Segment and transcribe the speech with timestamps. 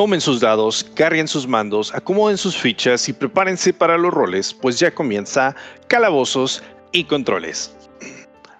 [0.00, 4.78] Tomen sus dados, carguen sus mandos, acomoden sus fichas y prepárense para los roles, pues
[4.78, 5.54] ya comienza
[5.88, 7.76] Calabozos y Controles.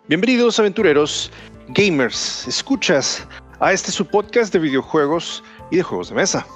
[0.07, 1.31] Bienvenidos aventureros,
[1.69, 3.27] gamers, escuchas
[3.59, 6.47] a este su podcast de videojuegos y de juegos de mesa.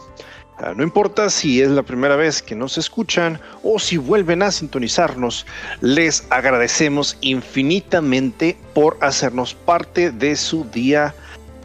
[0.58, 4.50] Ah, no importa si es la primera vez que nos escuchan o si vuelven a
[4.50, 5.46] sintonizarnos,
[5.80, 11.14] les agradecemos infinitamente por hacernos parte de su día,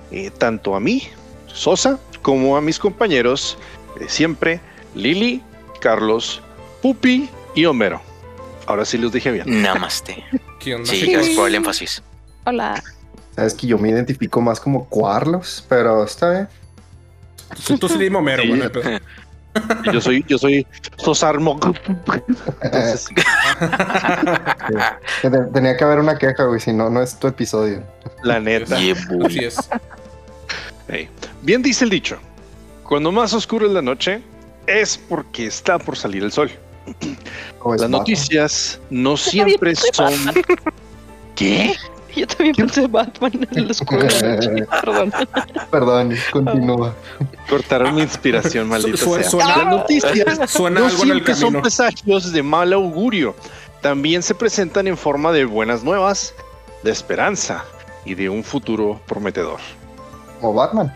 [0.10, 1.04] eh, tanto a mí,
[1.48, 3.58] Sosa, como a mis compañeros
[4.00, 4.60] de siempre,
[4.96, 5.42] Lili,
[5.82, 6.42] Carlos,
[6.82, 8.02] Pupi y Homero.
[8.68, 9.62] Ahora sí los dije bien.
[9.62, 10.24] Namaste.
[10.60, 10.90] ¿Qué onda?
[10.90, 12.04] Sí, gracias por el énfasis.
[12.46, 12.82] Hola.
[13.36, 16.48] Sabes que yo me identifico más como Carlos, pero está bien.
[17.66, 18.50] Tú, tú sí dime Homero, Sí.
[18.50, 19.00] bueno, pero-
[19.92, 20.66] Yo soy, yo soy
[20.98, 21.60] Sosarmo.
[22.62, 23.08] Entonces,
[25.54, 27.84] Tenía que haber una queja, güey, si no, no es tu episodio.
[28.24, 28.78] la neta.
[28.80, 28.96] Yeah.
[29.26, 29.58] Así es.
[30.90, 31.08] Ey.
[31.42, 32.18] Bien dice el dicho,
[32.84, 34.22] cuando más oscuro es la noche,
[34.68, 36.50] es porque está por salir el sol.
[37.66, 37.92] Las Batman.
[37.92, 40.14] noticias no siempre son...
[41.36, 41.76] ¿Qué?
[42.16, 44.66] Yo también pensé Batman en la noche.
[44.82, 45.14] Perdón.
[45.70, 46.96] Perdón, continúa.
[47.50, 49.24] Cortaron mi inspiración, maldita Su- sea.
[49.30, 53.36] suena- Las noticias Suena no algo en el siempre son presagios de mal augurio.
[53.82, 56.34] También se presentan en forma de buenas nuevas,
[56.84, 57.64] de esperanza
[58.06, 59.60] y de un futuro prometedor.
[60.40, 60.94] Como Batman.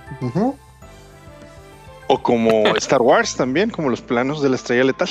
[2.08, 5.10] O como Star Wars también, como los planos de la estrella letal.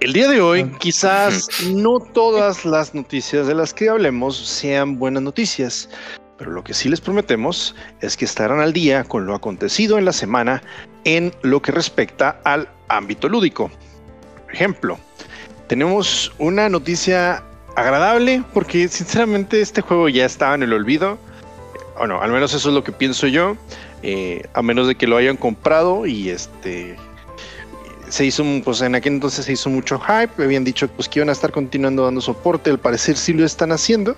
[0.00, 5.22] El día de hoy, quizás no todas las noticias de las que hablemos sean buenas
[5.22, 5.88] noticias,
[6.36, 10.04] pero lo que sí les prometemos es que estarán al día con lo acontecido en
[10.04, 10.62] la semana
[11.04, 13.70] en lo que respecta al ámbito lúdico.
[14.44, 14.98] Por ejemplo,
[15.68, 17.42] tenemos una noticia
[17.76, 21.18] agradable porque sinceramente este juego ya estaba en el olvido.
[21.96, 23.56] O no, al menos eso es lo que pienso yo.
[24.02, 26.96] eh, a menos de que lo hayan comprado y este
[28.08, 31.30] se hizo, pues en aquel entonces se hizo mucho hype, habían dicho pues que iban
[31.30, 34.14] a estar continuando dando soporte, al parecer sí lo están haciendo,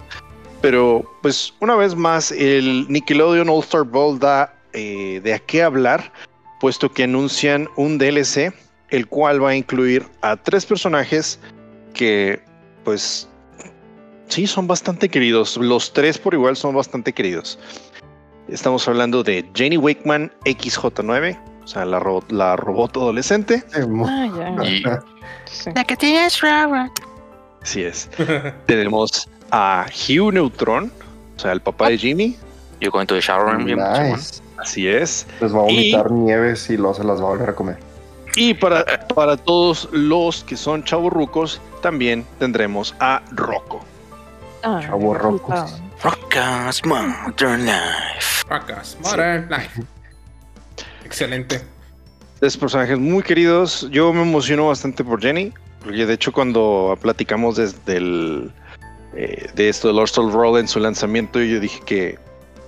[0.60, 5.62] pero pues una vez más el Nickelodeon All Star Bowl da eh, de a qué
[5.62, 6.12] hablar,
[6.60, 8.52] puesto que anuncian un DLC,
[8.90, 11.38] el cual va a incluir a tres personajes
[11.94, 12.40] que
[12.84, 13.28] pues
[14.28, 17.58] sí son bastante queridos, los tres por igual son bastante queridos.
[18.48, 23.64] Estamos hablando de Jenny Wakeman XJ9, o sea, la, ro- la robot adolescente.
[23.72, 24.28] Sí, Ah,
[24.58, 24.64] ya.
[24.64, 24.82] Y
[25.50, 25.70] Sí.
[27.62, 28.08] Así es.
[28.66, 30.92] Tenemos a Hugh Neutron,
[31.36, 32.36] o sea, el papá de Jimmy.
[32.80, 33.78] you're going to the shower room, Jim?
[33.78, 34.40] nice.
[34.58, 35.26] Así es.
[35.40, 37.78] Les va a vomitar nieves y luego se las va a volver a comer.
[38.36, 43.80] Y para, para todos los que son chavorrucos, también tendremos a Rocco.
[44.68, 45.80] Ah, Chavo me Rocos.
[46.02, 48.44] Rockers Modern Life.
[48.48, 48.96] Fracas.
[49.00, 49.80] Modern Life.
[51.04, 51.62] Excelente.
[52.40, 53.88] Tres personajes muy queridos.
[53.90, 55.52] Yo me emociono bastante por Jenny.
[55.82, 58.50] Porque de hecho, cuando platicamos desde el,
[59.14, 62.18] eh, de esto de Lost Soul Roll en su lanzamiento, yo dije que,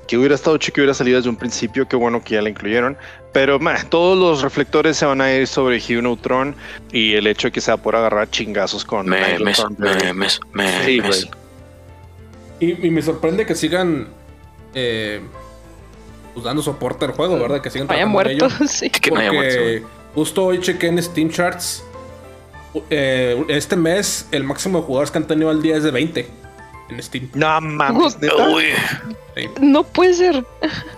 [0.06, 1.88] que hubiera estado chido que hubiera salido desde un principio.
[1.88, 2.96] Qué bueno que ya la incluyeron.
[3.32, 6.54] Pero meh, todos los reflectores se van a ir sobre Hugh Neutron
[6.92, 9.40] y el hecho de que se va a poder agarrar chingazos con Memes,
[9.78, 11.26] memes, Sí, memes.
[11.26, 11.30] güey.
[12.60, 14.08] Y, y me sorprende que sigan
[14.74, 15.20] eh,
[16.34, 17.60] pues dando soporte al juego, ¿verdad?
[17.60, 18.90] Que sigan trabajando en muerto, sí.
[18.90, 19.82] Que no haya muerto, Porque
[20.14, 21.84] justo hoy chequé en Steam Charts.
[22.90, 26.28] eh, este mes el máximo de jugadores que han tenido al día es de 20
[26.90, 27.28] en Steam.
[27.34, 28.48] No mames, neta.
[28.48, 28.64] Uy,
[29.36, 29.44] Sí.
[29.60, 30.44] No puede ser.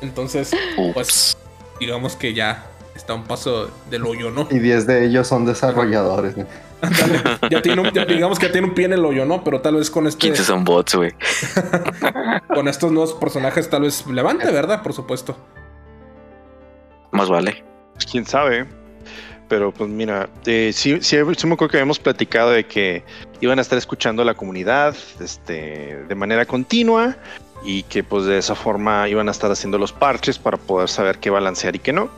[0.01, 0.53] Entonces,
[0.95, 1.37] pues
[1.79, 4.49] digamos que ya está un paso del hoyo, ¿no?
[4.51, 6.39] Y 10 de ellos son desarrolladores.
[6.39, 6.47] ¿no?
[7.51, 9.43] Ya tiene un- ya digamos que ya tiene un pie en el hoyo, ¿no?
[9.45, 11.13] Pero tal vez con este 15 son bots, güey.
[12.55, 14.83] con estos nuevos personajes tal vez levante, ¿verdad?
[14.83, 15.37] Por supuesto.
[17.13, 17.65] Más vale.
[17.95, 18.67] Pues, quién sabe.
[19.49, 23.03] Pero pues mira, eh, sí, sí, sí me acuerdo que habíamos platicado de que
[23.41, 27.17] iban a estar escuchando a la comunidad este, de manera continua
[27.65, 31.19] y que pues de esa forma iban a estar haciendo los parches para poder saber
[31.19, 32.09] qué balancear y qué no.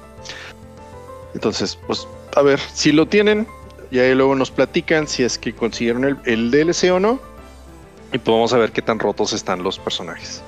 [1.35, 2.07] Entonces, pues
[2.37, 3.47] a ver, si lo tienen,
[3.93, 7.21] y ahí luego nos platican si es que consiguieron el, el DLC o no.
[8.11, 10.43] Y podemos saber qué tan rotos están los personajes.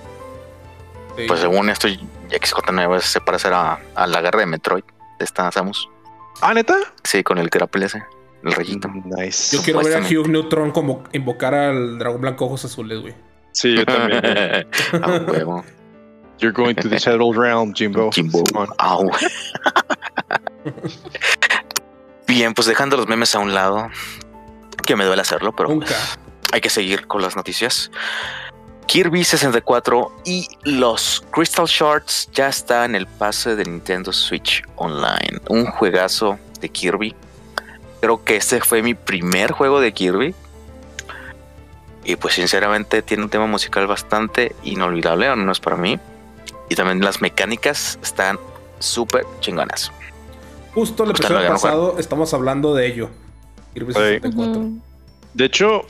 [1.14, 1.24] Sí.
[1.28, 4.84] Pues según esto, XJ9 se parece a, a la guerra de Metroid.
[5.18, 5.90] De esta Samus.
[6.40, 6.74] Ah, neta.
[7.04, 8.02] Sí, con el grapple ese.
[8.44, 8.88] El rayito.
[8.88, 9.54] Nice.
[9.54, 10.00] Yo quiero ver a.
[10.00, 13.14] Hugh Neutron como invocar al dragón blanco ojos azules, güey.
[13.52, 14.24] Sí, yo también.
[15.02, 15.62] a huevo.
[16.38, 18.10] You're going to the Shadow Realm, Jimbo.
[18.10, 18.42] Jimbo.
[18.46, 18.68] Simón.
[22.34, 23.90] Bien, pues dejando los memes a un lado,
[24.84, 25.94] que me duele hacerlo, pero Nunca.
[26.50, 27.92] hay que seguir con las noticias.
[28.88, 35.40] Kirby 64 y los Crystal Shards ya está en el pase de Nintendo Switch Online.
[35.48, 37.14] Un juegazo de Kirby.
[38.00, 40.34] Creo que este fue mi primer juego de Kirby.
[42.02, 46.00] Y pues sinceramente tiene un tema musical bastante inolvidable, al menos para mí.
[46.68, 48.40] Y también las mecánicas están
[48.80, 49.92] súper chingonas.
[50.74, 53.10] Justo el episodio pasado estamos hablando de ello.
[53.74, 53.98] Kirby Sí.
[54.00, 54.50] 64.
[54.60, 54.78] Ujú.
[55.34, 55.82] De hecho,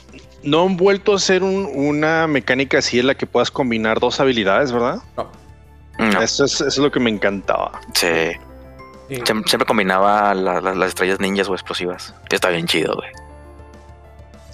[0.43, 4.19] no han vuelto a ser un- una mecánica así en la que puedas combinar dos
[4.19, 4.99] habilidades, ¿verdad?
[5.17, 5.29] No.
[5.97, 7.79] No, Eso, es, eso es lo que me encantaba.
[7.93, 8.07] sí.
[9.07, 9.21] Sí.
[9.23, 12.15] Siempre, siempre combinaba la- la- las estrellas ninjas o explosivas.
[12.27, 13.09] Que está bien chido, güey.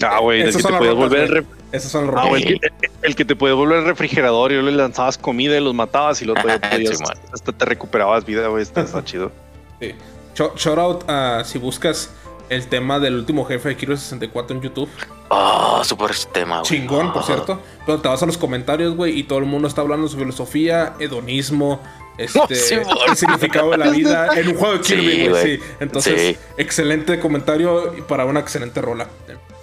[0.04, 2.60] Ah, güey, el que son te podías volver ref- Esos son los ah, güey, el,
[2.60, 2.70] que,
[3.02, 6.22] el que te podía volver el refrigerador y luego le lanzabas comida y los matabas
[6.22, 7.14] y luego podías- Simón.
[7.32, 8.62] hasta te recuperabas vida, güey.
[8.62, 9.32] Está, está chido.
[9.80, 9.96] Sí.
[10.36, 12.10] Shout, out a si buscas
[12.50, 14.90] el tema del último jefe de Kirby 64 en YouTube.
[15.30, 16.70] Oh, súper ese tema, güey.
[16.70, 17.26] Chingón, por Oh.
[17.26, 17.62] cierto.
[17.86, 20.18] Pero te vas a los comentarios, güey, y todo el mundo está hablando de su
[20.18, 21.82] filosofía, hedonismo,
[22.18, 22.98] este, Sí, güey.
[23.08, 25.30] el significado de la vida en un juego de Sí, Kirby, güey.
[25.30, 25.58] güey.
[25.58, 25.64] Sí.
[25.80, 26.38] Entonces, Sí.
[26.58, 29.08] excelente comentario y para una excelente rola.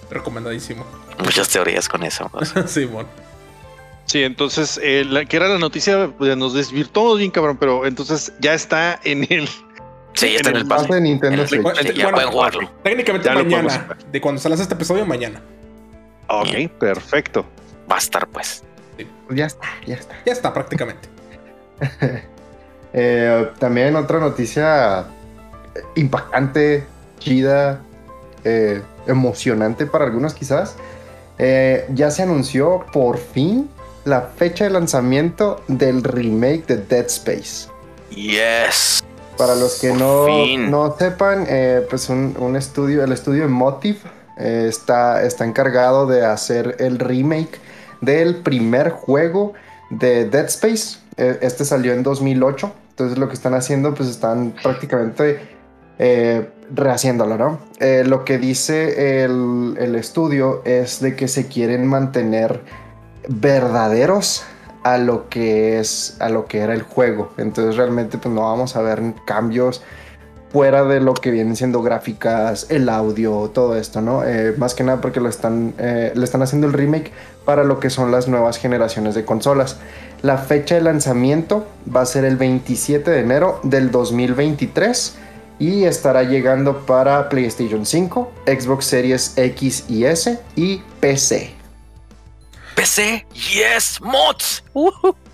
[0.09, 0.85] Recomendadísimo.
[1.23, 2.29] Muchas teorías con eso.
[2.67, 3.07] Simón.
[4.05, 8.33] Sí, entonces, eh, la, que era la noticia, pues, nos desvirtuamos bien, cabrón, pero entonces
[8.39, 9.47] ya está en el.
[10.13, 10.95] Sí, está en el Pase pase.
[10.95, 11.61] de Nintendo Switch.
[11.95, 12.71] Ya bueno, pueden jugarlo.
[12.83, 13.83] Técnicamente Ya lo podemos mañana.
[13.83, 14.11] jugar.
[14.11, 15.41] De cuando salgas este episodio, mañana.
[16.27, 17.45] Ok, perfecto.
[17.89, 18.63] Va a estar, pues.
[19.29, 20.15] Ya está, ya está.
[20.25, 21.07] Ya está, prácticamente.
[22.91, 25.05] Eh, también otra noticia
[25.95, 26.87] impactante,
[27.19, 27.81] chida,
[28.43, 30.75] eh, emocionante para algunos quizás.
[31.37, 33.69] Eh, ya se anunció por fin
[34.05, 37.69] la fecha de lanzamiento del remake de Dead Space.
[38.09, 39.03] Yes.
[39.39, 40.27] Para los que no,
[40.57, 43.99] no sepan, eh, pues un, un estudio, el estudio Motive
[44.37, 47.57] eh, está, está encargado de hacer el remake
[48.01, 49.53] del primer juego
[49.89, 50.99] de Dead Space.
[51.15, 55.39] Eh, este salió en 2008, entonces lo que están haciendo pues están prácticamente
[55.99, 57.59] eh, rehaciéndolo, ¿no?
[58.05, 62.61] Lo que dice el, el estudio es de que se quieren mantener
[63.29, 64.43] verdaderos
[64.83, 67.31] a lo que es a lo que era el juego.
[67.37, 69.81] Entonces realmente pues no vamos a ver cambios
[70.51, 74.83] fuera de lo que vienen siendo gráficas el audio todo esto no Eh, más que
[74.83, 77.11] nada porque lo están eh, le están haciendo el remake
[77.45, 79.77] para lo que son las nuevas generaciones de consolas.
[80.21, 85.15] La fecha de lanzamiento va a ser el 27 de enero del 2023
[85.59, 91.58] y estará llegando para PlayStation 5, Xbox Series X y S y PC.
[92.79, 93.25] PC.
[93.33, 93.99] Yes.
[94.01, 94.63] Mods.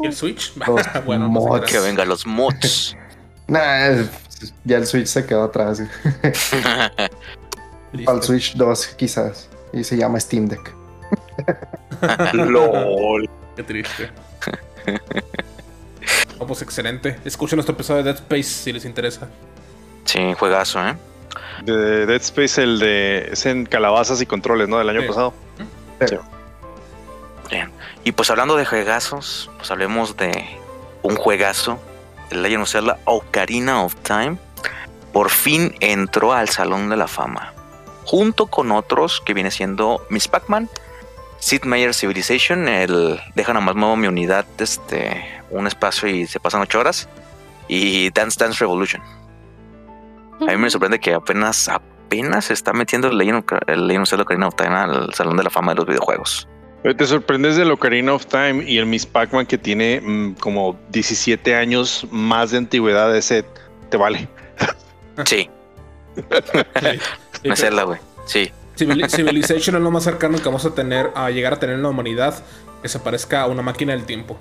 [0.02, 0.52] ¿Y el Switch?
[0.56, 1.66] Los bueno, mods.
[1.70, 1.86] Que era.
[1.86, 2.96] vengan los mods.
[3.48, 4.02] Nah,
[4.64, 5.80] ya el Switch se quedó atrás.
[8.08, 9.48] Al Switch 2 quizás.
[9.72, 10.74] Y se llama Steam Deck.
[12.34, 13.30] LOL.
[13.56, 14.10] Qué triste.
[16.40, 17.20] Oh, pues excelente.
[17.24, 19.28] Escuchen nuestro episodio de Dead Space si les interesa.
[20.06, 20.96] sí, juegazo, ¿eh?
[21.64, 23.30] De Dead Space, el de.
[23.32, 24.80] Es en calabazas y controles, ¿no?
[24.80, 25.08] Del año Sí.
[25.08, 25.34] pasado.
[27.50, 27.72] Bien.
[28.04, 30.60] Y pues hablando de juegazos, pues hablemos de
[31.02, 31.80] un juegazo.
[32.32, 34.38] El Legend of Zelda Ocarina of Time.
[35.14, 37.54] Por fin entró al Salón de la Fama.
[38.06, 40.70] Junto con otros que viene siendo Miss Pac-Man,
[41.40, 46.62] Sid Meier Civilization, el Deja nomás muevo mi unidad, este, un espacio y se pasan
[46.62, 47.08] ocho horas.
[47.68, 49.02] Y Dance Dance Revolution.
[50.42, 54.04] A mí me sorprende que apenas, apenas se está metiendo el Legend of, el Legend
[54.04, 56.48] of Zelda Ocarina of Time al Salón de la Fama de los videojuegos.
[56.94, 61.56] Te sorprendes del Ocarina of Time y el Miss Pac-Man que tiene mm, como 17
[61.56, 63.46] años más de antigüedad de ese.
[63.90, 64.28] Te vale.
[65.26, 65.50] Sí,
[67.56, 68.00] Zelda, güey.
[68.26, 68.52] Sí.
[68.78, 71.84] Civili- Civilization es lo más cercano que vamos a tener a llegar a tener en
[71.84, 72.44] la humanidad
[72.82, 74.38] que se parezca a una máquina del tiempo.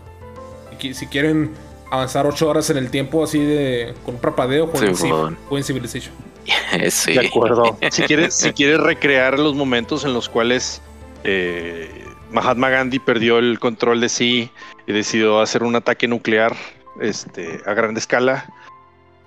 [0.72, 1.52] Y que- si quieren
[1.90, 6.14] avanzar 8 horas en el tiempo así de con un parpadeo, jueguen, Sí, Civilization.
[6.90, 7.12] sí.
[7.14, 7.78] De acuerdo.
[7.90, 10.82] Si quieres, si quieres recrear los momentos en los cuales
[11.22, 12.03] eh,
[12.34, 14.50] Mahatma Gandhi perdió el control de sí
[14.88, 16.54] y decidió hacer un ataque nuclear
[17.00, 18.52] este, a gran escala,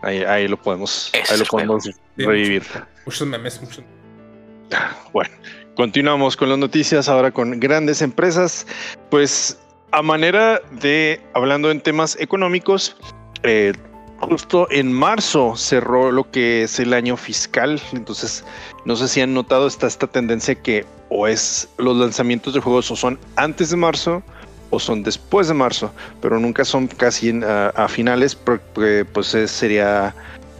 [0.01, 2.63] ahí, ahí lo podemos, ahí lo podemos revivir.
[3.05, 3.83] Muchos memes, muchos.
[5.13, 5.33] Bueno,
[5.75, 8.67] continuamos con las noticias ahora con grandes empresas.
[9.09, 9.57] Pues
[9.91, 12.97] a manera de, hablando en temas económicos,
[13.43, 13.71] eh,
[14.19, 17.81] justo en marzo cerró lo que es el año fiscal.
[17.93, 18.43] Entonces,
[18.85, 22.91] no sé si han notado esta, esta tendencia que o es los lanzamientos de juegos
[22.91, 24.21] o son antes de marzo
[24.69, 29.51] o son después de marzo, pero nunca son casi en- a, finales porque pues es-
[29.51, 30.13] sería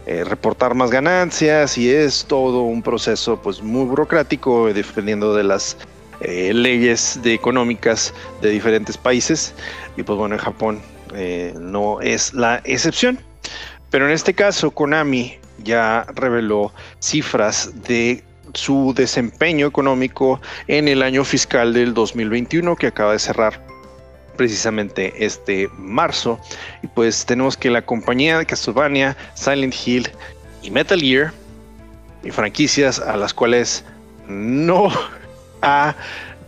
[0.06, 5.76] eh, reportar más ganancias y es todo un proceso pues muy burocrático dependiendo de las
[6.22, 9.52] eh, leyes de económicas de diferentes países.
[9.98, 10.80] Y pues bueno, en Japón
[11.14, 13.18] eh, no es la excepción.
[13.90, 18.22] Pero en este caso, Konami ya reveló cifras de
[18.54, 23.60] su desempeño económico en el año fiscal del 2021 que acaba de cerrar
[24.36, 26.38] precisamente este marzo.
[26.82, 30.08] Y pues tenemos que la compañía de Castlevania, Silent Hill
[30.62, 31.32] y Metal Gear,
[32.22, 33.84] y franquicias a las cuales
[34.28, 34.90] no
[35.62, 35.94] ha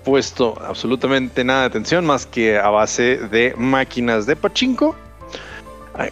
[0.04, 4.96] puesto absolutamente nada de atención más que a base de máquinas de pachinko,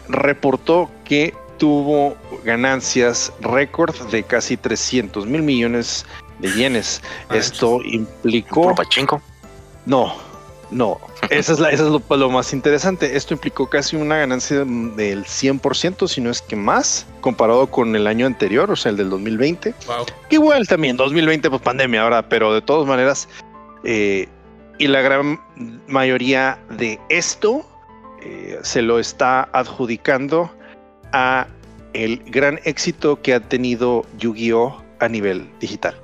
[0.08, 6.06] reportó que tuvo ganancias récord de casi 300 mil millones
[6.38, 7.02] de yenes.
[7.32, 8.62] Esto implicó...
[8.62, 9.20] ¿Por pachinko?
[9.86, 10.14] No,
[10.70, 13.16] no, esa es, la, eso es lo, más interesante.
[13.16, 18.06] Esto implicó casi una ganancia del 100%, si no es que más, comparado con el
[18.06, 19.74] año anterior, o sea, el del 2020.
[19.86, 20.06] Wow.
[20.30, 23.28] Igual también, 2020, pues pandemia ahora, pero de todas maneras,
[23.84, 24.28] eh,
[24.78, 25.40] y la gran
[25.88, 27.67] mayoría de esto
[28.22, 30.50] eh, se lo está adjudicando
[31.12, 31.46] a
[31.92, 35.94] el gran éxito que ha tenido Yu-Gi-Oh a nivel digital,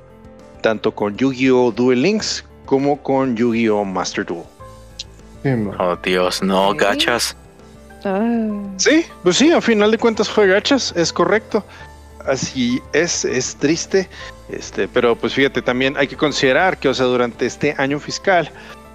[0.63, 4.45] tanto con Yu-Gi-Oh Duel Links como con Yu-Gi-Oh Master Duel.
[5.79, 7.37] Oh, Dios, no, gachas.
[8.05, 8.63] Ah.
[8.79, 11.65] Sí, pues sí, a final de cuentas fue gachas, es correcto.
[12.27, 14.09] Así es, es triste.
[14.49, 18.51] Este, pero pues fíjate, también hay que considerar que, o sea, durante este año fiscal,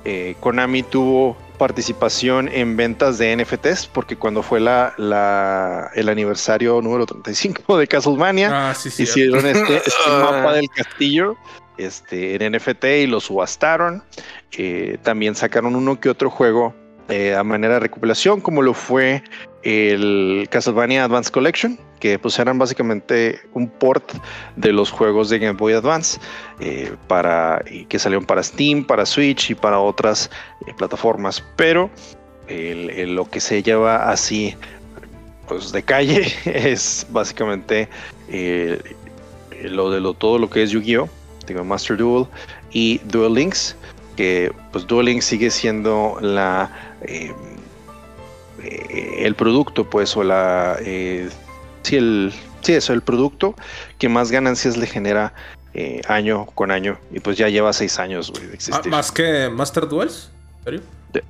[0.05, 6.81] eh, Konami tuvo participación en ventas de NFTs, porque cuando fue la, la- el aniversario
[6.81, 9.03] número 35 de Castlevania, Ah, sí, sí.
[9.03, 10.31] hicieron este, este Ah.
[10.31, 11.35] mapa del castillo
[11.77, 14.03] este, en NFT y lo subastaron.
[14.57, 16.73] Eh, también sacaron uno que otro juego
[17.09, 19.23] eh, a manera de recopilación, como lo fue
[19.63, 24.13] el Castlevania Advance Collection, que pues eran básicamente un port
[24.55, 26.19] de los juegos de Game Boy Advance
[26.59, 30.29] eh, para, que salieron para Steam, para Switch y para otras
[30.67, 31.43] eh, plataformas.
[31.55, 31.89] Pero
[32.47, 34.55] lo que se lleva así
[35.47, 37.89] pues de calle es básicamente
[39.63, 41.09] lo de lo, todo lo que es Yu-Gi-Oh!
[41.47, 42.27] Digo, Master Duel
[42.71, 43.75] y Duel Links,
[44.15, 47.33] que pues Duel Links sigue siendo la eh,
[48.63, 51.29] eh, el producto, pues, o la eh,
[51.83, 53.55] sí, el sí, eso, el producto
[53.97, 55.33] que más ganancias le genera
[55.73, 56.97] eh, año con año.
[57.11, 58.91] Y pues ya lleva seis años güey, de Ah, existir.
[58.91, 60.29] más que Master Duels.
[60.59, 60.81] ¿En serio?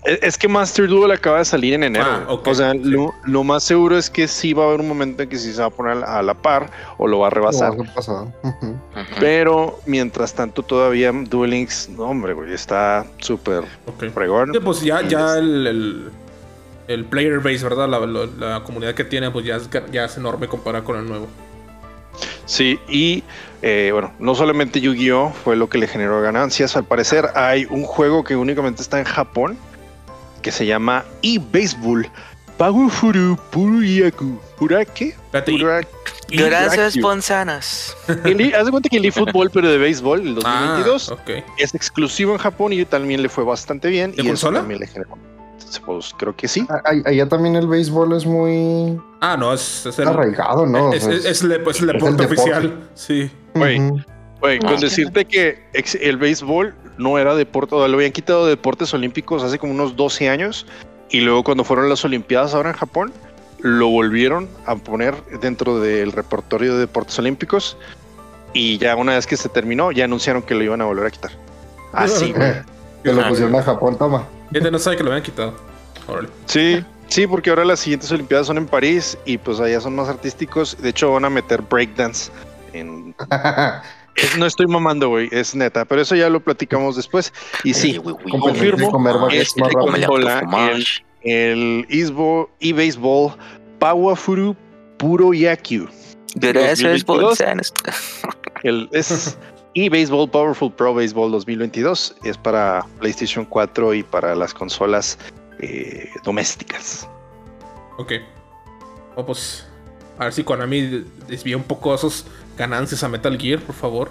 [0.03, 2.05] Es es que Master Duel acaba de salir en enero.
[2.05, 2.37] Ah, güey.
[2.37, 2.79] ok, o sea, sí.
[2.83, 5.53] lo, lo más seguro es que sí va a haber un momento en que sí
[5.53, 7.71] se va a poner a la par o lo va a rebasar.
[7.71, 8.75] Ujú.
[9.19, 14.09] Pero mientras tanto, todavía Duel Links, no, hombre, güey, está súper Ok.
[14.13, 14.51] fregón.
[14.53, 16.09] Sí, pues ya, ya el, el,
[16.89, 17.87] el player base, ¿verdad?
[17.87, 21.07] La, la- la comunidad que tiene, pues ya es, ya es enorme comparado con el
[21.07, 21.27] nuevo.
[22.45, 23.23] Sí, y
[23.61, 25.31] eh, bueno, no solamente Yu-Gi-Oh!
[25.43, 26.75] fue lo que le generó ganancias.
[26.75, 29.57] Al parecer, hay un juego que únicamente está en Japón
[30.39, 32.09] que se llama eBaseball.
[32.57, 34.39] Pagufuru Puryaku.
[34.57, 35.09] ¿Purake?
[35.09, 35.81] Espérate, y- Pura-
[36.29, 36.97] Gracias.
[36.97, 37.95] Ponzanas.
[38.07, 41.29] Haz de cuenta que el eFootball, pero de béisbol, el Ah, 2022, ok.
[41.57, 44.11] es exclusivo en Japón y también le fue bastante bien.
[44.11, 44.59] ¿De y eso consola?
[44.59, 45.17] también le generó.
[45.85, 46.65] Pues creo que sí.
[46.69, 50.07] Ah, Allá también el béisbol es muy Ah, no, es, es el.
[50.07, 50.91] arraigado, ¿no?
[50.93, 52.25] Es, es- es el, es el es el deporte deporte.
[52.41, 52.89] oficial.
[52.95, 53.31] Sí.
[53.55, 53.79] Güey.
[54.41, 55.63] Oye, Ah, con decirte que
[56.01, 59.95] el béisbol no era deporte, o lo habían quitado de deportes olímpicos hace como unos
[59.95, 60.67] 12 años
[61.09, 63.11] y luego cuando fueron las Olimpiadas ahora en Japón,
[63.61, 67.77] lo volvieron a poner dentro del repertorio de deportes olímpicos
[68.53, 71.11] y ya una vez que se terminó ya anunciaron que lo iban a volver a
[71.11, 71.31] quitar.
[71.93, 72.33] Así.
[73.01, 74.27] Eh, Te lo Ah, pusieron a Japón, toma.
[74.51, 75.55] Gente no sabe que lo habían quitado.
[76.05, 76.27] Órale.
[76.47, 80.09] Sí, sí, porque ahora las siguientes Olimpiadas son en París y pues allá son más
[80.09, 80.75] artísticos.
[80.81, 82.29] De hecho van a meter breakdance
[82.73, 83.15] en...
[84.23, 87.33] es- no estoy mamando, güey, es neta, pero eso ya lo platicamos después.
[87.63, 87.99] Y sí,
[88.29, 91.03] confirmo, y baguettes este consola, autofumage.
[91.23, 93.35] el Isbo e-Baseball
[93.79, 94.55] Pawafuru
[94.97, 95.87] Puro Yakyu.
[96.35, 97.37] Gracias, 2022.
[97.37, 97.73] Ponzanas.
[98.63, 99.37] El, es
[99.73, 102.15] eBaseball Powerful Pro Baseball 2022.
[102.23, 105.17] Es para PlayStation 4 y para las consolas
[105.59, 107.07] eh, domésticas.
[107.97, 108.13] Ok.
[109.15, 109.65] Oh, pues.
[110.17, 112.25] A ver si Konami desvía un poco esos
[112.59, 114.09] ganancias a Metal Gear, por favor.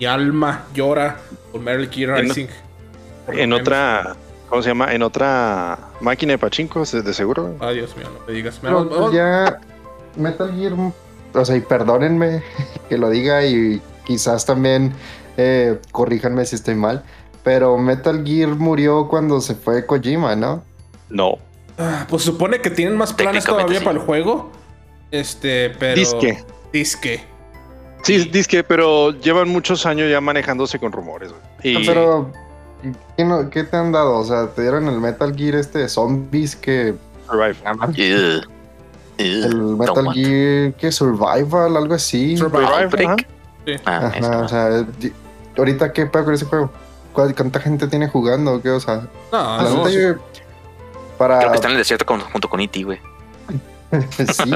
[0.00, 1.18] Mi alma llora
[1.52, 2.46] por Metal Gear En- Rising.
[3.28, 4.16] En otra,
[4.48, 4.92] ¿cómo se llama?
[4.92, 7.54] En otra máquina de pachinko, de de seguro.
[7.60, 8.58] Ay, Dios mío, no me digas.
[8.60, 9.60] Pero, pues, ya
[10.16, 10.72] Metal Gear,
[11.34, 12.42] o sea, y perdónenme
[12.88, 14.92] que lo diga y quizás también
[15.36, 17.04] eh, corríjanme si estoy mal,
[17.44, 20.64] pero Metal Gear murió cuando se fue Kojima, ¿no?
[21.10, 21.38] No.
[21.78, 23.84] Ah, pues supone que tienen más planes todavía sí.
[23.84, 24.50] para el juego.
[25.10, 25.94] Este, pero.
[25.94, 26.42] Disque.
[26.72, 27.24] Disque.
[28.02, 31.30] Sí, disque, pero llevan muchos años ya manejándose con rumores.
[31.30, 31.74] güey.
[31.82, 32.32] Y Pero,
[33.16, 34.18] ¿qué, no- qué te han dado?
[34.18, 36.94] O sea, te dieron el Metal Gear este de zombies que.
[37.98, 38.44] Ugh.
[39.18, 42.36] El Metal Don't Gear que Survival, algo así.
[42.36, 42.88] Survival.
[43.04, 43.16] Ajá.
[43.84, 44.40] Ah, Ajá, ese no.
[44.40, 44.84] o sea,
[45.56, 46.72] ahorita qué pedo con ese juego.
[47.12, 48.60] ¿Cuál- ¿Cuánta gente tiene jugando?
[48.60, 48.70] ¿Qué?
[48.70, 50.14] O sea, No, la no, yo-
[51.18, 51.38] para.
[51.38, 52.98] Creo que está en el desierto con- junto con E.T., güey.
[54.32, 54.52] sí.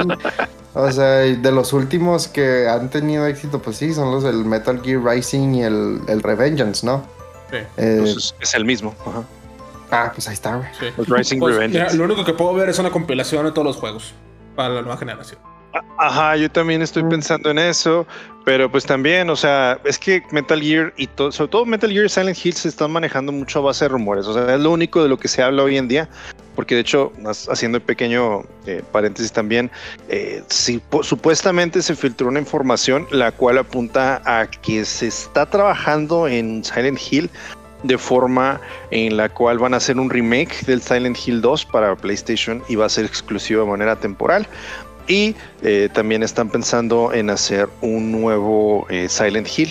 [0.73, 4.81] O sea, de los últimos que han tenido éxito, pues sí, son los del Metal
[4.83, 7.03] Gear Rising y el, el Revengeance, ¿no?
[7.49, 7.57] Sí.
[7.57, 8.93] Eh, Entonces, es el mismo.
[9.05, 9.23] Ajá.
[9.91, 10.67] ah, pues ahí está, güey.
[10.79, 10.87] sí.
[10.97, 11.73] Los Rising Pues, Revenge.
[11.79, 14.13] mira, lo único que puedo ver es una compilación de todos los juegos
[14.55, 15.39] para la nueva generación.
[15.99, 18.05] Ajá, yo también estoy pensando en eso,
[18.45, 22.05] pero pues también, o sea, es que Metal Gear y todo, sobre todo Metal Gear
[22.05, 24.71] y Silent Hill se están manejando mucho a base de rumores, o sea, es lo
[24.71, 26.09] único de lo que se habla hoy en día,
[26.57, 27.13] porque de hecho,
[27.51, 29.69] haciendo un pequeño eh, paréntesis también,
[30.09, 36.63] eh, supuestamente se filtró una información la cual apunta a que se está trabajando en
[36.63, 37.29] Silent Hill
[37.83, 38.59] de forma
[38.89, 42.73] en la cual van a hacer un remake del Silent Hill 2 para PlayStation y
[42.75, 44.47] va a ser exclusivo de manera temporal.
[45.07, 49.69] Y eh, también están pensando en hacer un nuevo Silent Hill,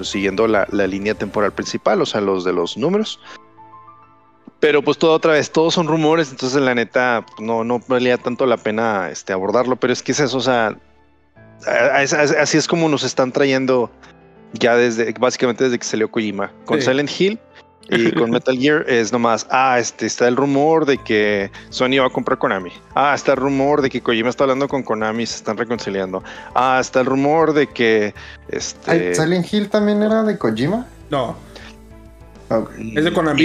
[0.00, 3.20] siguiendo la línea temporal principal, o sea, los de los números.
[4.60, 8.44] Pero pues todo otra vez, todos son rumores, entonces la neta no, no valía tanto
[8.44, 10.76] la pena este, abordarlo, pero es que es eso, o sea,
[11.66, 13.90] así es como nos están trayendo
[14.52, 16.86] ya desde, básicamente desde que salió Kojima, con Sí.
[16.88, 17.38] Silent Hill
[17.88, 22.06] y con Metal Gear es nomás, ah, este está el rumor de que Sony va
[22.06, 22.70] a comprar Konami.
[22.94, 26.22] Ah, está el rumor de que Kojima está hablando con Konami y se están reconciliando.
[26.54, 28.14] Ah, está el rumor de que
[28.48, 30.86] este ¿Silent Hill también era de Kojima?
[31.08, 31.34] No,
[32.50, 32.70] Ok.
[32.78, 33.38] es de Konami.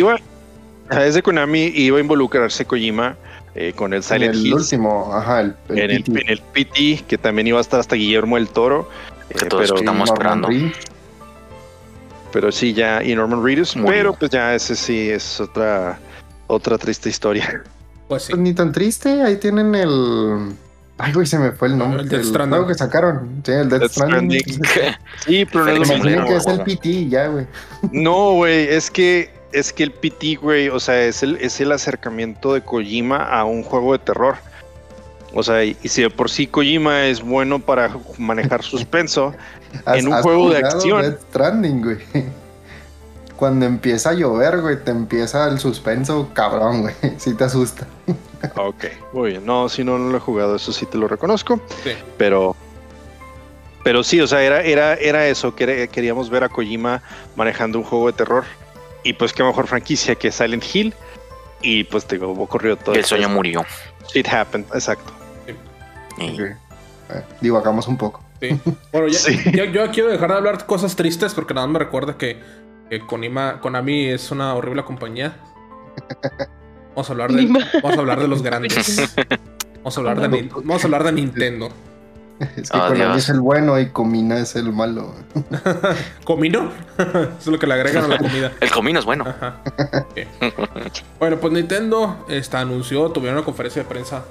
[0.89, 3.15] Ah, es de Konami y iba a involucrarse Kojima
[3.55, 4.53] eh, con el En Silent el Hill.
[4.55, 6.21] último, ajá, el, el En el, PT.
[6.21, 8.89] en el PT, que también iba a estar hasta Guillermo el Toro.
[9.29, 10.49] Que eh, todos pero, estamos esperando.
[12.31, 13.75] Pero sí, ya, y Norman Reedus.
[13.75, 13.91] Murió.
[13.91, 15.97] Pero pues ya ese sí es otra,
[16.47, 17.63] otra triste historia.
[18.07, 18.33] Pues sí.
[18.33, 20.53] Pues ni tan triste, ahí tienen el.
[20.99, 22.03] Ay, güey, se me fue el nombre.
[22.03, 22.67] El Death Stranding.
[22.67, 23.41] que sacaron.
[23.43, 24.39] Sí, el Death, Death Stranding.
[24.41, 24.95] Stranding.
[25.25, 26.09] Sí, pero no es lo Me mismo.
[26.11, 26.61] imagino que es el.
[26.61, 27.47] PT, ya, güey.
[27.91, 31.71] No, güey, es que es que el PT, güey, o sea, es el, es el
[31.71, 34.35] acercamiento de Kojima a un juego de terror.
[35.33, 39.33] O sea, y, y si de por sí Kojima es bueno para manejar suspenso,
[39.87, 41.01] En un has juego de acción.
[41.01, 41.97] Death Stranding, güey.
[43.35, 46.95] Cuando empieza a llover, güey, te empieza el suspenso, cabrón, güey.
[47.17, 47.85] Sí te asusta.
[48.55, 49.45] ok, muy bien.
[49.45, 51.59] No, si no, no lo he jugado, eso sí te lo reconozco.
[51.83, 51.91] Sí.
[52.17, 52.55] Pero,
[53.83, 57.01] pero sí, o sea, era, era, era eso, quer- queríamos ver a Kojima
[57.35, 58.45] manejando un juego de terror.
[59.05, 60.93] Y pues qué mejor franquicia que Silent Hill.
[61.61, 63.63] Y pues te digo, ocurrió todo El sueño murió.
[64.13, 65.13] It happened, exacto.
[66.19, 66.39] Y- Ok.
[66.41, 66.55] Eh,
[67.39, 68.21] divagamos un poco.
[68.41, 68.59] Sí.
[68.91, 69.39] Bueno, ya, Sí.
[69.53, 72.41] ya- yo quiero dejar de hablar cosas tristes porque nada más me recuerda que,
[72.89, 75.37] que Konima- Konami es una horrible compañía.
[76.89, 77.45] Vamos a hablar de,
[77.81, 79.13] vamos a hablar de los grandes.
[79.85, 81.69] Vamos a hablar de, vamos a hablar de Nintendo.
[82.57, 83.17] Es que Oh, Konami Dios.
[83.17, 85.13] es el bueno y Comina es el malo.
[86.25, 86.69] ¿Comino?
[86.97, 88.51] Eso es lo que le agregan a la comida.
[88.59, 89.25] El comino es bueno.
[89.27, 89.57] Ajá.
[91.19, 94.23] Bueno, pues Nintendo esta, anunció, tuvieron una conferencia de prensa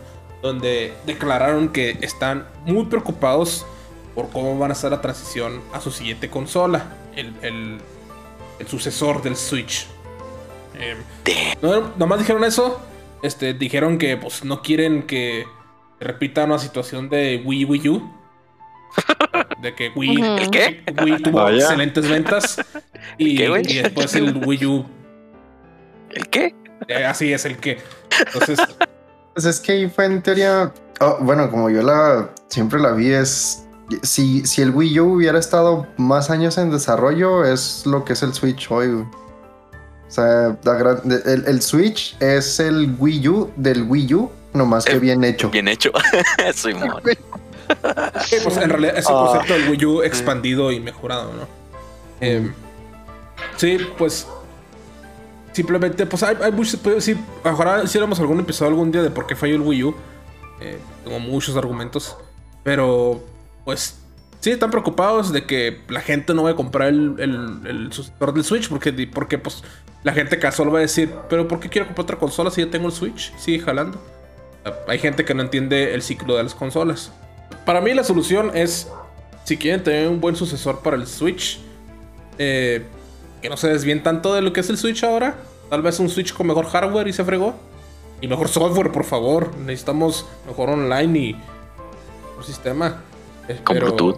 [0.42, 3.64] donde declararon que están muy preocupados
[4.14, 6.84] por cómo van a ser la transición a su siguiente consola,
[7.16, 7.78] el, el-
[8.58, 9.86] el sucesor del Switch.
[10.78, 10.96] Eh,
[11.62, 12.80] no, nomás dijeron eso,
[13.22, 15.44] este, dijeron que pues no quieren que
[16.00, 18.12] repita una situación de Wii Wii U.
[19.62, 20.20] De que Wii.
[20.22, 20.82] ¿El qué?
[21.02, 21.56] Wii tuvo Vaya.
[21.58, 22.56] excelentes ventas
[23.18, 24.84] y, ¿Qué, y después el Wii U
[26.10, 26.54] ¿El qué?
[26.88, 27.78] eh, así es el que.
[28.26, 28.58] Entonces,
[29.34, 30.72] Pues es que ahí fue en teoría.
[31.00, 33.66] oh, bueno, como yo la siempre la vi, es.
[34.02, 38.22] Si, si el Wii U hubiera estado más años en desarrollo, es lo que es
[38.22, 38.88] el Switch hoy.
[38.88, 39.10] O
[40.08, 44.92] sea, la gran- el, el Switch es el Wii U del Wii U, nomás que
[44.92, 45.50] Eh, bien hecho.
[45.50, 45.90] Bien hecho.
[46.54, 46.74] Soy
[48.26, 49.24] sí, pues en realidad es el Ah.
[49.26, 51.46] concepto del Wii U expandido y mejorado, ¿no?
[52.20, 52.50] Eh,
[53.56, 54.26] sí, pues.
[55.52, 56.80] Simplemente, pues hay, hay muchos.
[56.80, 59.94] Pues, sí, ojalá hiciéramos algún episodio algún día de por qué falló el Wii U.
[60.60, 62.16] Eh, tengo muchos argumentos.
[62.62, 63.22] Pero,
[63.64, 63.98] pues.
[64.40, 68.34] Sí, están preocupados de que la gente no vaya a comprar el, el, el sucesor
[68.34, 68.68] del Switch.
[68.68, 69.62] Porque, porque, pues,
[70.02, 72.70] la gente casual va a decir: ¿Pero por qué quiero comprar otra consola si ya
[72.70, 73.34] tengo el Switch?
[73.38, 73.98] Sigue jalando.
[74.88, 77.12] Hay gente que no entiende el ciclo de las consolas.
[77.66, 78.90] Para mí la solución es,
[79.44, 81.60] si quieren tener un buen sucesor para el Switch,
[82.38, 82.84] eh,
[83.42, 85.36] que no se desvíen tanto de lo que es el Switch ahora.
[85.70, 87.54] Tal vez un Switch con mejor hardware y se fregó.
[88.20, 89.54] Y mejor software, por favor.
[89.58, 93.02] Necesitamos mejor online y mejor sistema.
[93.48, 94.16] Eh, Con Bluetooth.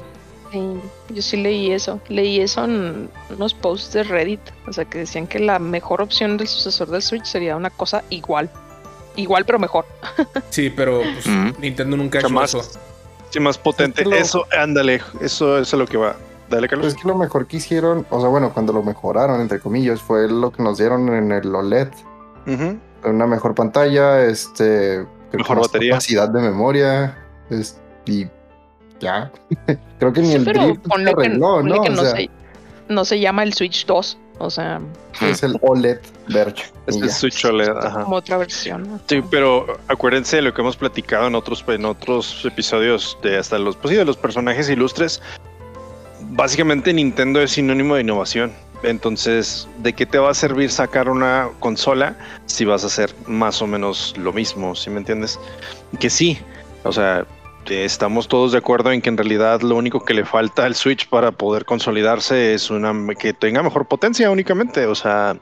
[0.53, 0.61] Sí,
[1.09, 2.01] yo sí leí eso.
[2.09, 4.41] Leí eso en unos posts de Reddit.
[4.69, 8.05] O sea, que decían que la mejor opción del sucesor del Switch sería una cosa
[8.11, 8.49] igual.
[9.17, 9.87] Igual, pero mejor.
[10.51, 11.59] Sí, pero pues, Ujú.
[11.61, 12.55] Nintendo nunca ha hecho Jamás.
[12.55, 12.79] eso.
[13.31, 14.03] Sí, más potente.
[14.03, 16.17] Es que lo- Eso, ándale, eso, eso es lo que va.
[16.49, 16.85] Dale, Carlos.
[16.87, 20.01] Pues es que lo mejor que hicieron, o sea, bueno, cuando lo mejoraron, entre comillas,
[20.01, 21.89] fue lo que nos dieron en el OLED.
[22.47, 22.79] Ujú.
[23.05, 25.05] Una mejor pantalla, este.
[25.31, 25.91] que Mejor más batería.
[25.93, 27.19] Capacidad de memoria.
[27.51, 28.27] es- y
[29.01, 29.33] ya.
[29.99, 31.83] creo que ni Sí, el pero drift ponle que, arregló, ponle ¿no?
[31.83, 32.31] que O no, sea, se,
[32.89, 34.19] no se llama el Switch 2.
[34.39, 34.81] O sea,
[35.23, 36.65] es el OLED Verge.
[36.87, 38.03] y Este es Switch OLED, ajá.
[38.03, 38.89] como otra versión.
[38.89, 39.01] ¿no?
[39.07, 43.59] Sí, pero acuérdense de lo que hemos platicado en otros, en otros episodios de hasta
[43.59, 45.23] los, pues sí, de los personajes ilustres.
[46.21, 48.53] Básicamente Nintendo es sinónimo de innovación.
[48.83, 53.63] Entonces, ¿de qué te va a servir sacar una consola si vas a hacer más
[53.63, 54.75] o menos lo mismo?
[54.75, 55.39] ¿Sí me entiendes?
[55.99, 56.39] Que sí,
[56.85, 57.25] o sea,
[57.71, 61.09] estamos todos de acuerdo en que en realidad lo único que le falta al Switch
[61.09, 64.87] para poder consolidarse es una que tenga mejor potencia únicamente.
[64.87, 65.37] O sea,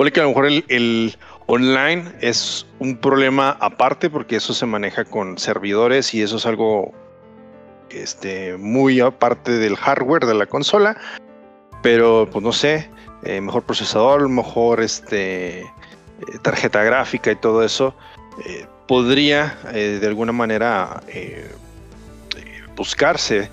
[0.00, 4.64] Ponle que a lo mejor el, el online es un problema aparte porque eso se
[4.64, 6.94] maneja con servidores y eso es algo
[7.90, 10.96] este, muy aparte del hardware de la consola.
[11.82, 12.90] Pero pues no sé,
[13.24, 15.66] eh, mejor procesador, mejor este, eh,
[16.40, 17.94] tarjeta gráfica y todo eso
[18.44, 21.50] eh, podría eh, de alguna manera eh,
[22.76, 23.50] buscarse.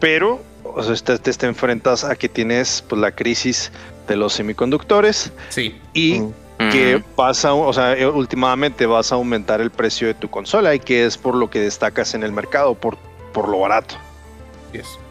[0.00, 3.70] Pero o sea, te, te, te enfrentas a que tienes pues, la crisis
[4.08, 5.80] de los semiconductores Sí.
[5.94, 6.22] y
[6.58, 6.70] Mm.
[6.70, 10.78] que vas a, o sea, últimamente vas a aumentar el precio de tu consola y
[10.80, 12.96] que es por lo que destacas en el mercado, por,
[13.32, 13.96] por lo barato.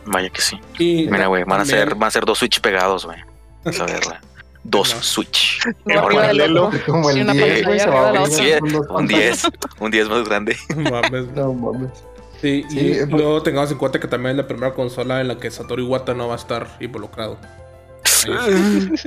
[0.06, 0.60] Vaya que sí.
[0.80, 3.20] Y Mira, güey, van a ser, van a ser dos Switch pegados, güey.
[4.64, 5.02] Dos No.
[5.02, 5.60] Switch.
[5.86, 6.68] Del paralelo.
[6.68, 6.80] otro.
[6.86, 8.44] Como Sí, el una 10, pantalla güey, se arriba va de la a otra.
[8.44, 9.44] ver con dos Un 10.
[9.80, 10.58] Un 10 más grande.
[10.76, 11.28] Mames.
[11.36, 11.90] No mames.
[12.42, 15.22] Sí, Sí, y eh, pues- luego tengamos en cuenta que también es la primera consola
[15.22, 17.38] en la que Satoru Iwata no va a estar involucrado.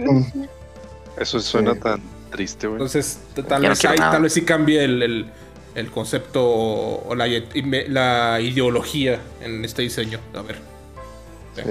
[1.16, 1.80] Eso suena Sí.
[1.80, 2.76] tan triste, güey.
[2.76, 4.10] Entonces, tal no vez nada.
[4.12, 5.26] tal vez sí cambie el, el-
[5.74, 7.26] el concepto o la,
[7.88, 10.20] la ideología en este diseño.
[10.34, 10.58] A ver.
[11.56, 11.62] Sí.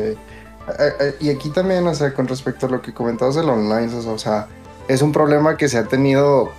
[0.80, 3.90] Eh, eh, Y aquí también, o sea, con respecto a lo que comentabas del online,
[3.96, 4.48] o sea,
[4.88, 6.52] es un problema que se ha tenido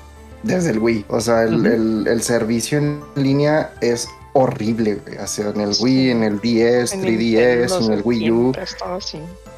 [0.43, 1.07] desde el Wii.
[1.09, 5.19] O sea, el, el- el servicio en línea es horrible, güey.
[5.19, 8.53] O sea, en el Wii, en el DS, En 3DS, Nintendo en el Wii U,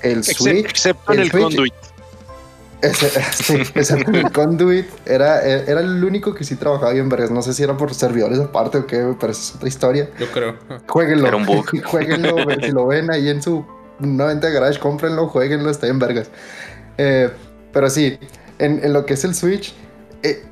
[0.02, 0.64] el Switch.
[0.66, 1.74] excepto en el el Switch- conduit.
[2.82, 7.30] Ese, sí, excepto el Conduit era, era el único que sí trabajaba bien, vergas.
[7.30, 10.11] No sé si era por servidores aparte o qué, pero esa es otra historia.
[10.20, 10.56] Yo creo.
[10.87, 11.26] Jueguenlo.
[11.26, 11.64] Era un bug.
[11.85, 13.64] Jueguenlo, si lo ven ahí en su
[13.98, 16.28] 90 Garage, cómprenlo, jueguenlo, está en vergas.
[16.98, 17.30] Eh,
[17.72, 18.18] pero sí,
[18.59, 19.74] en, en lo que es el Switch,
[20.22, 20.42] eh,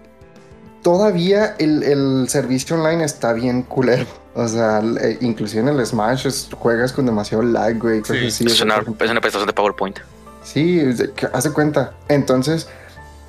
[0.83, 4.07] todavía el, el servicio online está bien culero.
[4.37, 8.03] O sea, eh, inclusive en el Smash es- juegas con demasiado lag, güey.
[8.05, 9.99] Sí, así, Es una, es una presentación de PowerPoint.
[10.43, 11.93] Sí, de hace cuenta.
[12.09, 12.67] Entonces,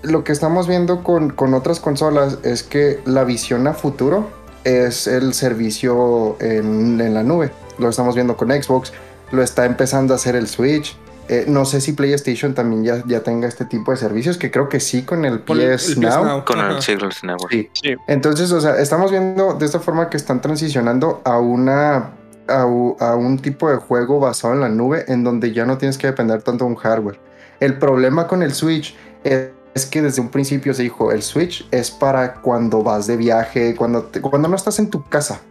[0.01, 4.31] lo que estamos viendo con, con otras consolas es que la visión a futuro
[4.63, 7.51] es el servicio en, en la nube.
[7.77, 8.91] Lo estamos viendo con Xbox,
[9.31, 10.97] lo está empezando a hacer el Switch.
[11.27, 14.69] Eh, no sé si PlayStation también ya, ya tenga este tipo de servicios, que creo
[14.69, 16.45] que sí con el Con el- PS, Now.
[16.45, 16.75] Con Ajá.
[16.75, 17.51] el Secret Network.
[17.51, 17.69] Sí.
[17.81, 17.95] Sí.
[18.07, 22.11] Entonces, o sea, estamos viendo de esta forma que están transicionando a una
[22.47, 25.97] a, a un tipo de juego basado en la nube en donde ya no tienes
[25.97, 27.19] que depender tanto de un hardware.
[27.59, 31.67] El problema con el Switch es, es que desde un principio se dijo, el Switch
[31.71, 35.41] es para cuando vas de viaje, cuando, te- cuando no estás en tu casa.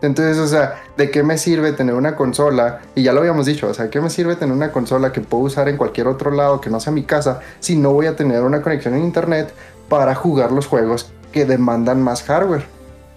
[0.00, 2.80] Entonces, o sea, ¿de qué me sirve tener una consola?
[2.94, 5.44] Y ya lo habíamos dicho, o sea, ¿qué me sirve tener una consola que puedo
[5.44, 8.42] usar en cualquier otro lado que no sea mi casa si no voy a tener
[8.42, 9.52] una conexión en internet
[9.88, 12.64] para jugar los juegos que demandan más hardware?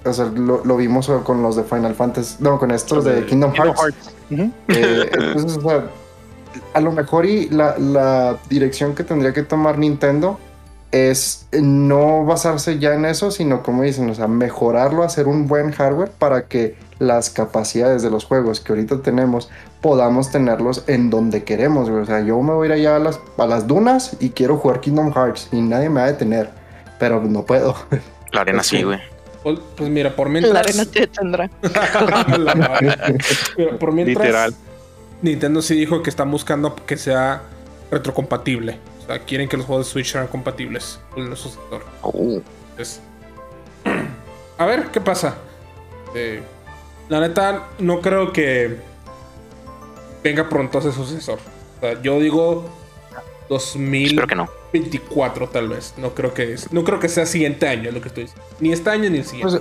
[0.04, 3.54] O sea, lo, lo vimos con los de Final Fantasy, no, con estos de Kingdom
[3.54, 4.12] Hearts.
[4.32, 4.50] Eh,
[5.14, 5.84] entonces, o sea,
[6.74, 10.40] a lo mejor y la, la dirección que tendría que tomar Nintendo
[10.92, 15.72] es no basarse ya en eso, sino como dicen, o sea, mejorarlo, hacer un buen
[15.72, 19.50] hardware para que las capacidades de los juegos que ahorita tenemos
[19.82, 21.90] podamos tenerlos en donde queremos.
[21.90, 22.04] güey.
[22.04, 24.58] O sea, yo me voy a ir allá a las, a las dunas y quiero
[24.58, 26.50] jugar Kingdom Hearts y nadie me va a detener,
[27.00, 27.76] pero no puedo.
[28.32, 29.00] La arena sí, güey.
[29.44, 30.54] Pues, pues mira, por mientras.
[30.54, 31.50] La arena te tendrá.
[32.38, 33.18] La madre.
[33.56, 34.26] Pero por mientras.
[34.26, 34.56] Literal.
[35.22, 37.42] Nintendo sí dijo que están buscando que sea
[37.90, 38.78] retrocompatible.
[39.12, 41.84] Sea, quieren que los juegos de Switch sean compatibles con el sucesor.
[42.04, 42.40] Uh,
[42.72, 43.02] Entonces,
[44.58, 45.36] a ver qué pasa.
[46.16, 46.42] Eh,
[47.10, 48.78] la neta, no creo que
[50.24, 51.40] venga pronto ese sucesor.
[51.78, 52.70] O sea, yo digo
[53.50, 54.46] espero que no.
[54.74, 55.94] 2024 tal vez.
[55.98, 58.46] No creo que es, no creo que sea siguiente año lo que estoy diciendo.
[58.62, 59.60] Ni este año ni el siguiente.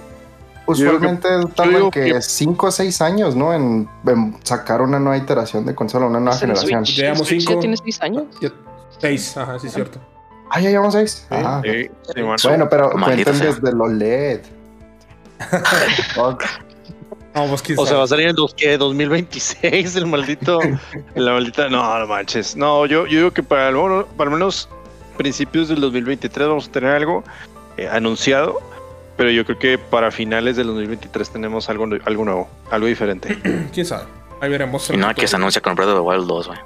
[0.65, 3.53] Pues, usualmente tardan digo que que- 5 o 6 años, ¿no?
[3.53, 6.87] En, en sacar una nueva iteración de consola, una nueva Pues generación.
[6.87, 7.55] Switch, Llevamos el Switch cinco.
[7.55, 8.25] ya tiene 6 años.
[8.41, 8.53] Ya-
[9.01, 9.99] Seis, ajá, sí es cierto.
[10.51, 11.11] Ah, ya llevamos 6.
[11.11, 11.27] Sí.
[11.31, 11.89] Ah, Sí.
[12.49, 14.41] Bueno, pero cuenten desde los LED.
[17.33, 18.77] No, pues O sea, va a salir en dos, ¿qué?
[18.77, 20.59] 2026 el maldito.
[21.15, 21.69] la maldita.
[21.69, 22.57] No, no manches.
[22.57, 24.69] No, yo, yo digo que para, el mono- para al menos
[25.17, 27.23] principios del 2023 vamos a tener algo
[27.77, 28.59] eh, anunciado.
[29.17, 33.39] Pero yo creo que para finales del 2023 tenemos algo, algo nuevo, algo diferente.
[33.73, 34.05] quién sabe.
[34.41, 34.91] Ahí veremos.
[34.91, 36.59] Y no, que se anuncia con Breath of the Wild 2, güey.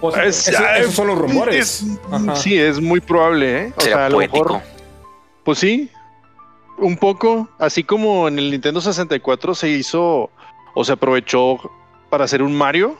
[0.00, 1.82] Pues, Es- eso- esos son los rumores.
[1.82, 3.72] Es- sí, es muy probable, ¿eh?
[3.76, 4.60] O sea, a lo mejor.
[5.44, 5.90] Pues sí,
[6.78, 7.48] un poco.
[7.58, 10.30] Así como en el Nintendo 64 se hizo
[10.74, 11.58] o se aprovechó
[12.10, 12.96] para hacer un Mario.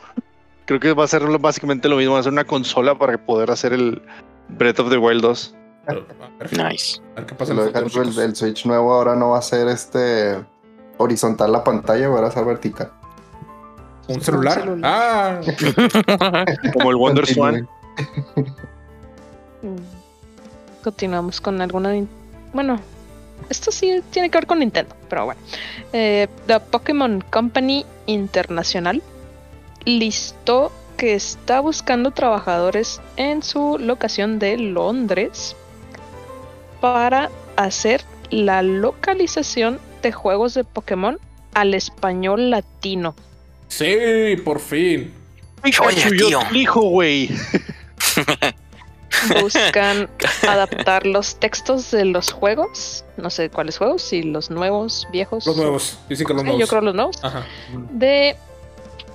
[0.65, 3.49] Creo que va a ser básicamente lo mismo, va a ser una consola para poder
[3.49, 4.01] hacer el
[4.49, 5.55] Breath of the Wild 2.
[5.87, 7.01] Pero, a ver, Nice.
[7.13, 9.67] a ver qué pasa Lo el futuro, el Switch nuevo ahora no va a ser
[9.69, 10.43] este
[10.97, 12.91] horizontal la pantalla, va a ser vertical.
[14.09, 14.61] ¿Un celular?
[14.61, 14.81] celular.
[14.83, 15.41] Ah,
[16.73, 17.27] Como el Wonder.
[17.27, 17.67] Swan.
[19.61, 19.77] Mm.
[20.83, 21.93] Continuamos con alguna.
[22.53, 22.79] Bueno,
[23.49, 25.41] esto sí tiene que ver con Nintendo, pero bueno.
[25.93, 29.01] Eh, The Pokémon Company Internacional
[29.85, 35.55] listó que está buscando trabajadores en su locación de Londres
[36.81, 41.19] para hacer la localización de juegos de Pokémon
[41.53, 43.15] al español latino.
[43.69, 45.13] Sí, por fin.
[45.63, 46.41] Oye, tío.
[46.53, 47.29] hijo, güey.
[49.41, 50.09] Buscan
[50.47, 55.45] adaptar los textos de los juegos, no sé cuáles juegos, si los nuevos, viejos.
[55.45, 55.99] Los nuevos.
[56.07, 56.59] Dicen que los nuevos.
[56.59, 57.23] yo creo los nuevos.
[57.23, 57.45] Ajá.
[57.91, 58.37] De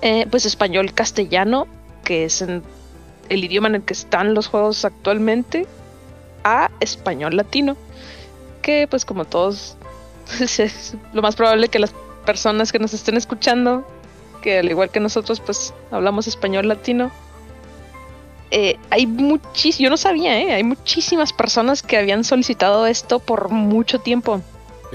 [0.01, 1.67] eh, pues español castellano,
[2.03, 2.63] que es en
[3.29, 5.65] el idioma en el que están los juegos actualmente,
[6.43, 7.77] a español latino.
[8.61, 9.77] Que pues como todos,
[10.39, 11.93] es lo más probable que las
[12.25, 13.87] personas que nos estén escuchando,
[14.45, 17.09] que al igual que nosotros, pues hablamos español latino.
[18.51, 20.53] eh, hay muchísimas, yo no sabía, ¿eh?
[20.53, 24.39] hay muchísimas personas que habían solicitado esto por mucho tiempo.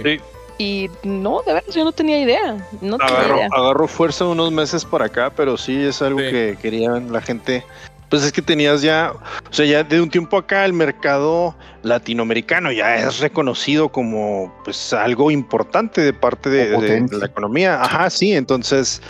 [0.03, 0.21] Sí.
[0.57, 2.65] Y no, de verdad, yo no tenía idea.
[2.81, 6.31] No tenía Agarró, fuerza unos meses para acá, pero sí es algo Sí.
[6.31, 7.65] que querían la gente.
[8.09, 9.13] Pues es que tenías ya,
[9.51, 14.93] o sea, ya de un tiempo acá el mercado latinoamericano ya es reconocido como pues
[14.93, 17.81] algo importante de parte de, de la economía.
[17.81, 19.01] Ajá, sí, entonces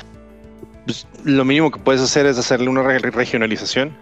[1.24, 3.96] lo mínimo que puedes hacer es hacerle una re- regionalización.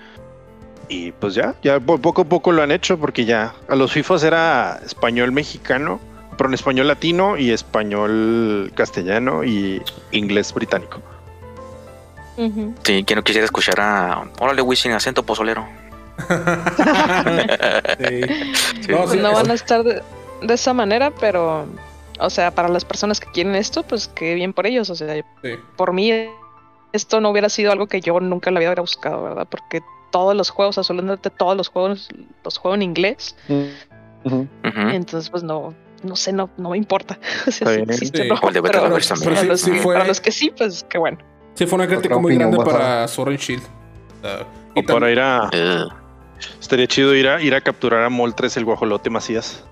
[0.88, 3.92] Y pues ya, ya po- poco a poco lo han hecho porque ya a los
[3.92, 6.00] FIFAs era español mexicano,
[6.37, 11.00] pero en español latino y español castellano y inglés británico.
[12.38, 12.72] Ujú.
[12.85, 14.24] Sí, que no quisiera escuchar a.
[14.38, 15.66] Órale, güey, sin acento pozolero.
[17.98, 18.92] Sí.
[18.92, 20.02] No, sí, no es- van a estar de,
[20.42, 21.66] de esa manera, pero,
[22.18, 24.88] o sea, para las personas que quieren esto, pues qué bien por ellos.
[24.90, 25.50] O sea, sí.
[25.76, 26.12] por mí
[26.92, 29.46] esto no hubiera sido algo que yo nunca lo hubiera buscado, ¿verdad?
[29.51, 32.09] Porque todos los juegos, absolutamente todos los juegos,
[32.44, 33.37] los juego en inglés.
[34.24, 34.48] Ujú.
[34.90, 37.18] Entonces, pues no, no sé, no, no me importa.
[37.46, 38.29] O sea, existe Sí.
[38.29, 41.18] no, pero- pero sí- para, los, sí fue- para los que sí, pues qué bueno.
[41.55, 43.62] Sí, fue una crítica Otra muy grande para Sword and Shield.
[44.74, 45.48] Y O para ir a.
[45.53, 45.85] Eh,
[46.61, 49.64] Estaría chido ir a, ir a capturar a Moltres el guajolote Macías.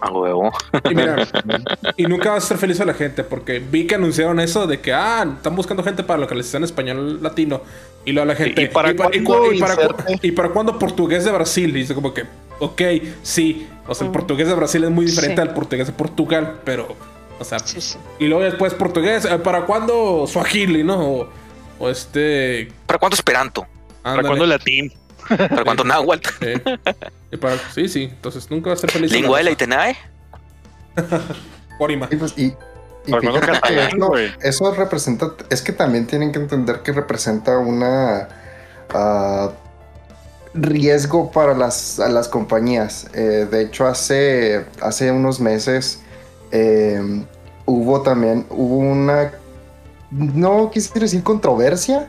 [0.00, 0.52] A huevo.
[0.90, 1.16] Y mira,
[1.96, 4.80] y nunca vas a ser feliz a la gente porque vi que anunciaron eso de
[4.80, 7.62] que, ah, están buscando gente para localización español latino.
[8.04, 10.26] Y luego la gente, ¿Y para y, cuándo y para, cu- inserte?
[10.26, 11.70] y para cuándo portugués de Brasil?
[11.70, 12.24] Y dice como que,
[12.60, 12.82] ok,
[13.22, 13.66] sí.
[13.86, 14.12] O sea, el Mm.
[14.14, 15.48] portugués de Brasil es muy diferente Sí.
[15.48, 16.94] al portugués de Portugal, pero,
[17.38, 17.98] o sea, Sí, sí.
[18.18, 21.00] y luego después portugués, eh, ¿para cuándo Swahili, no?
[21.00, 21.28] O,
[21.80, 22.68] o este.
[22.86, 23.66] ¿Para cuánto Esperanto?
[24.02, 24.92] ¿Para cuándo latín?
[25.28, 26.28] ¿Para cuánto Náhuatl?
[26.40, 26.62] eh,
[27.30, 28.04] y para- sí, sí.
[28.04, 29.12] Entonces nunca va a ser feliz.
[29.12, 29.96] ¿Lingua y Tenae?
[31.78, 32.08] Orima.
[32.10, 32.46] Y pues, y,
[33.06, 36.80] y ¿Para cuándo fíjate que catalán, eso, eso representa, es que también tienen que entender
[36.80, 38.28] que representa una
[38.90, 39.50] ah,
[40.54, 43.06] riesgo para las, a las compañías.
[43.14, 46.00] Eh, de hecho, hace, hace unos meses
[46.50, 47.24] eh,
[47.66, 49.32] hubo también, hubo una,
[50.10, 52.08] no quisiera decir controversia,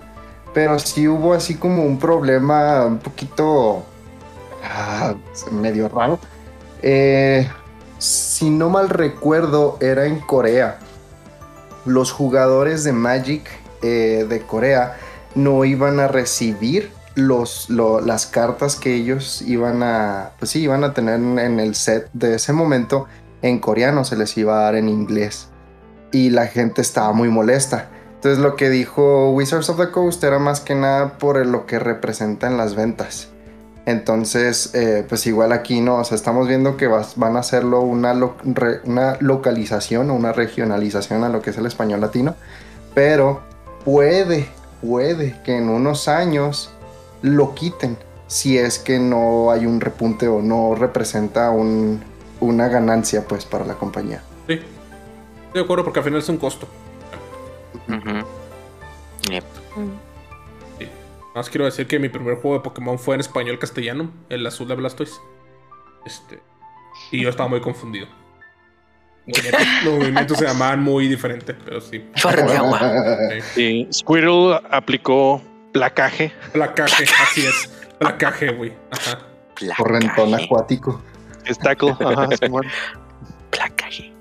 [0.54, 3.84] pero sí hubo así como un problema un poquito
[4.64, 5.14] ah,
[5.52, 6.20] medio raro.
[6.82, 7.48] Eh,
[7.98, 10.80] si no mal recuerdo, era en Corea.
[11.86, 13.50] Los jugadores de Magic
[13.82, 14.98] eh, de Corea
[15.36, 20.84] no iban a recibir los, lo- las cartas que ellos iban a, pues sí, iban
[20.84, 23.08] a tener en, en el set de ese momento
[23.42, 25.48] en coreano, se les iba a dar en inglés.
[26.12, 27.90] Y la gente estaba muy molesta.
[28.20, 31.80] Entonces lo que dijo Wizards of the Coast era más que nada por lo que
[31.80, 33.30] representan las ventas.
[33.86, 38.14] Entonces, eh, pues igual aquí no, o sea, estamos viendo que van a hacerlo una,
[39.22, 42.36] localización o una regionalización a lo que es el español latino,
[42.94, 43.40] pero
[43.86, 44.48] puede,
[44.82, 46.72] puede que en unos años
[47.22, 52.04] lo quiten si es que no hay un repunte o no representa un-
[52.42, 54.22] una ganancia pues para la compañía.
[54.46, 54.54] Sí.
[54.56, 54.66] Estoy
[55.54, 56.68] de acuerdo porque al final es un costo.
[57.90, 58.26] Ujú.
[59.30, 59.44] Yep.
[59.76, 60.10] Mm.
[61.30, 64.46] Nada más quiero decir que mi primer juego de Pokémon fue en español castellano, el
[64.48, 65.22] azul de Blastoise.
[66.06, 66.40] Este.
[67.12, 68.08] Y yo estaba muy confundido.
[69.28, 72.04] Los movimientos se llamaban muy diferente, pero sí.
[72.16, 72.80] Chorro de agua.
[73.54, 73.88] sí.
[73.90, 76.34] Y Squirtle aplicó placaje.
[76.52, 77.70] Placaje, así es.
[78.00, 78.74] Placaje, güey.
[78.92, 79.20] Ajá.
[79.78, 81.02] Correntón acuático.
[81.46, 81.92] Es tackle.
[82.00, 82.28] Ajá.
[83.52, 84.14] Placaje.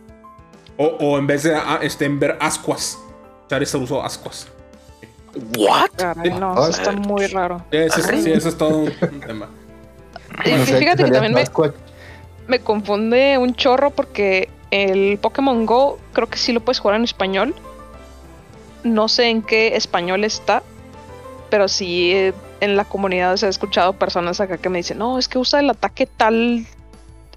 [0.76, 2.98] O, o en vez de ah, este, en ver ascuas.
[3.48, 4.48] Charizard usó ascuas.
[5.56, 5.90] What?
[5.96, 7.64] Caray, no, Ah, eso está muy raro.
[7.70, 8.92] Sí, ese es todo un,
[9.26, 9.48] tema.
[10.44, 11.44] Y No sé, fíjate que también me,
[12.46, 17.04] me confunde un chorro porque el Pokémon Go creo que sí lo puedes jugar en
[17.04, 17.54] español.
[18.84, 20.62] No sé en qué español está,
[21.50, 25.18] pero sí eh, en la comunidad se ha escuchado personas acá que me dicen, no,
[25.18, 26.66] es que usa el ataque tal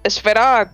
[0.04, 0.72] esfera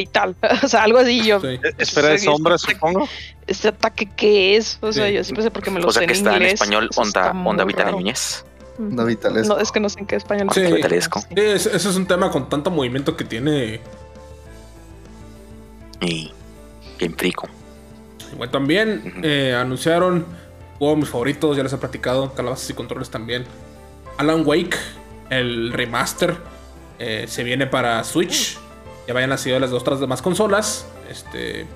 [0.00, 1.24] vital, o sea, algo así.
[1.24, 1.58] Yo, Sí.
[1.78, 3.08] Esfera de sombra, este- supongo.
[3.46, 4.78] ¿este ataque qué es?
[4.80, 5.14] O sea, Sí.
[5.14, 7.30] yo siempre sé porque me lo O sea sé que en está en español onda,
[7.32, 7.90] onda Vital.
[7.92, 8.44] Núñez.
[8.78, 9.54] Onda Vitalesco.
[9.54, 10.62] No, es que no sé en qué español Sí.
[10.62, 11.20] Vitalesco.
[11.20, 13.80] Sí, ese, es un tema con tanto movimiento que tiene.
[16.00, 16.30] Y
[16.98, 17.48] bien frico.
[18.36, 20.24] Bueno, también eh, anunciaron
[20.78, 23.44] juego de mis favoritos, ya les he platicado, calabazas y controles también.
[24.16, 24.76] Alan Wake,
[25.30, 26.36] el remaster,
[26.98, 28.58] eh, se viene para Switch.
[29.10, 30.86] Ya vayan nacido las dos otras demás consolas.
[31.10, 31.66] Este,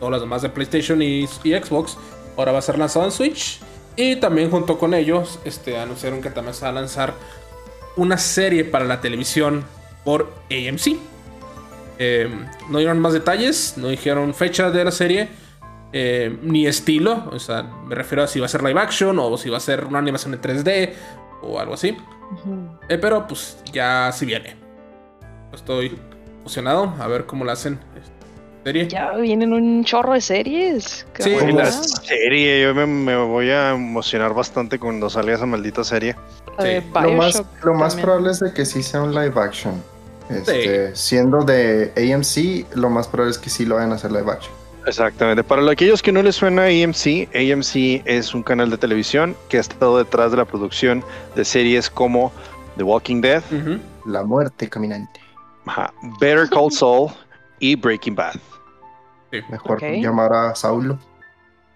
[0.00, 1.96] todas las demás de PlayStation y, y Xbox.
[2.36, 3.60] Ahora va a ser lanzado en Switch.
[3.94, 7.14] Y también junto con ellos, este, anunciaron que también se va a lanzar
[7.94, 9.64] una serie para la televisión
[10.04, 10.98] por AMC.
[12.00, 12.28] Eh,
[12.68, 15.28] no dieron más detalles, no dijeron fecha de la serie,
[15.92, 17.30] eh, ni estilo.
[17.30, 19.60] O sea, me refiero a si va a ser live action o si va a
[19.60, 20.94] ser una animación en 3D
[21.42, 21.96] o algo así.
[22.88, 24.56] Eh, pero pues ya si viene.
[25.52, 25.96] Estoy
[26.46, 27.80] emocionado a ver cómo la hacen
[28.62, 28.86] serie.
[28.86, 31.04] Ya vienen un chorro de series.
[31.18, 36.14] Sí, la serie, yo me, me voy a emocionar bastante cuando salga esa maldita serie.
[36.60, 36.68] Sí.
[37.02, 39.74] Lo más, lo probable es de que sí sea un live action.
[40.30, 44.30] Este, Siendo de AMC, lo más probable es que sí lo vayan a hacer live
[44.30, 44.52] action.
[44.86, 45.42] Exactamente.
[45.42, 49.60] Para aquellos que no les suena AMC, AMC es un canal de televisión que ha
[49.60, 51.02] estado detrás de la producción
[51.34, 52.30] de series como
[52.76, 53.80] The Walking Dead, Ujú.
[54.08, 55.25] La muerte caminante.
[55.66, 57.10] Ajá, Better Call Saul
[57.60, 58.36] y Breaking Bad.
[59.50, 60.98] Mejor llamar a Saulo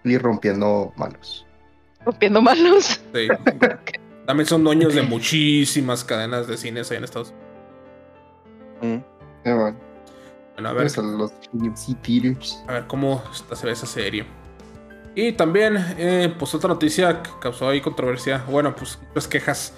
[0.03, 1.45] y rompiendo malos.
[2.05, 3.01] Rompiendo manos.
[3.13, 3.27] Sí.
[4.25, 7.51] También son dueños de muchísimas cadenas de cines ahí en Estados Unidos.
[8.81, 9.47] Mm.
[9.47, 9.77] Eh, bueno,
[10.53, 11.31] Bueno, a ver, pues a los
[12.67, 14.25] ver cómo se ve esa serie.
[15.13, 18.43] Y también, eh, pues otra noticia que causó ahí controversia.
[18.49, 19.73] Bueno, pues muchas quejas.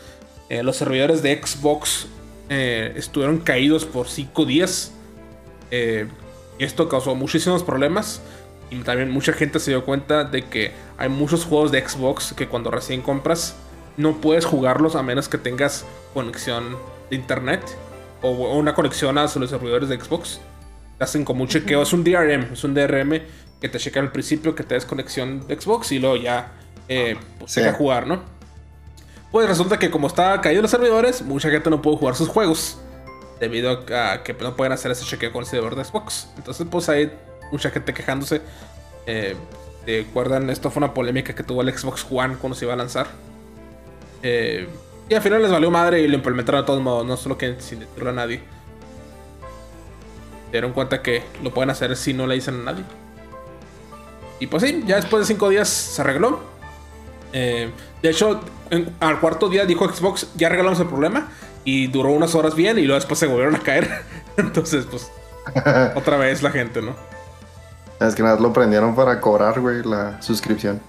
[0.50, 2.08] Eh, los servidores de Xbox
[2.50, 4.94] eh, estuvieron caídos por 5 días.
[5.72, 6.08] Eh,
[6.60, 8.22] y esto causó muchísimos problemas.
[8.70, 12.48] Y también mucha gente se dio cuenta de que hay muchos juegos de Xbox que
[12.48, 13.56] cuando recién compras
[13.98, 16.78] no puedes jugarlos a menos que tengas conexión
[17.10, 17.62] de internet
[18.24, 20.40] o, una conexión a los servidores de Xbox.
[20.98, 23.22] Te hacen como un chequeo, es un DRM, es un DRM
[23.62, 26.52] que te checa al principio que te des conexión de Xbox y luego ya
[26.88, 27.60] eh, pues, Sí.
[27.60, 28.24] te deja jugar, ¿no?
[29.34, 32.78] Pues resulta que como está caído los servidores, mucha gente no pudo jugar sus juegos
[33.40, 36.28] debido a que no pueden hacer ese chequeo con el servidor de Xbox.
[36.38, 37.12] Entonces, pues hay
[37.52, 38.44] mucha gente quejándose.
[39.08, 39.36] Eh,
[39.88, 40.52] ¿Recuerdan?
[40.52, 43.08] Esto fue una polémica que tuvo el Xbox One cuando se iba a lanzar.
[44.22, 44.68] Eh,
[45.10, 47.60] y al final les valió madre y lo implementaron de todos modos, no solo que
[47.60, 48.40] sin decirlo a nadie.
[50.52, 52.84] Dieron cuenta que lo pueden hacer si no le dicen a nadie.
[54.40, 56.53] Y pues sí, ya después de cinco días se arregló.
[57.34, 61.28] Eh, de hecho, en- al cuarto día dijo Xbox, ya arreglamos el problema.
[61.66, 63.90] Y duró unas horas bien y luego después se volvieron a caer.
[64.38, 65.12] Entonces, pues,
[65.96, 66.94] otra vez la gente, ¿no?
[68.00, 70.82] Es que nada, lo prendieron para cobrar, güey, la suscripción.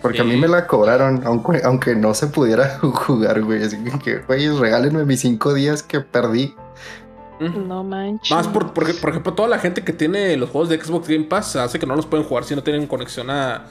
[0.00, 3.62] Porque a mí me la cobraron, aunque, aunque no se pudiera jugar, güey.
[3.64, 6.54] Así que, güey, regálenme mis cinco días que perdí.
[7.40, 8.30] No manches.
[8.30, 11.24] Más por, porque, por ejemplo, toda la gente que tiene los juegos de Xbox Game
[11.24, 13.64] Pass hace que no los pueden jugar si no tienen conexión a,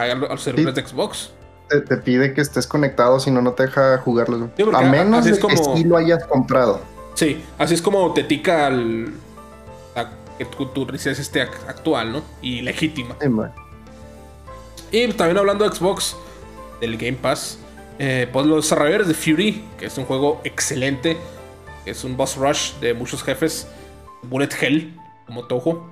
[0.00, 1.30] a, a los servidores de Xbox.
[1.68, 4.40] te, te pide que estés conectado, si no, no te deja jugarlos.
[4.40, 4.50] güey.
[4.56, 6.80] Sí, a menos es como- que sí lo hayas comprado.
[7.14, 9.12] Sí, así es como te tica al,
[9.96, 12.22] a que tu, tu esté ac- actual, ¿no?
[12.40, 13.16] Y legítima.
[13.20, 13.28] Sí.
[14.90, 16.16] Y también hablando de Xbox,
[16.80, 17.58] del Game Pass,
[17.98, 21.16] eh, pues los desarrolladores de Fury, que es un juego excelente,
[21.84, 23.66] es un boss rush de muchos jefes,
[24.22, 24.96] Bullet Hell,
[25.26, 25.90] como Toho,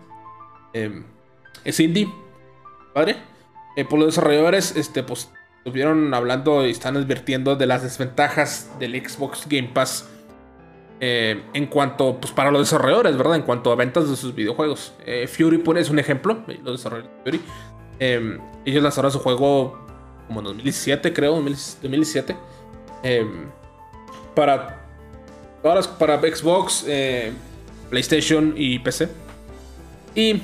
[0.72, 1.02] eh,
[1.64, 2.08] es indie,
[2.94, 3.16] padre.
[3.76, 8.94] Eh, pues los desarrolladores, este, pues, estuvieron hablando y están advirtiendo de las desventajas del
[8.94, 10.06] Xbox Game Pass
[10.98, 13.36] eh, en cuanto, pues para los desarrolladores, ¿verdad?
[13.36, 14.94] En cuanto a ventas de sus videojuegos.
[15.04, 17.40] Eh, Fury pone es un ejemplo, los desarrolladores de Fury.
[17.98, 19.78] Eh, ellos lanzaron su juego
[20.26, 22.36] como en 2017, creo, 2017.
[24.34, 24.80] para,
[25.62, 26.86] todas para Xbox,
[27.90, 29.08] PlayStation y PC.
[30.14, 30.42] Y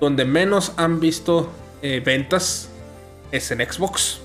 [0.00, 1.50] donde menos han visto
[1.82, 2.68] ventas
[3.32, 4.20] es en Xbox.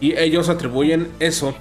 [0.00, 1.54] Y ellos atribuyen eso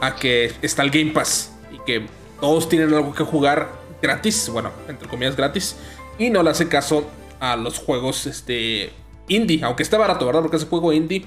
[0.00, 2.06] a que está el Game Pass y que
[2.40, 3.70] todos tienen algo que jugar
[4.02, 5.76] gratis, bueno, entre comillas gratis,
[6.18, 7.08] y no le hace caso
[7.40, 8.92] a los juegos este,
[9.28, 10.42] indie, aunque esté barato, ¿verdad?
[10.42, 11.24] Porque ese juego indie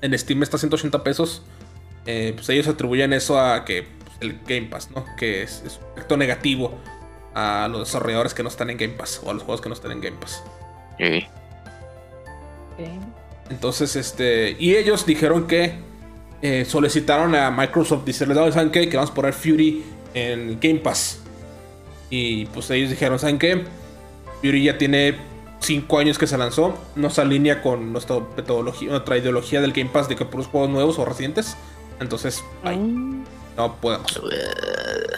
[0.00, 1.42] en Steam está a 180 pesos,
[2.06, 5.04] eh, pues ellos atribuyen eso a que pues, el Game Pass, ¿no?
[5.16, 6.78] Que es, un efecto negativo
[7.34, 9.74] a los desarrolladores que no están en Game Pass o a los juegos que no
[9.74, 10.42] están en Game Pass.
[13.50, 15.74] Entonces, este, y ellos dijeron que
[16.42, 18.88] eh, solicitaron a Microsoft decirles, ¿saben qué?
[18.88, 21.20] Que vamos a poner Fury en Game Pass.
[22.10, 23.64] Y pues ellos dijeron, ¿saben qué?
[24.40, 25.16] Fury ya tiene
[25.60, 29.90] 5 años que se lanzó, no se alinea con nuestra metodología, nuestra ideología del Game
[29.90, 31.56] Pass de que puros juegos nuevos o recientes.
[32.00, 33.22] Entonces, mm.
[33.56, 34.20] no podemos.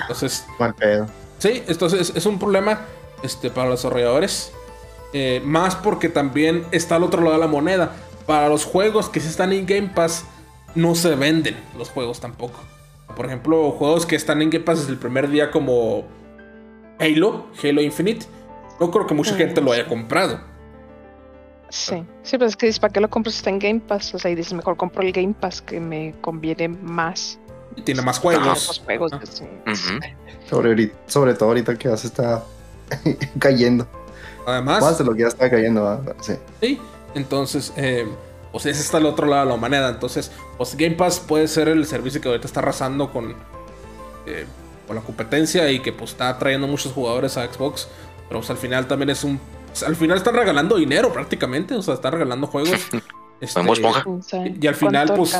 [0.03, 1.07] Entonces, mal pedo.
[1.39, 2.81] Sí, entonces es un problema
[3.23, 4.53] este, para los desarrolladores.
[5.13, 7.93] Eh, más porque también está al otro lado de la moneda.
[8.27, 10.25] Para los juegos que sí están en Game Pass,
[10.75, 12.61] no se venden los juegos tampoco.
[13.15, 16.05] Por ejemplo, juegos que están en Game Pass desde el primer día como
[16.99, 18.27] Halo, Halo Infinite.
[18.81, 20.41] No creo que mucha gente lo haya comprado.
[21.69, 24.15] Sí, sí, pero es que dices, ¿para qué lo compras si está en Game Pass?
[24.15, 27.39] O sea, y dices, mejor compro el Game Pass que me conviene más.
[27.85, 28.47] tiene más juegos.
[28.47, 29.13] Más juegos
[30.49, 32.45] sobre, sobre todo ahorita que ya se está
[33.39, 33.87] cayendo.
[34.47, 34.81] Además.
[34.81, 36.35] Más de lo que ya está cayendo, Sí.
[36.61, 36.81] Sí,
[37.15, 38.07] entonces, eh,
[38.53, 39.91] pues ese está al otro lado de la moneda.
[39.91, 43.35] Entonces, pues Game Pass puede ser el servicio que ahorita está arrasando con,
[44.27, 44.47] eh,
[44.87, 47.89] con la competencia y que pues está trayendo muchos jugadores a Xbox.
[48.29, 49.41] Pero pues al final también es un...
[49.67, 51.75] Pues, al final están regalando dinero prácticamente.
[51.75, 52.71] O sea, están regalando juegos.
[53.41, 53.61] este,
[54.61, 55.37] y al final pues...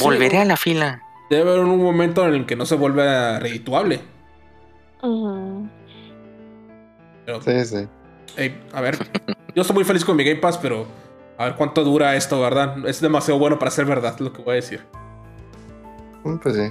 [0.00, 1.02] Volveré a la fila.
[1.30, 4.00] Debe haber un momento en el que no se vuelve redituable.
[7.44, 7.88] sí, sí.
[8.72, 8.98] A ver,
[9.54, 10.86] yo estoy muy feliz con mi Game Pass, pero
[11.36, 12.86] a ver cuánto dura esto, ¿verdad?
[12.86, 14.84] Es demasiado bueno para ser verdad, lo que voy a decir.
[16.24, 16.70] Mm, pues sí.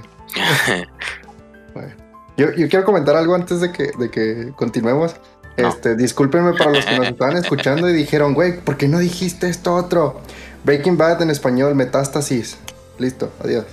[2.36, 5.16] yo, quiero comentar algo antes de que, de que continuemos.
[5.56, 9.48] Este, discúlpenme para los que nos estaban escuchando y dijeron, güey, ¿por qué no dijiste
[9.48, 10.20] esto otro?
[10.64, 12.58] Breaking Bad en español, Metástasis.
[12.98, 13.64] Listo, adiós.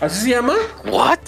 [0.00, 0.54] ¿Así se llama?
[0.84, 1.20] ¿What?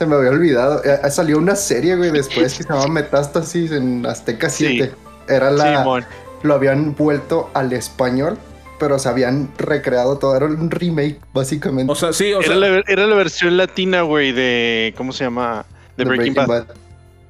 [0.00, 0.82] Se me había olvidado.
[0.82, 4.94] Eh, eh, salió una serie, güey, después que se llamaba Metástasis en Azteca 7.
[5.28, 6.06] Era la,
[6.42, 8.38] lo habían vuelto al español,
[8.78, 10.34] pero se habían recreado todo.
[10.34, 11.92] Era un remake, básicamente.
[11.92, 12.56] O sea, sí, o sea.
[12.86, 14.94] Era la, versión latina, güey, de.
[14.96, 15.66] ¿Cómo se llama?
[15.98, 16.64] De, Breaking, Bad.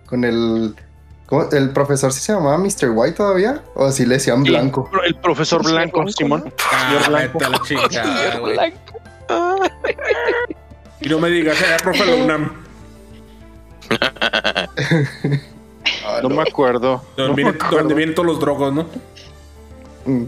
[0.07, 0.73] Con el.
[1.51, 2.91] ¿El profesor sí se llamaba Mr.
[2.95, 3.63] White todavía?
[3.75, 4.89] ¿O si le decían blanco?
[5.05, 6.55] El profesor blanco, Simón.
[6.73, 7.41] Ah, blanco.
[7.41, 8.39] La chica,
[11.01, 12.53] y no me digas, era profe de UNAM.
[16.23, 17.03] no, me acuerdo.
[17.17, 18.87] Donde, vienen, todos los drogos, ¿no?
[20.05, 20.25] Mm.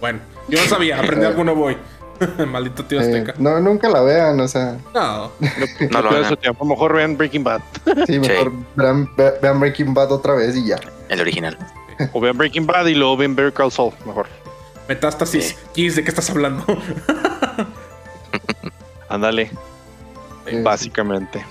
[0.00, 1.76] Bueno, yo no sabía, aprendí algo no voy.
[2.46, 3.34] Maldito tío Azteca.
[3.38, 4.76] no, nunca la vean, o sea.
[4.94, 5.32] No,
[5.90, 6.66] no, no, su tiempo.
[6.66, 7.62] mejor vean Breaking Bad.
[8.06, 9.08] Sí, mejor Vean,
[9.40, 10.78] vean, Breaking Bad otra vez y ya.
[11.08, 11.56] El original.
[12.12, 14.26] O vean Breaking Bad y luego ven Better Call Saul, mejor.
[14.88, 15.56] Metástasis.
[15.72, 16.64] Kiss, ¿de qué estás hablando?
[19.10, 19.50] Ándale.
[20.62, 21.44] Básicamente.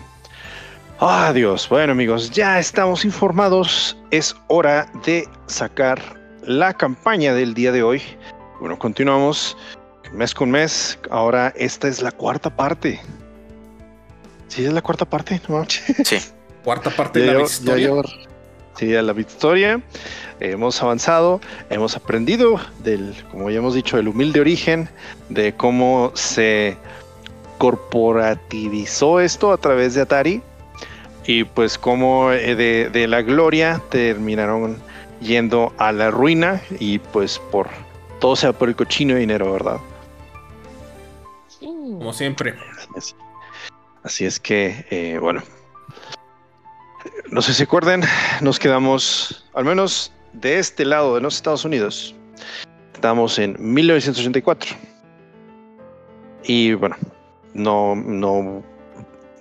[1.00, 1.68] Ah, Dios.
[1.70, 3.98] Bueno, amigos, ya estamos informados.
[4.12, 6.02] Es hora de sacar
[6.44, 8.02] la campaña del día de hoy.
[8.60, 9.58] Bueno, continuamos
[10.14, 10.98] mes con mes.
[11.12, 13.00] Ahora esta es la cuarta parte.
[14.48, 15.66] Sí, es la cuarta parte, ¿no?
[15.70, 16.18] Sí.
[16.64, 17.92] Cuarta parte de la historia.
[18.76, 19.82] Sí, de la historia.
[20.40, 24.90] Hemos avanzado, hemos aprendido del, como ya hemos dicho, el humilde origen,
[25.28, 26.78] de cómo se
[27.60, 30.42] corporativizó esto a través de Atari
[31.28, 34.78] y pues como eh, de, la gloria terminaron
[35.22, 37.68] yendo a la ruina y pues por
[38.20, 39.78] todo sea por el cochino de dinero, ¿verdad?
[41.60, 42.56] Como siempre.
[44.04, 45.44] Así es que, eh, bueno,
[47.30, 48.02] no sé si acuerden,
[48.42, 52.16] nos quedamos, al menos de este lado de los Estados Unidos,
[52.94, 54.76] estamos en 1984.
[56.44, 56.96] Y bueno,
[57.54, 58.64] no, no,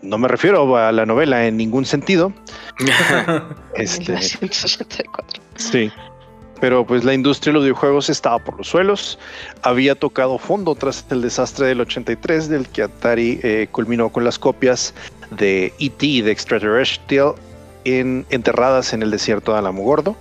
[0.02, 2.32] no me refiero a la novela en ningún sentido.
[3.74, 5.42] este, 1984.
[5.56, 5.90] Sí.
[6.60, 9.18] Pero pues la industria de los videojuegos estaba por los suelos,
[9.62, 14.40] había tocado fondo tras el desastre del 83 del que Atari eh, culminó con las
[14.40, 14.92] copias
[15.30, 16.04] de E.T.
[16.04, 17.34] y de Extraterrestrial
[17.84, 20.16] en, enterradas en el desierto de Alamogordo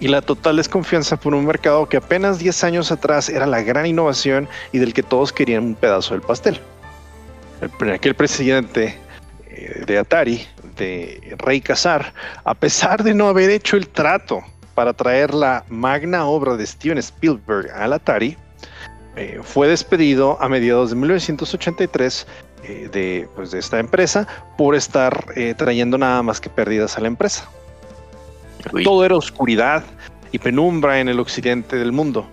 [0.00, 3.86] y la total desconfianza por un mercado que apenas 10 años atrás era la gran
[3.86, 6.60] innovación y del que todos querían un pedazo del pastel.
[7.60, 8.98] El, aquel presidente
[9.48, 10.46] eh, de Atari,
[10.76, 12.12] de Rey Casar,
[12.44, 14.42] a pesar de no haber hecho el trato
[14.74, 18.36] para traer la magna obra de Steven Spielberg al Atari,
[19.16, 22.26] eh, fue despedido a mediados de 1983
[22.64, 24.26] eh, de, pues, de esta empresa
[24.58, 27.48] por estar eh, trayendo nada más que pérdidas a la empresa.
[28.72, 28.82] Uy.
[28.82, 29.84] Todo era oscuridad
[30.32, 32.26] y penumbra en el occidente del mundo,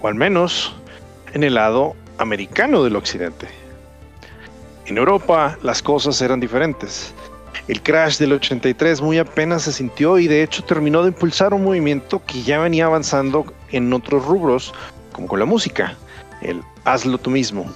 [0.00, 0.74] o al menos
[1.34, 3.46] en el lado americano del occidente.
[4.88, 7.12] En Europa las cosas eran diferentes.
[7.68, 11.64] El crash del 83 muy apenas se sintió y de hecho terminó de impulsar un
[11.64, 14.72] movimiento que ya venía avanzando en otros rubros,
[15.12, 15.94] como con la música,
[16.40, 17.70] el hazlo tú mismo.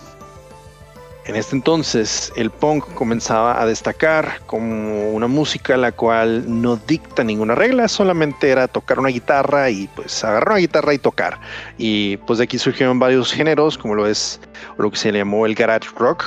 [1.27, 7.23] En este entonces el punk comenzaba a destacar como una música la cual no dicta
[7.23, 11.39] ninguna regla, solamente era tocar una guitarra y pues agarrar una guitarra y tocar.
[11.77, 14.41] Y pues de aquí surgieron varios géneros, como lo es
[14.79, 16.25] lo que se llamó el garage rock,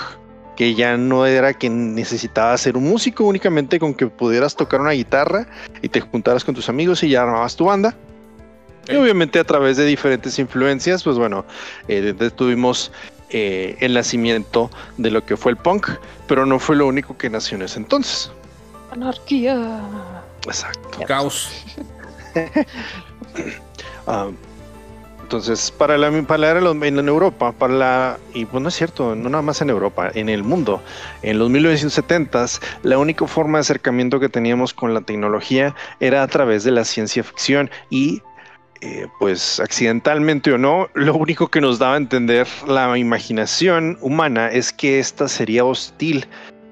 [0.56, 4.92] que ya no era que necesitabas ser un músico únicamente con que pudieras tocar una
[4.92, 5.48] guitarra
[5.82, 7.96] y te juntaras con tus amigos y ya armabas tu banda.
[8.88, 11.44] Y obviamente a través de diferentes influencias, pues bueno,
[11.88, 12.92] eh, tuvimos
[13.30, 15.90] eh, el nacimiento de lo que fue el punk,
[16.28, 18.32] pero no fue lo único que nació en ese entonces.
[18.92, 19.82] Anarquía.
[20.46, 21.00] Exacto.
[21.08, 21.50] Caos.
[24.08, 24.30] Ah,
[25.26, 29.28] entonces, para la, para la en, Europa, para la, y pues no es cierto, no
[29.28, 30.84] nada más en Europa, en el mundo,
[31.24, 36.28] en los 1970s, la única forma de acercamiento que teníamos con la tecnología era a
[36.28, 38.22] través de la ciencia ficción y
[38.82, 44.50] eh, pues accidentalmente o no, lo único que nos daba a entender la imaginación humana
[44.50, 46.28] es que esta sería hostil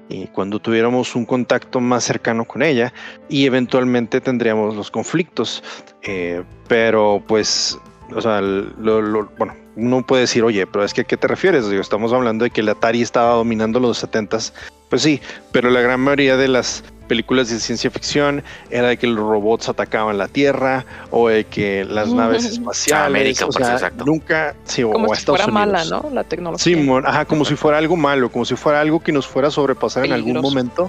[0.08, 2.92] y cuando tuviéramos un contacto más cercano con ella
[3.28, 5.64] y eventualmente tendríamos los conflictos.
[6.02, 7.78] Eh, pero pues,
[8.14, 11.26] o sea, lo, lo- bueno, uno puede decir, oye, pero es que ¿a qué te
[11.28, 11.68] refieres?
[11.68, 14.52] Digo, estamos hablando de que el Atari estaba dominando los 70s.
[14.88, 19.06] Pues sí, pero la gran mayoría de las películas de ciencia ficción era de que
[19.06, 23.06] los robots atacaban la Tierra o de que las naves espaciales.
[23.06, 24.04] América, o pues, sea, exacto.
[24.06, 25.84] nunca, sí, o Como si Estados fuera mala.
[25.86, 26.08] ¿no?
[26.12, 26.62] La tecnología.
[26.62, 29.48] Sí, mon- ajá, como si fuera algo malo, como si fuera algo que nos fuera
[29.48, 30.88] a sobrepasar en algún momento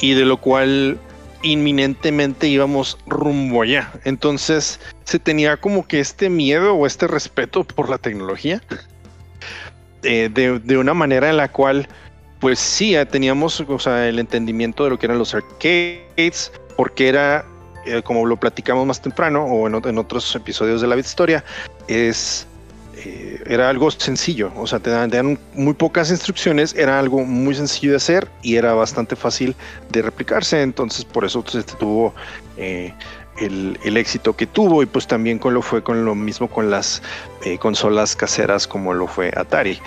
[0.00, 0.98] y de lo cual
[1.42, 3.92] inminentemente íbamos rumbo allá.
[4.04, 8.60] Entonces se tenía como que este miedo o este respeto por la tecnología
[10.02, 11.88] eh, de, una manera en la cual,
[12.40, 17.08] pues sí, eh, teníamos o sea, el entendimiento de lo que eran los arcades, porque
[17.08, 17.44] era,
[17.86, 21.44] eh, como lo platicamos más temprano o en, en otros episodios de la historia,
[21.88, 22.47] es
[23.04, 27.92] eh, era algo sencillo, o sea, te dan, muy pocas instrucciones, era algo muy sencillo
[27.92, 29.54] de hacer y era bastante fácil
[29.90, 31.44] de replicarse, entonces por eso
[31.78, 32.12] tuvo
[32.56, 32.92] eh,
[33.40, 36.70] el, el éxito que tuvo y pues también con lo fue con lo mismo con
[36.70, 37.00] las
[37.44, 39.78] eh, consolas caseras como lo fue Atari.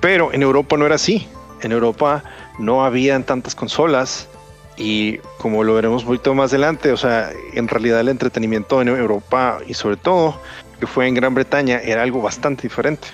[0.00, 1.28] Pero en Europa no era así,
[1.62, 2.24] en Europa
[2.58, 4.28] no habían tantas consolas
[4.76, 8.88] y como lo veremos un poquito más adelante, o sea, en realidad el entretenimiento en
[8.88, 10.40] Europa y sobre todo
[10.82, 13.06] que fue en Gran Bretaña era algo bastante diferente.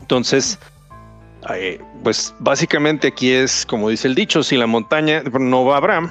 [0.00, 0.58] Entonces,
[1.54, 6.10] eh, pues básicamente aquí es como dice el dicho, si la montaña no va Abraham,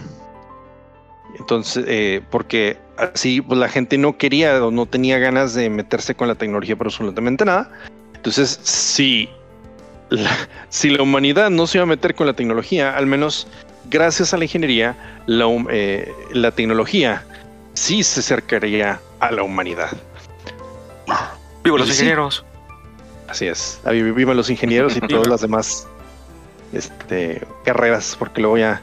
[1.38, 6.16] entonces, eh, porque así pues, la gente no quería o no tenía ganas de meterse
[6.16, 7.70] con la tecnología por absolutamente nada.
[8.16, 9.30] Entonces, si
[10.08, 10.32] la,
[10.70, 13.48] si la humanidad no se iba a meter con la tecnología, al menos
[13.90, 14.96] gracias a la ingeniería,
[15.26, 17.26] la, eh, la tecnología
[17.74, 19.90] sí se acercaría a la humanidad.
[21.64, 21.94] Vivo los Sí.
[21.94, 22.46] ingenieros.
[23.28, 23.80] Así es.
[23.84, 25.88] Ahí Vivan los ingenieros y todas las demás
[26.74, 28.82] este, carreras, porque luego ya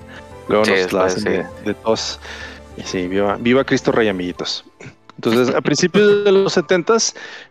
[0.48, 1.28] luego Sí, nos la hacen sí.
[1.28, 2.20] de, de tos.
[2.76, 4.64] Y sí, viva, viva Cristo Rey, amiguitos.
[5.16, 6.96] Entonces, a principios de los 70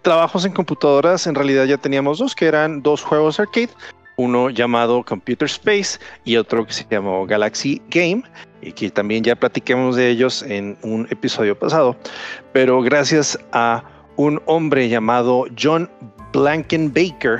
[0.02, 3.70] trabajos en computadoras, en realidad ya teníamos dos, que eran dos juegos arcade,
[4.18, 8.24] uno llamado Computer Space y otro que se llamó Galaxy Game,
[8.62, 11.96] y que también ya platiquemos de ellos en un episodio pasado.
[12.52, 13.82] Pero gracias a
[14.16, 15.90] un hombre llamado John
[16.32, 17.40] Blankenbaker,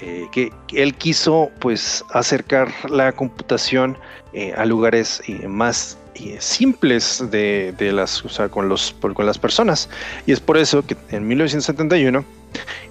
[0.00, 3.96] eh, que, él quiso pues acercar la computación
[4.32, 5.98] eh, a lugares eh, más
[6.38, 9.88] simples de, las, o sea, con, los, con las personas.
[10.26, 12.24] Y es por eso que en 1971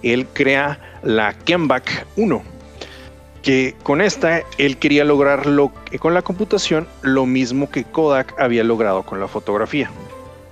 [0.03, 2.43] él crea la Kenback 1,
[3.41, 8.63] que con esta él quería lograr lo, con la computación lo mismo que Kodak había
[8.63, 9.89] logrado con la fotografía.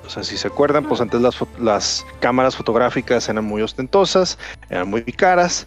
[0.06, 1.22] O sea, si se acuerdan, pues antes
[1.60, 4.38] las, cámaras fotográficas eran muy ostentosas,
[4.70, 5.66] eran muy caras,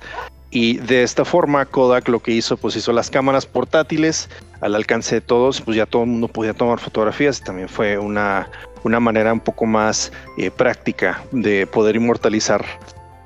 [0.51, 4.28] y de esta forma Kodak lo que hizo, pues hizo las cámaras portátiles
[4.61, 8.49] al alcance de todos, pues ya todo el mundo podía tomar fotografías, también fue una,
[8.84, 12.64] una manera un poco más eh, práctica de poder inmortalizar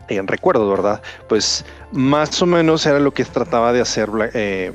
[0.08, 1.02] en recuerdos, ¿verdad?
[1.28, 4.72] Pues más o menos era lo que trataba de hacer eh,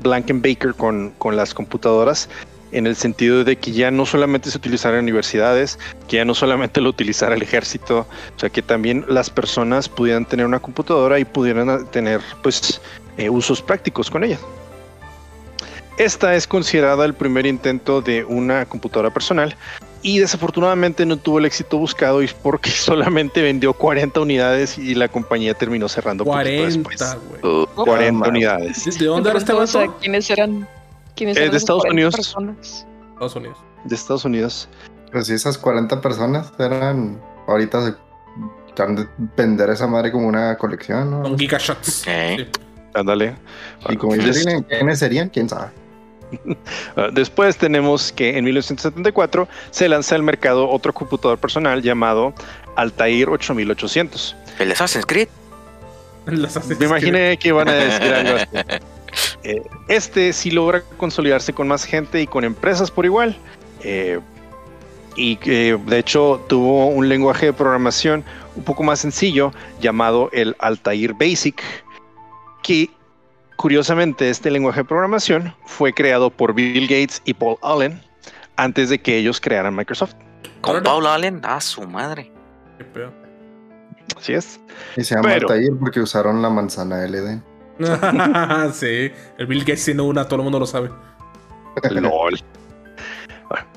[0.00, 2.28] Blankenbaker con, con las computadoras
[2.72, 6.34] en el sentido de que ya no solamente se utilizara en universidades, que ya no
[6.34, 8.06] solamente lo utilizara el ejército,
[8.36, 12.80] o sea, que también las personas pudieran tener una computadora y pudieran tener pues
[13.16, 14.38] eh, usos prácticos con ella.
[15.98, 19.56] Esta es considerada el primer intento de una computadora personal
[20.02, 25.08] y desafortunadamente no tuvo el éxito buscado y porque solamente vendió 40 unidades y la
[25.08, 27.16] compañía terminó cerrando 40, después.
[27.74, 28.98] 40 unidades.
[28.98, 29.96] ¿De dónde era este vato?
[30.00, 30.68] ¿Quiénes eran?
[31.16, 32.14] ¿Quiénes Eh, de Estados 40 Unidos.
[32.16, 32.86] personas?
[33.14, 33.58] Estados Unidos.
[33.84, 34.68] De Estados Unidos.
[35.12, 37.20] Pues si esas 40 personas eran.
[37.48, 37.94] Ahorita se.
[38.82, 39.08] Han de
[39.38, 41.24] vender esa madre como una colección, ¿no?
[41.24, 42.02] Son gigashots.
[42.02, 42.08] Ok.
[42.36, 42.46] Sí.
[42.92, 43.34] Ándale.
[43.88, 45.28] Y como Des- dicen, ¿quiénes serían?
[45.30, 45.70] ¿Quién sabe?
[46.96, 52.34] Ah, Después tenemos que en 1974 se lanza al mercado otro computador personal llamado
[52.74, 54.36] Altair 8800.
[54.58, 55.28] El Assassin's Creed.
[56.26, 58.46] Me imaginé que iban a decir algo así.
[59.42, 63.36] Eh, Este sí logra consolidarse con más gente y con empresas por igual.
[63.82, 64.20] Eh,
[65.16, 68.22] y que de hecho tuvo un lenguaje de programación
[68.54, 69.50] un poco más sencillo
[69.80, 71.62] llamado el Altair Basic,
[72.62, 72.90] que
[73.56, 78.02] curiosamente este lenguaje de programación fue creado por Bill Gates y Paul Allen
[78.56, 80.14] antes de que ellos crearan Microsoft.
[80.60, 80.82] Con.
[80.82, 81.40] Paul Allen.
[81.44, 82.30] A su madre.
[82.78, 83.08] Qué.
[84.18, 84.60] Así es.
[84.96, 87.42] Y se llama Pero- Altair porque usaron la manzana del Edén.
[88.72, 90.90] sí, el Bill Gates siendo una, todo el mundo lo sabe.
[91.90, 92.40] LOL.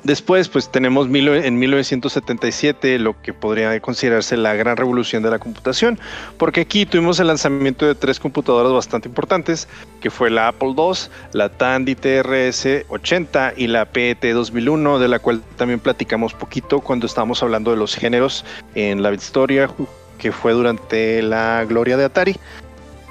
[0.04, 5.38] Después, pues tenemos mil- en 1977 lo que podría considerarse la gran revolución de la
[5.38, 6.00] computación,
[6.38, 9.68] porque aquí tuvimos el lanzamiento de tres computadoras bastante importantes,
[10.02, 10.94] que fue la Apple II,
[11.34, 17.44] la Tandy TRS-80 y la PET 2001, de la cual también platicamos poquito cuando estábamos
[17.44, 19.70] hablando de los géneros en la historia,
[20.18, 22.36] que fue durante la gloria de Atari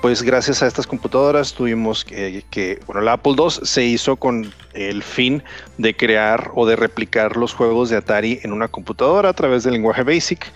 [0.00, 5.02] pues gracias a estas computadoras tuvimos que, bueno, la Apple II se hizo con el
[5.02, 5.42] fin
[5.76, 9.74] de crear o de replicar los juegos de Atari en una computadora a través del
[9.74, 10.46] lenguaje BASIC.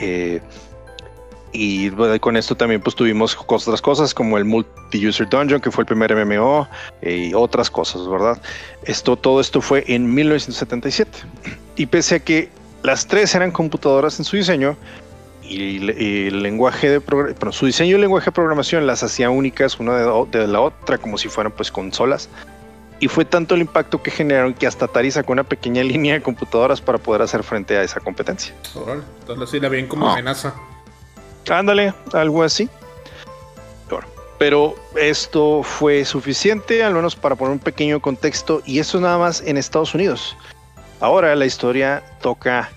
[0.00, 0.40] eh,
[1.52, 5.86] y con esto también pues tuvimos otras cosas como el Multi-User Dungeon, que fue el
[5.86, 6.68] primer MMO,
[7.00, 8.40] eh, y otras cosas, ¿verdad?
[8.84, 11.10] Esto, todo esto fue en 1977.
[11.76, 12.50] Y pese a que
[12.82, 14.76] las tres eran computadoras en su diseño,
[15.48, 19.02] y, le- y el lenguaje de pero su diseño y el lenguaje de programación las
[19.02, 22.28] hacía únicas una de, la otra como si fueran pues consolas
[23.00, 26.22] y fue tanto el impacto que generaron que hasta Atari sacó una pequeña línea de
[26.22, 28.54] computadoras para poder hacer frente a esa competencia.
[29.20, 30.12] Entonces sí la ven como Ah.
[30.14, 30.52] amenaza.
[31.48, 32.68] Ándale, algo así.
[33.88, 34.06] Bueno,
[34.38, 39.40] pero esto fue suficiente, al menos para poner un pequeño contexto, y eso nada más
[39.42, 40.36] en Estados Unidos.
[41.00, 42.68] Ahora la historia toca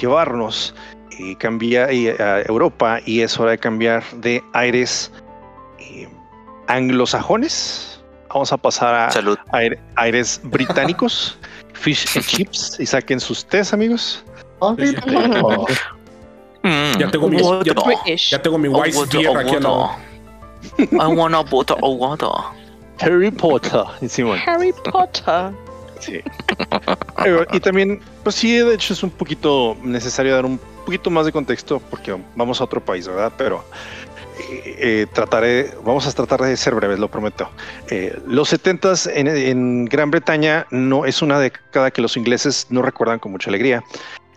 [0.00, 0.74] llevarnos
[1.18, 5.10] y cambia a Europa y es hora de cambiar de aires
[5.78, 6.08] eh,
[6.68, 8.00] anglosajones.
[8.28, 9.38] Vamos a pasar a Salud.
[9.52, 11.38] aire- aires británicos.
[11.74, 14.24] Fish and chips y saquen sus tés, amigos.
[16.60, 17.62] Mm, Ya tengo mi- ya-.
[18.30, 19.90] Ya tengo mi Oh, Wise water, Beer oh, aquí al lado.
[20.90, 22.28] I wanna water, oh, water.
[23.00, 23.84] Harry Potter.
[24.44, 25.52] Harry Potter.
[26.00, 26.20] Sí.
[27.52, 30.58] Y también, pues sí, de hecho es un poquito necesario dar un
[30.88, 33.30] poquito más de contexto porque vamos a otro país, ¿verdad?
[33.36, 33.62] Pero
[34.40, 37.50] eh, eh, trataré, vamos a tratar de ser breves, lo prometo.
[37.90, 42.80] Eh, los 70s en, en Gran Bretaña no es una década que los ingleses no
[42.80, 43.84] recuerdan con mucha alegría.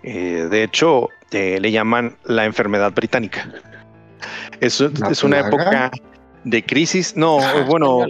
[0.04, 3.50] Eh, de hecho, le llaman la enfermedad británica.
[4.60, 5.90] Es, ¿La es una época
[6.44, 7.16] de crisis.
[7.16, 8.06] No, Ah, bueno,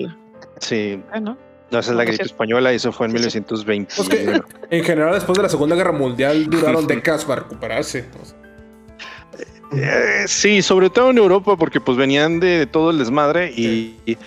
[0.58, 1.38] sí, Bueno,
[1.72, 3.40] no, esa es la gripe pues española y eso fue en Sí, sí.
[3.40, 3.94] 1920.
[3.96, 4.42] Pues que
[4.78, 8.06] en general después de la Segunda Guerra Mundial duraron décadas para recuperarse.
[8.22, 8.38] O sea,
[9.74, 14.18] Eh, sí, sobre todo en Europa, porque pues venían de todo el desmadre y, y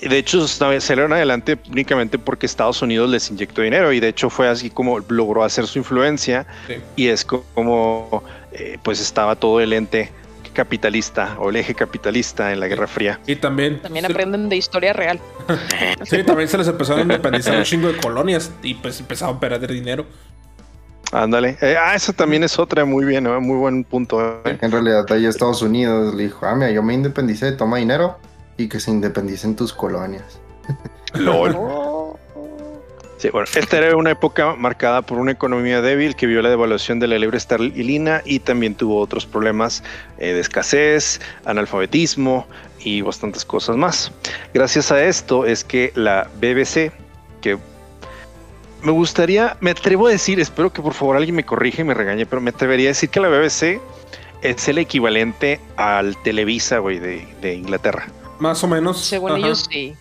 [0.00, 4.48] de hecho salieron adelante únicamente porque Estados Unidos les inyectó dinero y de hecho fue
[4.48, 6.74] así como logró hacer su influencia Sí.
[6.96, 8.22] y es co- como
[8.52, 10.10] eh, pues estaba todo el ente
[10.52, 13.20] capitalista o el eje capitalista en la Guerra Fría.
[13.26, 13.80] Y también.
[13.80, 15.20] también aprenden de historia real.
[16.04, 19.40] Sí, también se les empezaron a independizar un chingo de colonias y pues empezaban a
[19.40, 20.06] perder dinero.
[21.12, 21.58] Ándale.
[21.60, 24.42] Eh, ah, eso también es otra muy bien, muy buen punto.
[24.44, 24.58] ¿eh?
[24.60, 28.18] En realidad, ahí Estados Unidos le dijo, ah, mira, yo me independicé, toma dinero
[28.56, 30.40] y que se independicen tus colonias.
[31.14, 31.56] LOL.
[33.22, 36.98] Sí, bueno, esta era una época marcada por una economía débil que vio la devaluación
[36.98, 39.84] de la libra esterlina y también tuvo otros problemas
[40.18, 42.48] eh, de escasez, analfabetismo
[42.80, 44.10] y bastantes cosas más.
[44.52, 46.90] Gracias a esto es que la BBC,
[47.40, 47.58] que
[48.82, 51.94] me gustaría, me atrevo a decir, espero que por favor alguien me corrija y me
[51.94, 53.80] regañe, pero me atrevería a decir que la BBC
[54.42, 58.04] es el equivalente al Televisa, güey, de, de Inglaterra.
[58.40, 58.98] Más o menos.
[58.98, 59.38] Según Ajá.
[59.38, 59.94] ellos, sí.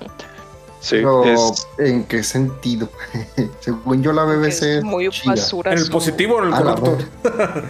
[0.86, 2.88] Sí, Pero, es- ¿en qué sentido?
[3.60, 5.32] Según yo, la BBC Es muy chida.
[5.34, 5.72] basura.
[5.72, 7.04] ¿En el positivo o en el A la corrupto?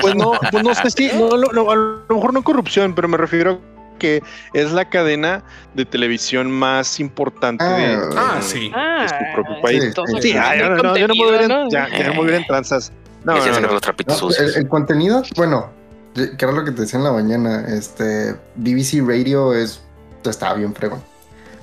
[0.00, 3.08] Pues no, pues no sé si, no, no, no, a lo mejor no corrupción, pero
[3.08, 3.58] me refiero a
[3.98, 4.22] que
[4.54, 5.44] es la cadena
[5.74, 8.72] de televisión más importante de, Ah, Ah, sí.
[8.74, 9.82] Ah, de su propio país.
[9.82, 11.42] Sí, entonces, Sí, sí, ah, muy ya, no, no, yo no me voy a ver
[11.42, 11.98] en, contenido, ya, ¿no?
[11.98, 12.92] ya no me en tranzas.
[13.22, 13.68] No, no, no.
[13.72, 14.56] los trapitos No, sucios.
[14.56, 15.70] el, el contenido, bueno,
[16.14, 19.80] que era lo que te decía en la mañana, este, BBC Radio es,
[20.24, 21.02] estaba bien fregón.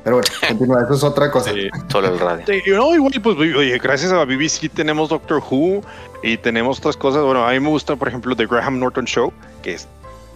[0.03, 1.51] Pero bueno, continúa, eso es otra cosa.
[1.53, 1.69] Sí.
[1.91, 2.45] Solo el radio.
[2.47, 5.81] Sí, no, igual, pues, oye, gracias a BBC tenemos Doctor Who
[6.23, 7.23] y tenemos otras cosas.
[7.23, 9.31] Bueno, a mí me gusta, por ejemplo, The Graham Norton Show,
[9.61, 9.87] que es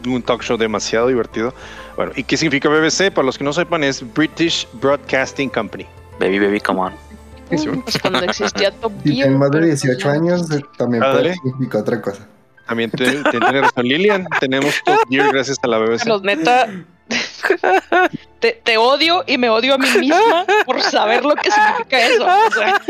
[0.06, 1.54] un talk show demasiado divertido.
[1.96, 3.12] Bueno, ¿y qué significa BBC?
[3.12, 5.86] Para los que no sepan, es British Broadcasting Company.
[6.20, 6.94] Baby, baby, come on.
[7.50, 7.82] Sí, bueno.
[7.84, 9.24] Pues cuando existía Top Si Gear.
[9.28, 10.48] tienes más de pero 18 pues, años,
[10.78, 11.22] también Ándale.
[11.30, 12.28] puede significar otra cosa.
[12.68, 14.28] También te- te- tiene razón Lilian.
[14.40, 16.00] Tenemos Top Gear gracias a la BBC.
[16.00, 16.68] Carlos, neta.
[18.40, 22.26] Te, te odio y me odio a mí misma por saber lo que significa eso.
[22.26, 22.82] O sea,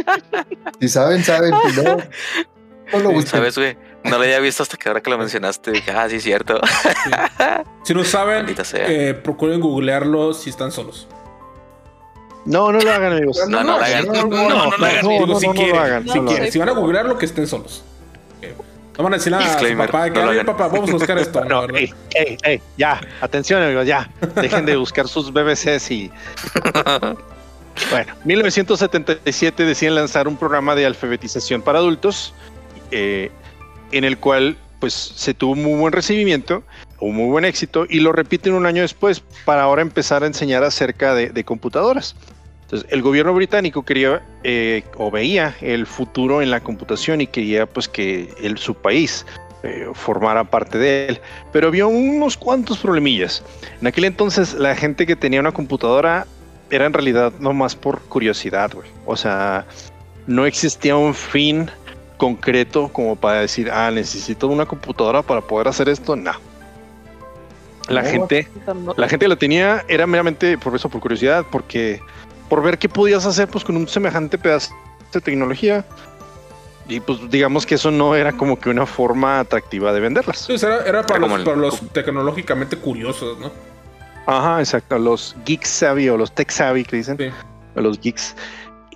[0.79, 1.53] Si saben, saben.
[1.69, 1.97] Si no,
[2.93, 3.27] no lo busquen.
[3.27, 3.77] ¿Sabes, güey?
[4.03, 5.71] No lo había visto hasta que ahora que lo mencionaste.
[5.71, 6.59] Dije, ah, sí, cierto.
[7.83, 11.07] Si no saben, eh, procuren googlearlo si están solos.
[12.45, 13.39] No, no lo hagan, amigos.
[13.49, 14.05] No, no lo hagan.
[14.05, 15.03] no, No, no, no lo hagan.
[15.03, 17.83] No, Digo, no, si quieren, si van a googlearlo, que estén solos.
[18.37, 18.65] Ok.
[18.97, 21.17] No van a decir nada a su Disclaimer, papá, que no papá, vamos a buscar
[21.17, 21.43] esto.
[21.45, 21.77] No, ¿verdad?
[21.77, 24.09] ey, ey, ey, ya, atención amigos, ya.
[24.35, 26.11] Dejen de buscar sus BBCs y...
[27.91, 32.33] Bueno, 1977 deciden lanzar un programa de alfabetización para adultos
[32.91, 33.31] eh,
[33.91, 36.63] en el cual pues se tuvo muy buen recibimiento,
[36.99, 40.63] un muy buen éxito y lo repiten un año después para ahora empezar a enseñar
[40.63, 42.15] acerca de, de computadoras.
[42.65, 47.67] Entonces, el gobierno británico quería eh, o veía el futuro en la computación y quería
[47.67, 49.23] pues que el, su país
[49.61, 53.43] eh, formara parte de él, pero vio unos cuantos problemillas.
[53.81, 56.25] En aquel entonces la gente que tenía una computadora
[56.71, 58.89] era en realidad no más por curiosidad, güey.
[59.05, 59.65] O sea,
[60.25, 61.69] no existía un fin
[62.17, 66.15] concreto como para decir, ah, necesito una computadora para poder hacer esto.
[66.15, 66.31] No.
[67.87, 68.09] La No.
[68.09, 68.47] gente,
[68.97, 71.99] la gente la tenía, era meramente por eso, por curiosidad, porque
[72.49, 74.73] por ver qué podías hacer pues con un semejante pedazo
[75.13, 75.85] de tecnología.
[76.87, 80.39] Y pues digamos que eso no era como que una forma atractiva de venderlas.
[80.39, 83.51] Sí, era, era para, Era los, el- para los tecnológicamente curiosos, ¿no?
[84.27, 84.97] Ajá, exacto.
[84.99, 87.17] Los geeks savvy o los tech savvy que dicen.
[87.17, 87.29] Sí.
[87.75, 88.35] los geeks.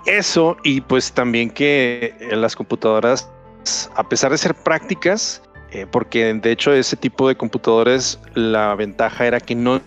[0.05, 3.29] Eso y pues también que eh, las computadoras,
[3.95, 5.41] a pesar de ser prácticas,
[5.71, 9.81] eh, porque de hecho ese tipo de computadores, la ventaja era que no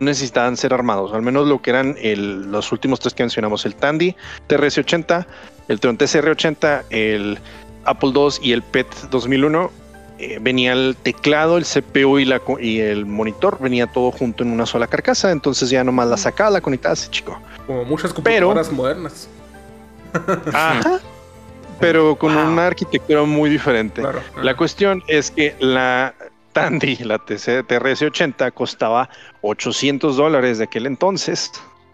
[0.00, 3.74] necesitaban ser armados, al menos lo que eran el- los últimos tres que mencionamos, el
[3.74, 4.14] Tandy
[4.48, 5.26] TRS-80,
[5.68, 7.38] el Tron TCR-80, el
[7.84, 9.70] Apple II y el PET 2001.
[10.20, 14.50] eh, venía el teclado, el CPU y, la, y el monitor, venía todo junto en
[14.50, 17.40] una sola carcasa, entonces ya nomás la sacaba, la conectabas, chico.
[17.68, 19.28] Como muchas Pero- computadoras modernas.
[20.52, 20.98] Ajá.
[21.78, 22.48] Pero con Wow.
[22.48, 24.00] una arquitectura muy diferente.
[24.00, 24.20] Claro.
[24.42, 26.12] La cuestión es que la
[26.60, 29.08] Tandy, la TC TRS-80, costaba
[29.42, 31.50] 800 dólares de aquel entonces.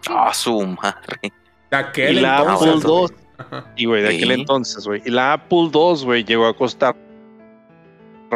[0.09, 1.31] Ah, su madre.
[1.71, 3.05] De aquel y la entonces, Apple güey.
[3.09, 3.73] II, Ajá.
[3.75, 5.01] y güey, de aquel entonces, güey.
[5.05, 6.95] Y la Apple II, güey, llegó a costar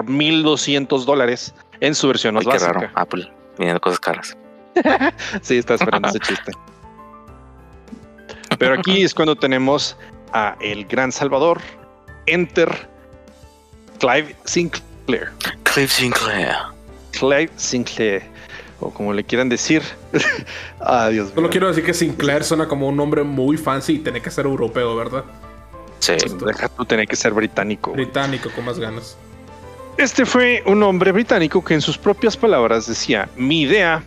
[0.05, 2.79] 1200 dólares en su versión Ay, más qué raro.
[2.81, 3.01] básica.
[3.01, 4.37] Apple, viniendo cosas caras.
[5.41, 6.51] Sí, está esperando ese chiste.
[8.57, 9.97] Pero aquí es cuando tenemos
[10.33, 11.59] a el gran Salvador,
[12.27, 12.69] Enter
[13.99, 15.29] Clive Sinclair.
[15.79, 16.55] Clive Sinclair.
[17.11, 18.23] Clive Sinclair,
[18.81, 19.81] o como le quieran decir.
[20.81, 21.49] ah, Dios Solo mío.
[21.51, 24.93] quiero decir que Sinclair suena como un nombre muy fancy y tiene que ser europeo,
[24.97, 25.23] ¿verdad?
[25.99, 26.15] Sí.
[26.45, 27.93] Deja tú tener que ser británico.
[27.93, 29.15] Británico, con más ganas.
[29.95, 34.03] Este fue un hombre británico que en sus propias palabras decía, mi idea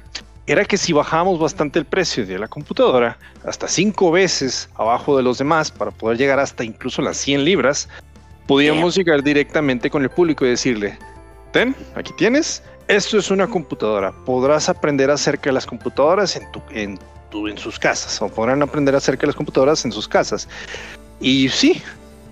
[0.46, 3.16] era que si bajábamos bastante el precio de la computadora,
[3.46, 7.88] hasta cinco veces abajo de los demás, para poder llegar hasta incluso las 100 libras,
[8.46, 10.98] podíamos llegar directamente con el público y decirle,
[11.52, 16.62] ten, aquí tienes, esto es una computadora, podrás aprender acerca de las computadoras en, tu,
[16.70, 16.98] en,
[17.30, 20.48] tu, en sus casas, o podrán aprender acerca de las computadoras en sus casas.
[21.20, 21.80] Y sí,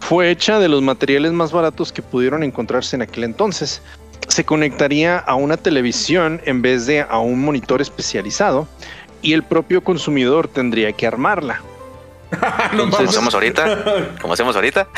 [0.00, 3.82] fue hecha de los materiales más baratos que pudieron encontrarse en aquel entonces.
[4.28, 8.66] Se conectaría a una televisión en vez de a un monitor especializado
[9.22, 11.62] y el propio consumidor tendría que armarla.
[12.98, 14.14] hacemos ahorita.
[14.20, 14.88] Como hacemos ahorita.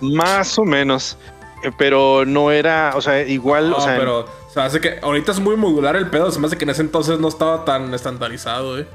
[0.00, 1.16] Más o menos.
[1.62, 3.72] Eh, pero no era, o sea, igual.
[3.72, 6.30] o sea, pero, o sea, hace que ahorita es muy modular el pedo.
[6.30, 8.86] Se me hace que en ese entonces no estaba tan estandarizado, eh.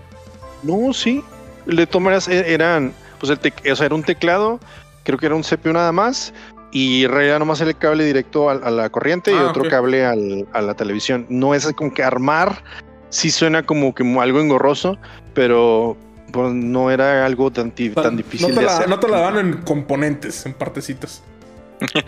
[0.61, 1.24] No, sí.
[1.66, 4.59] De todas e, eran, pues el o sea, era un teclado,
[5.03, 6.34] creo que era un CPU nada más.
[6.72, 10.61] Y en realidad nomás el cable directo a, la corriente y ah, otro cable a
[10.61, 11.28] la televisión.
[11.30, 12.64] No es como que armar,
[13.09, 14.97] sí suena como que algo engorroso,
[15.36, 15.95] pero
[16.32, 18.89] pues, no era algo tan, tan difícil no de hacer.
[18.89, 21.22] No te la dan en componentes, en partecitas.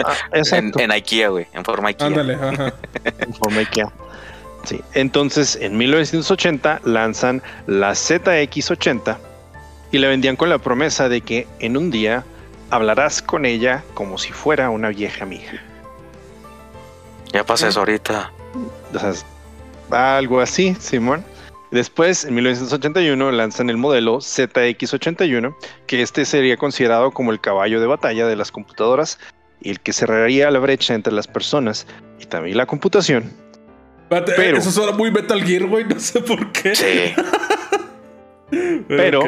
[0.05, 2.07] Ah, en, IKEA, güey, en forma IKEA.
[2.07, 2.73] Ándale, ajá.
[3.19, 3.91] en forma IKEA.
[4.63, 9.17] Sí, entonces en 1980 lanzan la ZX80
[9.91, 12.23] y la vendían con la promesa de que en un día
[12.69, 15.61] hablarás con ella como si fuera una vieja amiga.
[17.31, 18.31] Ya pasa eso ahorita.
[19.91, 21.23] Algo así, Simón.
[21.71, 25.55] Después, en 1981, lanzan el modelo ZX81,
[25.87, 29.19] que este sería considerado como el caballo de batalla de las computadoras
[29.61, 31.87] y el que cerraría la brecha entre las personas
[32.19, 33.31] y también la computación.
[34.09, 36.75] pero, eso suena muy Metal Gear, güey, no sé por qué.
[36.75, 37.13] Sí.
[38.87, 39.23] pero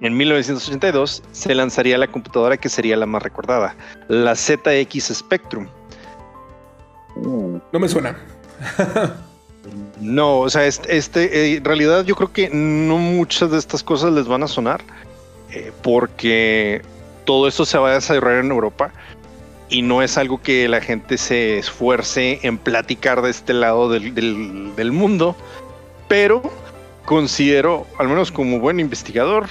[0.00, 3.76] en 1982 se lanzaría la computadora que sería la más recordada,
[4.08, 5.68] la ZX Spectrum.
[7.16, 8.16] No me suena.
[10.00, 14.12] No, o sea, este, este, en realidad yo creo que no muchas de estas cosas
[14.12, 14.82] les van a sonar
[15.50, 16.82] eh, porque
[17.24, 18.92] todo esto se va a desarrollar en Europa
[19.72, 24.92] y no es algo que la gente se esfuerce en platicar de este lado del,
[24.92, 25.34] mundo,
[26.08, 26.42] pero
[27.06, 29.48] considero, al menos como buen investigador,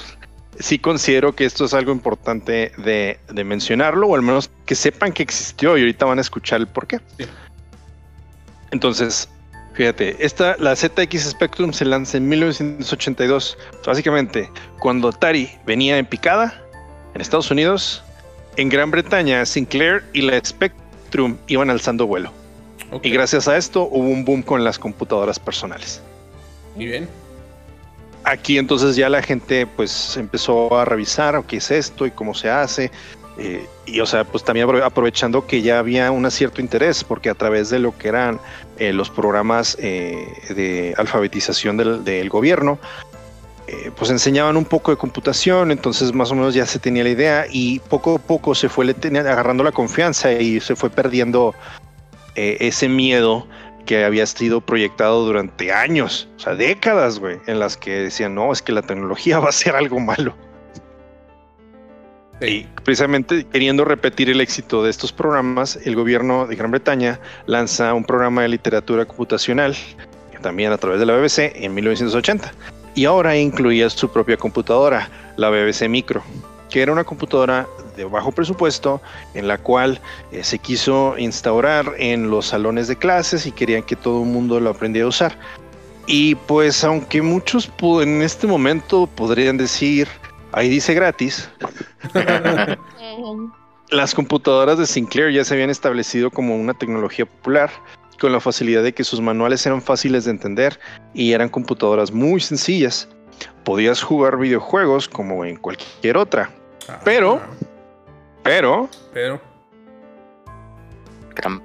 [0.59, 5.23] sí considero que esto es algo importante de, mencionarlo, o al menos que sepan que
[5.23, 6.99] existió y ahorita van a escuchar el por qué.
[8.71, 9.27] Entonces,
[9.73, 13.57] Fíjate, esta, la ZX Spectrum se lanza en 1982.
[13.85, 16.61] Básicamente, cuando Atari venía en picada
[17.15, 18.03] en Estados Unidos,
[18.57, 22.31] en Gran Bretaña, Sinclair y la Spectrum iban alzando vuelo.
[23.03, 26.01] Y gracias a esto hubo un boom con las computadoras personales.
[26.75, 27.07] Muy bien.
[28.23, 32.49] Aquí entonces ya la gente pues empezó a revisar qué es esto y cómo se
[32.49, 32.91] hace.
[33.37, 37.33] Eh, y o sea, pues también aprovechando que ya había un cierto interés, porque a
[37.33, 38.39] través de lo que eran
[38.77, 42.77] eh, los programas eh, de alfabetización del, gobierno,
[43.95, 47.45] pues enseñaban un poco de computación, entonces más o menos ya se tenía la idea
[47.49, 51.55] y poco a poco se fue agarrando la confianza y se fue perdiendo
[52.35, 53.47] ese miedo
[53.85, 58.51] que había sido proyectado durante años, o sea, décadas, güey, en las que decían, no,
[58.51, 60.35] es que la tecnología va a ser algo malo.
[62.41, 67.93] Y precisamente queriendo repetir el éxito de estos programas, el gobierno de Gran Bretaña lanza
[67.93, 69.75] un programa de literatura computacional,
[70.41, 72.51] también a través de la BBC, en 1980.
[72.95, 76.23] Y ahora incluía su propia computadora, la BBC Micro,
[76.69, 79.01] que era una computadora de bajo presupuesto
[79.33, 79.99] en la cual
[80.31, 84.59] eh, se quiso instaurar en los salones de clases y querían que todo el mundo
[84.59, 85.37] lo aprendiera a usar.
[86.07, 87.69] Y pues aunque muchos
[88.01, 90.07] en este momento podrían decir
[90.53, 91.49] Ahí dice gratis.
[93.89, 97.69] Las computadoras de Sinclair ya se habían establecido como una tecnología popular,
[98.21, 100.79] con la facilidad de que sus manuales eran fáciles de entender
[101.15, 103.09] y eran computadoras muy sencillas.
[103.63, 106.51] Podías jugar videojuegos como en cualquier otra.
[106.87, 107.41] Ah, pero,
[108.43, 109.41] pero, pero,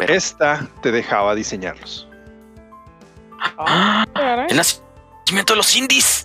[0.08, 2.08] esta te dejaba diseñarlos.
[3.58, 4.06] Ah,
[4.48, 6.24] el nacimiento de los indies.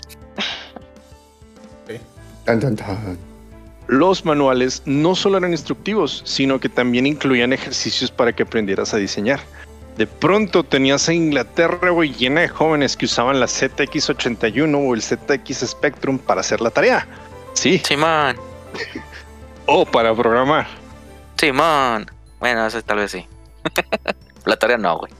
[3.88, 8.97] Los manuales no solo eran instructivos, sino que también incluían ejercicios para que aprendieras a
[8.97, 9.41] diseñar.
[9.98, 15.70] De pronto tenías a Inglaterra llena de jóvenes que usaban la ZX81 o el ZX
[15.70, 17.08] Spectrum para hacer la tarea.
[17.54, 17.80] Sí.
[17.86, 18.38] Simón.
[19.66, 20.68] o para programar.
[21.38, 22.10] Simón.
[22.39, 23.26] Bueno, eso tal vez sí.
[24.46, 25.12] la tarea no, güey.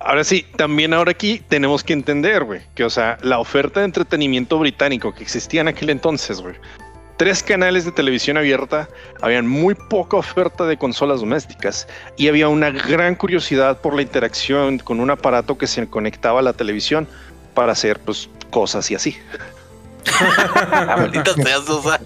[0.00, 3.86] Ahora sí, también ahora aquí tenemos que entender, güey, que o sea, la oferta de
[3.86, 6.56] entretenimiento británico que existía en aquel entonces, güey.
[7.16, 8.88] Tres canales de televisión abierta,
[9.20, 11.86] habían muy poca oferta de consolas domésticas
[12.16, 16.42] y había una gran curiosidad por la interacción con un aparato que se conectaba a
[16.42, 17.06] la televisión
[17.54, 19.16] para hacer pues cosas y así.
[20.70, 22.00] Maldita seas, Susa.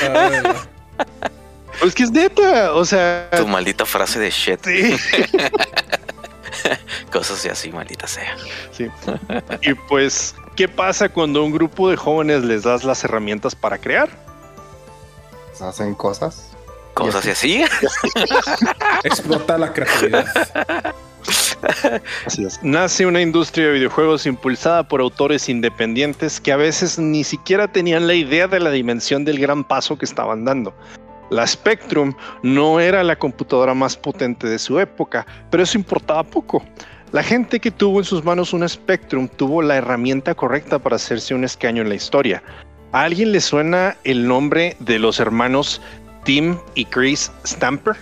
[1.80, 3.28] Pues que es neta, o sea.
[3.36, 4.60] Tu maldita frase de shit.
[4.64, 4.96] Sí.
[7.12, 8.36] Cosas así, maldita sea.
[8.70, 8.88] Sí.
[9.62, 14.08] y pues, ¿qué pasa cuando un grupo de jóvenes les das las herramientas para crear?
[15.60, 16.50] Hacen cosas.
[16.94, 17.64] Cosas así.
[19.04, 20.26] Explota la creatividad.
[22.26, 22.60] Así es.
[22.62, 28.06] Nace una industria de videojuegos impulsada por autores independientes que a veces ni siquiera tenían
[28.06, 30.74] la idea de la dimensión del gran paso que estaban dando.
[31.30, 36.62] La Spectrum no era la computadora más potente de su época, pero eso importaba poco.
[37.12, 41.34] La gente que tuvo en sus manos una Spectrum tuvo la herramienta correcta para hacerse
[41.34, 42.42] un escaño en la historia.
[42.92, 45.80] ¿A alguien le suena el nombre de los hermanos
[46.24, 47.96] Tim y Chris Stamper?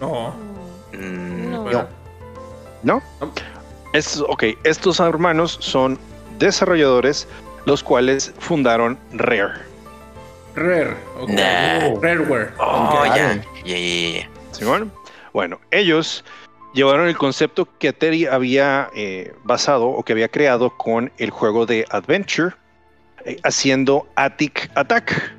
[0.00, 0.34] No.
[0.92, 1.64] Mm, No.
[1.70, 1.88] No.
[2.82, 3.02] ¿No?
[3.92, 5.98] Es, ok, estos hermanos son
[6.38, 7.26] desarrolladores,
[7.66, 9.52] los cuales fundaron Rare.
[10.54, 10.96] Rare.
[11.18, 11.28] ok.
[11.30, 12.00] Nah.
[12.00, 12.52] Rareware.
[12.58, 13.12] Oh, ya.
[13.14, 13.42] Claro.
[13.64, 14.28] Ya, ya, ya.
[14.52, 14.92] ¿Simón?
[15.32, 16.24] Bueno, ellos
[16.74, 21.66] llevaron el concepto que Terry había eh, basado o que había creado con el juego
[21.66, 22.54] de Adventure,
[23.42, 25.34] haciendo Attic Attack,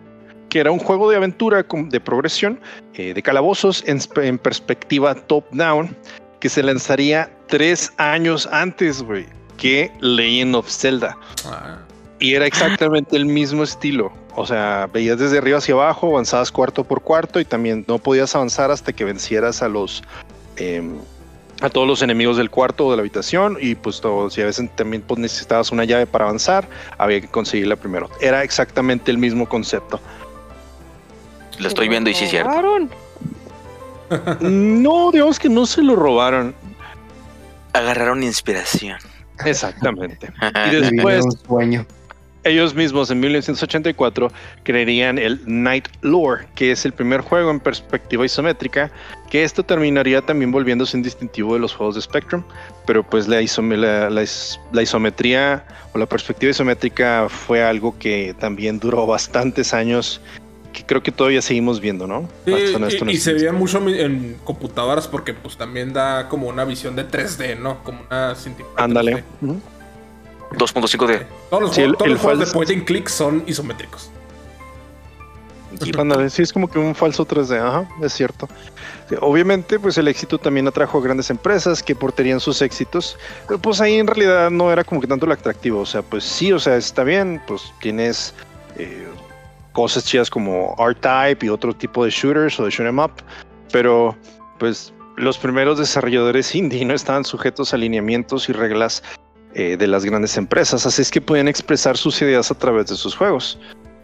[0.49, 2.59] que era un juego de aventura de progresión,
[2.93, 5.95] eh, de calabozos en perspectiva top-down,
[6.39, 9.25] que se lanzaría tres años antes, güey,
[9.57, 11.17] que Legend of Zelda.
[11.45, 11.77] Ah.
[12.19, 14.11] Y era exactamente el mismo estilo.
[14.35, 18.35] O sea, veías desde arriba hacia abajo, avanzabas cuarto por cuarto y también no podías
[18.35, 20.03] avanzar hasta que vencieras a los
[20.55, 20.97] em,
[21.61, 23.57] a todos los enemigos del cuarto o de la habitación.
[23.59, 27.27] Y pues todo, si a veces también pues, necesitabas una llave para avanzar, había que
[27.27, 28.09] conseguirla primero.
[28.19, 29.99] Era exactamente el mismo concepto.
[31.59, 32.49] Lo estoy viendo y sí es cierto.
[32.49, 32.89] robaron.
[34.41, 36.53] No, digamos que no se lo robaron.
[37.71, 38.97] Agarraron inspiración.
[39.45, 40.29] Exactamente.
[40.69, 41.85] Y después un sueño.
[42.43, 44.31] Ellos mismos en 1984
[44.63, 48.89] crearían el Night Lore, que es el primer juego en perspectiva isométrica,
[49.29, 52.43] que esto terminaría también volviéndose un distintivo de los juegos de Spectrum,
[52.87, 55.63] pero pues la, la- la is- la isometría
[55.93, 60.19] o la perspectiva isométrica fue algo que también duró bastantes años,
[60.73, 62.27] que creo que todavía seguimos viendo, ¿no?
[62.45, 62.53] Sí,
[63.09, 67.59] y, se veía mucho en computadoras porque pues también da como una visión de 3D,
[67.59, 67.83] ¿no?
[67.83, 68.33] Como una.
[68.77, 69.17] Ándale.
[69.17, 69.23] 3D.
[69.41, 69.61] Ujú.
[70.51, 71.27] 2.5 de.
[71.49, 74.09] Todos los, Sí, juegos, el- todos el los juegos de point and click son isométricos.
[75.97, 78.47] Ándale, sí, es como que un falso 3D, ajá, es cierto.
[79.21, 83.79] Obviamente, pues el éxito también atrajo a grandes empresas que portarían sus éxitos, pero pues
[83.81, 86.59] ahí en realidad no era como que tanto lo atractivo, o sea, pues sí, o
[86.59, 88.33] sea, está bien, pues tienes
[88.77, 89.07] eh,
[89.71, 93.11] cosas chidas como R-Type y otro tipo de shooters o de shoot 'em up,
[93.71, 94.15] pero
[94.59, 99.03] pues los primeros desarrolladores indie no estaban sujetos a alineamientos y reglas
[99.53, 102.95] eh, de las grandes empresas, así es que podían expresar sus ideas a través de
[102.95, 103.57] sus juegos.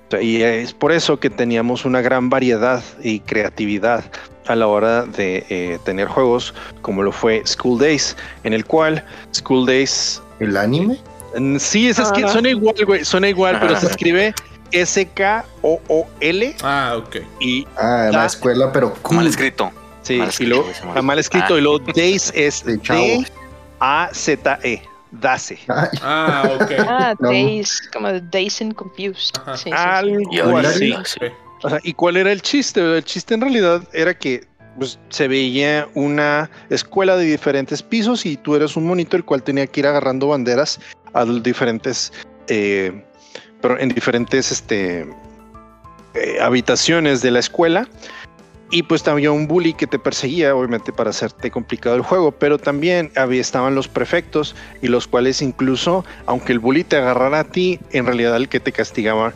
[0.08, 4.04] O sea, Y es por eso que teníamos una gran variedad y creatividad
[4.48, 9.04] a la hora de eh, tener juegos como lo fue School Days, en el cual
[9.34, 10.22] School Days...
[10.40, 10.98] ¿El anime?
[11.38, 14.34] mm, Sí, es, es que suena igual, güey, suena igual, pero se escribe
[14.72, 17.16] S-K-O-O-L Ah, ok.
[17.42, 19.72] y Ah, la escuela, pero Mal escrito.
[20.04, 21.18] sí, Mal y escrito, luego ese mal.
[21.18, 21.58] ah, escrito Ah.
[21.58, 22.64] y luego Days es.
[23.80, 24.82] D-A-Z-E,
[25.12, 25.60] Dace.
[25.68, 26.72] Ay, Ah, ok.
[26.88, 27.30] Ah, No.
[27.30, 29.36] Days, como Days and Confused.
[29.56, 29.72] Sí, sí.
[29.72, 30.94] Algo así.
[31.64, 32.82] O sea, ¿y cuál era el chiste?
[32.98, 34.46] El chiste en realidad era que
[34.78, 39.42] pues, se veía una escuela de diferentes pisos y tú eres un monito el cual
[39.42, 40.80] tenía que ir agarrando banderas
[41.14, 42.14] a los diferentes,
[42.48, 43.04] eh,
[43.62, 45.08] pero en diferentes este,
[46.14, 47.88] eh, habitaciones de la escuela.
[48.70, 52.32] Y pues también un bully que te perseguía, obviamente, para hacerte complicado el juego.
[52.32, 57.40] Pero también había, estaban los prefectos y los cuales incluso, aunque el bully te agarrara
[57.40, 59.34] a ti, en realidad el que te castigaba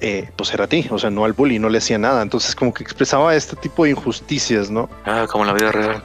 [0.00, 2.20] eh, pues era a ti, o sea, no al bully, no le hacía nada.
[2.20, 4.90] Entonces como que expresaba este tipo de injusticias, ¿no?
[5.06, 6.02] Ah, como la vida real.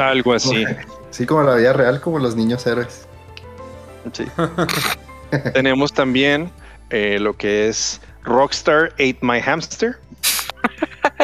[0.00, 0.64] Algo así.
[1.10, 3.06] Sí, como la vida real, como los niños héroes.
[4.12, 4.24] Sí.
[5.54, 6.50] Tenemos también
[6.90, 9.96] eh, lo que es Rockstar Ate My Hamster,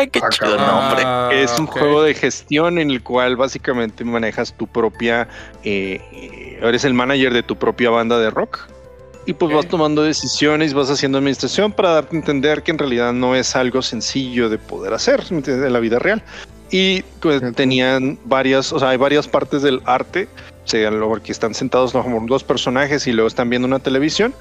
[0.02, 1.02] Ay, qué chido nombre.
[1.04, 5.28] Ah, es un juego de gestión en el cual básicamente manejas tu propia,
[5.64, 8.58] eh, eres el manager de tu propia banda de rock.
[9.24, 13.12] Y pues vas tomando decisiones, vas haciendo administración para darte a entender que en realidad
[13.12, 16.22] no es algo sencillo de poder hacer en la vida real.
[16.72, 20.26] Y pues, tenían varias, o sea, hay varias partes del arte,
[20.64, 24.34] o sea, lo- porque están sentados como dos personajes y luego están viendo una televisión.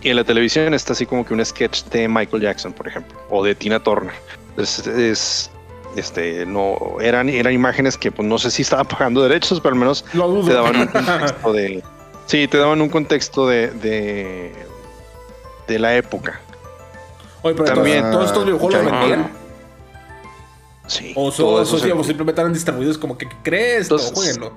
[0.00, 3.16] Y en la televisión está así como que un sketch de Michael Jackson, por ejemplo,
[3.30, 4.14] o de Tina Turner.
[4.56, 5.50] Es, es-
[5.96, 9.78] este, no, eran, eran imágenes que pues, no sé si estaban pagando derechos, pero al
[9.78, 11.82] menos te daban un contexto de.
[12.26, 13.68] Sí, te daban un contexto de.
[13.72, 14.52] de,
[15.68, 16.40] de la época.
[17.42, 18.10] Oye, pero También.
[18.10, 19.30] todos estos videojuegos los vendían.
[20.86, 21.12] Sí.
[21.14, 24.52] O son, eso digamos, simplemente eran distribuidos como que ¿qué crees, jueguenlo.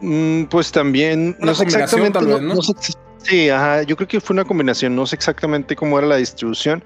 [0.00, 1.36] Mm, pues también.
[1.40, 2.18] Una no sé exactamente.
[2.18, 2.60] tal vez, ¿no?
[2.62, 3.82] sé ex- sí, ajá.
[3.82, 4.94] Yo creo que fue una combinación.
[4.96, 6.82] No sé exactamente cómo era la distribución.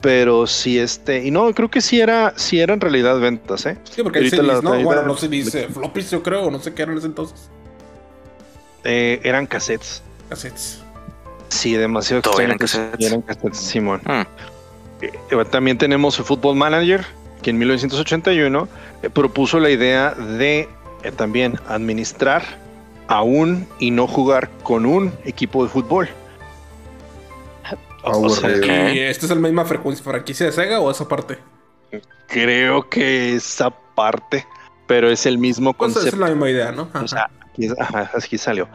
[0.00, 3.76] Pero sí este y no creo que sí era sí era en realidad ventas eh
[3.84, 4.82] Sí, porque hay Ahorita CDs, la ¿no?
[4.84, 7.48] Bueno, no se dice floppies, yo creo, no sé qué eran en ese entonces.
[8.84, 10.80] Eh, eran cassettes Cassettes.
[11.48, 13.06] sí demasiado Todo eran cassettes.
[13.06, 14.22] eran cassettes Simón Mm.
[15.00, 17.04] Eh, también tenemos el Football Manager
[17.42, 18.68] que en 1981
[19.02, 20.68] eh, propuso la idea de
[21.04, 22.42] eh, también administrar
[23.06, 26.08] aún y no jugar con un equipo de fútbol
[28.02, 28.94] O sea.
[28.94, 31.38] ¿Y esta es la misma frecuencia franquicia de Sega o esa parte?
[32.28, 34.44] creo que esa parte
[34.88, 36.88] pero es el mismo Pues concepto es la misma idea, ¿no?
[36.92, 37.04] Ajá.
[37.04, 38.66] O sea, aquí, ajá, aquí salió.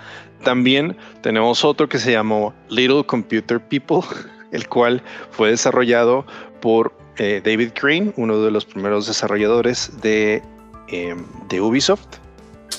[0.44, 4.02] También tenemos otro que se llamó Little Computer People,
[4.52, 5.02] el cual
[5.32, 6.26] fue desarrollado
[6.62, 10.42] por eh, David Crane, uno de los primeros desarrolladores de,
[10.88, 12.08] em, de Ubisoft.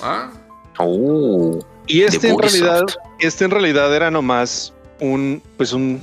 [0.03, 0.31] Ah,
[0.81, 2.83] Uh, Y este en realidad,
[3.21, 6.01] este en realidad era nomás un, pues un,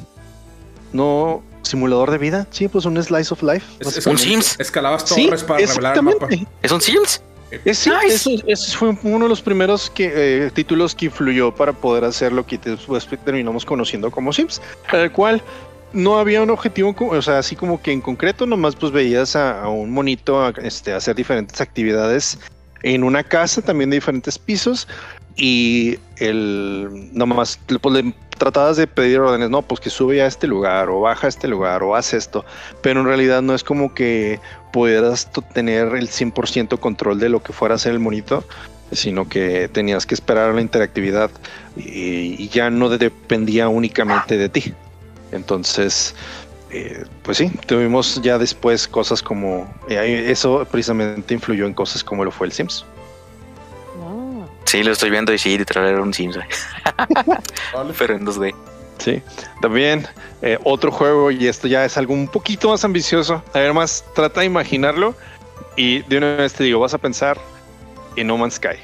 [0.94, 3.66] no simulador de vida, sí, pues un slice of life.
[3.80, 4.60] es- es- ¿Un Sims?
[4.60, 6.16] Escalabas Sí, torres para revelar el mapa.
[6.26, 6.52] exactamente.
[6.64, 7.22] ¿Es un Sims?
[7.66, 8.16] Es, sí, Nice.
[8.16, 10.12] eso, eso fue uno de los primeros que,
[10.46, 14.62] eh, títulos que influyó para poder hacer lo que después terminamos conociendo como Sims,
[14.94, 15.42] el cual
[15.94, 19.64] no había un objetivo, o sea, así como que en concreto nomás pues veías a,
[19.64, 22.39] a un monito a, este, hacer diferentes actividades
[22.84, 24.88] en una casa también de diferentes pisos
[25.36, 30.47] y el nomás pues, le tratabas de pedir órdenes, no, pues que sube a este
[30.47, 32.43] lugar o baja a este lugar o haz esto,
[32.82, 34.39] pero en realidad no es como que
[34.73, 38.43] pudieras tener el 100% control de lo que fuera a ser el monito,
[38.91, 41.29] sino que tenías que esperar la interactividad
[41.77, 44.73] y, y ya no dependía únicamente de ti.
[45.32, 46.15] Entonces,
[46.73, 52.23] eh, pues sí, tuvimos ya después cosas como eh, eso precisamente influyó en cosas como
[52.23, 52.86] lo fue el Sims.
[54.62, 54.66] Ah.
[54.66, 56.38] Sí, lo estoy viendo y sí, literal era un Sims,
[57.97, 58.55] pero en 2D.
[58.99, 59.22] Sí,
[59.62, 60.07] también
[60.43, 63.43] eh, otro juego y esto ya es algo un poquito más ambicioso.
[63.53, 65.16] Además, trata de imaginarlo
[65.76, 67.39] y de una vez te digo, vas a pensar
[68.16, 68.78] en No Man's Sky.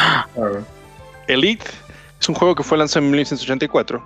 [0.00, 0.62] A ver.
[1.26, 1.66] Elite
[2.20, 4.02] es un juego que fue lanzado en 1984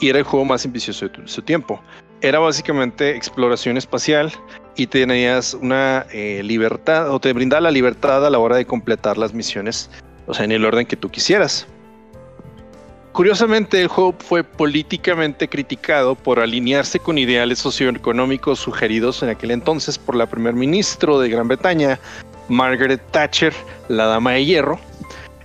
[0.00, 1.80] y era el juego más ambicioso de su tiempo.
[2.20, 4.32] Era básicamente exploración espacial
[4.76, 9.18] y tenías una eh, libertad o te brindaba la libertad a la hora de completar
[9.18, 9.90] las misiones,
[10.28, 11.66] o sea, en el orden que tú quisieras.
[13.12, 19.98] Curiosamente, el juego fue políticamente criticado por alinearse con ideales socioeconómicos sugeridos en aquel entonces
[19.98, 21.98] por la primer ministro de Gran Bretaña,
[22.48, 23.52] Margaret Thatcher,
[23.88, 24.78] la dama de hierro,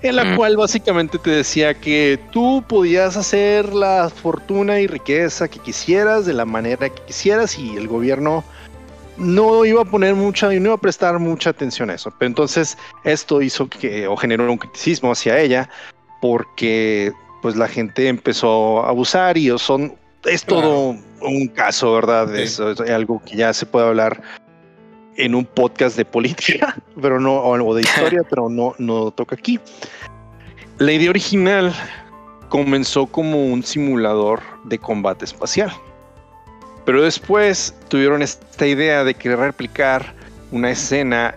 [0.03, 0.35] en la Mm.
[0.35, 6.33] cual básicamente te decía que tú podías hacer la fortuna y riqueza que quisieras de
[6.33, 8.43] la manera que quisieras y el gobierno
[9.17, 12.13] no iba a poner mucha y no iba a prestar mucha atención a eso.
[12.17, 15.69] Pero entonces esto hizo que o generó un criticismo hacia ella
[16.21, 17.11] porque
[17.41, 19.95] pues la gente empezó a abusar y son
[20.25, 22.33] es todo un caso, ¿verdad?
[22.35, 24.21] Eso es algo que ya se puede hablar
[25.17, 29.59] en un podcast de política, pero no, o de historia, pero no, no toca aquí.
[30.79, 31.73] La idea original
[32.49, 35.71] comenzó como un simulador de combate espacial.
[36.85, 40.13] Pero después tuvieron esta idea de querer replicar
[40.51, 41.35] una escena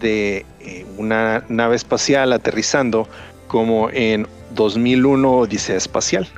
[0.00, 3.08] de eh, una nave espacial aterrizando
[3.48, 6.28] como en 2001 Odisea Espacial.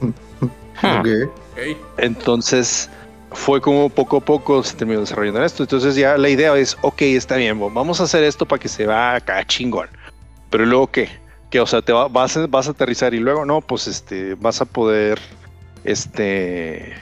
[0.00, 0.10] Hmm.
[1.96, 2.88] Entonces
[3.32, 5.64] fue como poco a poco se terminó desarrollando esto.
[5.64, 8.86] Entonces ya la idea es, ok, está bien, vamos a hacer esto para que se
[8.86, 9.88] va acá chingón.
[10.50, 11.08] Pero luego qué?
[11.50, 14.34] Que o sea, te va- vas, a, vas a aterrizar y luego no, pues este,
[14.34, 15.18] vas a poder
[15.84, 16.94] este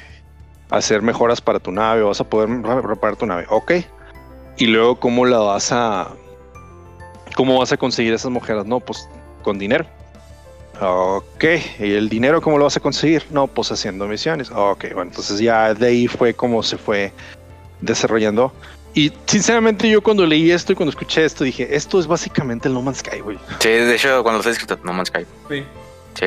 [0.70, 3.72] hacer mejoras para tu nave, vas a poder re- reparar tu nave, ok.
[4.58, 6.08] Y luego cómo la vas a
[7.36, 9.08] cómo vas a conseguir esas mujeres, no, pues
[9.42, 9.84] con dinero.
[10.80, 11.44] Ok,
[11.78, 13.24] ¿y el dinero cómo lo vas a conseguir?
[13.30, 14.50] No, pues haciendo misiones.
[14.50, 17.12] Ok, bueno, entonces ya de ahí fue como se fue
[17.80, 18.52] desarrollando.
[18.92, 22.74] Y sinceramente yo cuando leí esto y cuando escuché esto dije, esto es básicamente el
[22.74, 23.38] No Man's Sky, güey.
[23.58, 25.26] Sí, de hecho, cuando está escrito No Man's Sky.
[25.50, 25.64] Sí.
[26.14, 26.26] Sí.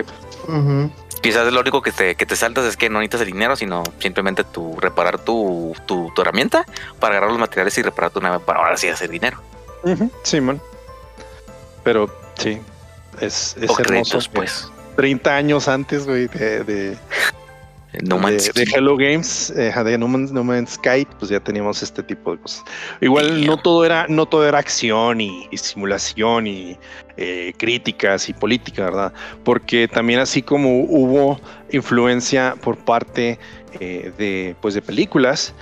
[1.21, 3.83] Quizás lo único que te, que te saltas es que no necesitas el dinero, sino
[3.99, 6.65] simplemente tu reparar tu, tu, tu herramienta
[6.99, 9.41] para agarrar los materiales y reparar tu nave para ahora sí hacer dinero.
[10.23, 10.61] Sí, man.
[11.83, 12.61] Pero sí,
[13.19, 13.83] es, es o hermoso.
[13.83, 14.71] créditos, que pues.
[14.95, 16.97] 30 años antes, güey, de, de,
[18.03, 18.72] No Man's de, de.
[18.72, 22.41] Hello Games, eh, de no Man's, No Man's Sky, pues ya teníamos este tipo de
[22.41, 22.64] cosas.
[23.02, 23.48] Igual Yeah.
[23.48, 26.78] no todo era, no todo era acción y, y simulación y
[27.18, 29.14] eh, críticas y política, ¿verdad?
[29.44, 31.40] Porque también así como hubo
[31.72, 33.40] influencia por parte
[33.80, 35.53] eh, de, pues de películas,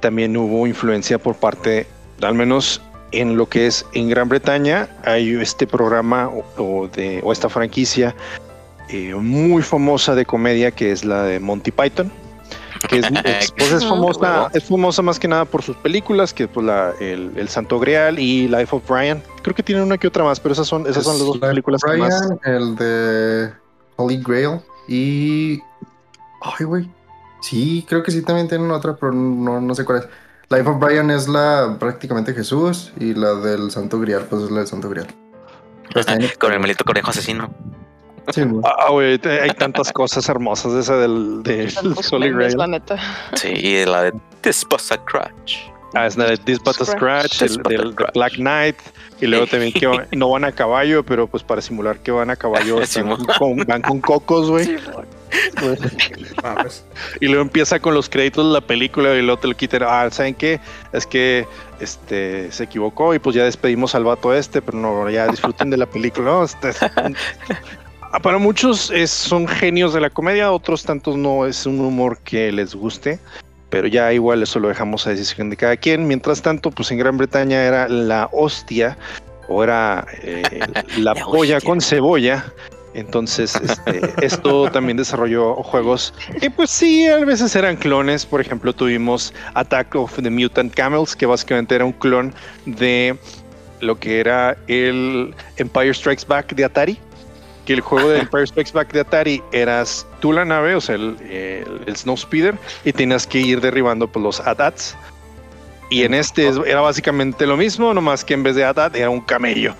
[0.00, 1.86] también hubo influencia por parte,
[2.20, 2.82] al menos
[3.12, 7.48] en lo que es en Gran Bretaña, hay este programa o, o de, o esta
[7.48, 8.14] franquicia
[8.92, 12.10] eh, muy famosa de comedia que es la de Monty Python,
[12.88, 16.32] que es, es- pues es Ah, famosa, es famosa más que nada por sus películas,
[16.34, 19.22] que pues la, el, el Santo Grial y Life of Brian.
[19.42, 21.48] Creo que tienen una que otra más, pero esas son, esas son las dos la
[21.48, 22.20] películas que más.
[22.28, 23.52] Brian, el de
[23.96, 25.60] Holy Grail y.
[26.42, 26.90] Ay, güey.
[27.42, 30.04] Sí, creo que sí también tienen otra, pero no, no sé cuál es.
[30.50, 34.58] Life of Brian es la prácticamente Jesús y la del Santo Grial, pues es la
[34.58, 35.06] del Santo Grial.
[36.18, 37.50] Bien- Con el malito conejo asesino.
[38.28, 38.62] Sí, güey.
[38.64, 41.72] Ah, güey, hay tantas cosas hermosas de esa del, del
[42.12, 42.56] Holy Grail.
[42.56, 42.96] la neta.
[43.34, 45.58] Sí, y la de This was a Crutch.
[45.94, 48.06] Ah, es la de This But a Scratch, el del de.
[48.14, 48.76] Black Knight,
[49.20, 52.30] y luego también que van- no van a caballo, pero pues para simular que van
[52.30, 52.78] a caballo,
[53.38, 54.78] con, van con cocos, güey.
[57.20, 59.82] Y luego empieza con los créditos de la película y luego te lo quitan.
[59.84, 60.60] Ah, ¿saben qué?
[60.92, 61.46] Es que
[61.80, 65.76] este se equivocó y pues ya despedimos al vato este, pero no, ya disfruten de
[65.76, 66.30] la película.
[66.30, 66.44] ¿no?
[66.44, 66.78] Este es-
[68.22, 72.50] Para muchos es- son genios de la comedia, otros tantos no es un humor que
[72.50, 73.18] les guste,
[73.70, 76.06] pero ya igual eso lo dejamos a decisión de cada quien.
[76.08, 78.98] Mientras tanto, pues en Gran Bretaña era la hostia
[79.48, 80.42] o era eh,
[80.98, 81.68] la, La polla hostia.
[81.68, 82.52] con cebolla.
[82.92, 88.26] Entonces, este, esto también desarrolló juegos que pues sí, a veces eran clones.
[88.26, 92.34] Por ejemplo, tuvimos Attack of the Mutant Camels, que básicamente era un clon
[92.66, 93.16] de
[93.80, 96.98] lo que era el Empire Strikes Back de Atari.
[97.70, 100.96] Que el juego de Empire Strikes Back de Atari eras tú la nave, o sea,
[100.96, 104.96] el, el, el Snow Speeder, y tenías que ir derribando pues, los AT-ATs.
[105.88, 109.08] Y en este es- era básicamente lo mismo, nomás que en vez de AT-AT era
[109.08, 109.76] un camello.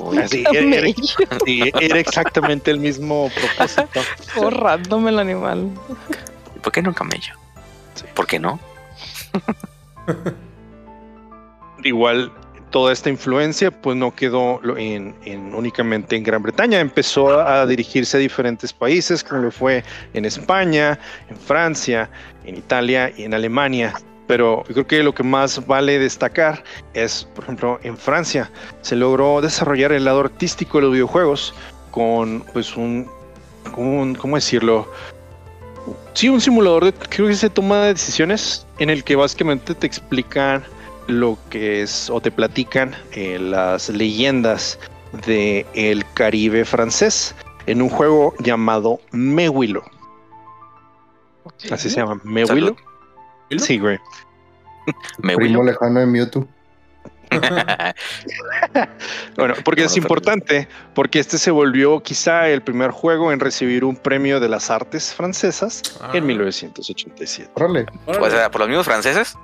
[0.00, 0.60] Uy, Así, era, era-
[0.92, 0.94] Camello.
[1.46, 4.50] sí, era exactamente el mismo propósito.
[4.50, 5.70] Random el animal.
[6.60, 7.34] ¿Por qué no un camello?
[8.16, 8.58] ¿Por qué no?
[11.84, 12.32] igual
[12.74, 14.60] toda esta influencia pues no quedó
[15.56, 20.98] únicamente en Gran Bretaña, empezó a dirigirse a diferentes países, como lo fue en España,
[21.30, 22.10] en Francia,
[22.44, 23.94] en Italia y en Alemania.
[24.26, 26.64] Pero yo creo que lo que más vale destacar
[26.94, 31.54] es, por ejemplo, en Francia se logró desarrollar el lado artístico de los videojuegos
[31.92, 33.08] con pues un,
[33.76, 34.90] un ¿cómo decirlo?
[36.14, 39.86] Sí, un simulador de, creo que se toma de decisiones en el que básicamente te
[39.86, 40.64] explican
[41.06, 44.78] lo que es o te platican eh, las leyendas
[45.26, 47.34] del el Caribe francés
[47.66, 49.82] en un juego llamado Mewilo.
[51.70, 52.76] Así se llama, Mewilo.
[53.58, 53.98] Sí, güey.
[55.18, 55.70] Me Primo huilo.
[55.72, 56.48] lejano de Mewtwo.
[59.36, 63.96] Bueno, porque es importante, porque este se volvió quizá el primer juego en recibir un
[63.96, 66.10] premio de las artes francesas Ah.
[66.14, 67.50] en 1987.
[67.54, 67.86] Órale.
[68.06, 69.36] O sea, por los mismos franceses.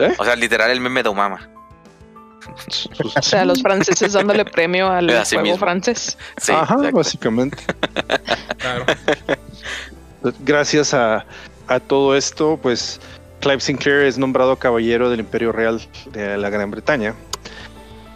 [0.00, 0.14] ¿Eh?
[0.18, 1.48] O sea, literal el meme de Umama.
[3.16, 5.58] O sea, los franceses dándole premio al Así juego mismo.
[5.58, 6.16] francés.
[6.38, 6.96] Sí, Ajá, exacto.
[6.96, 7.58] básicamente.
[8.58, 8.86] Claro.
[10.40, 11.24] Gracias a,
[11.68, 13.00] a todo esto, pues
[13.40, 15.80] Clive Sinclair es nombrado caballero del Imperio Real
[16.12, 17.14] de la Gran Bretaña.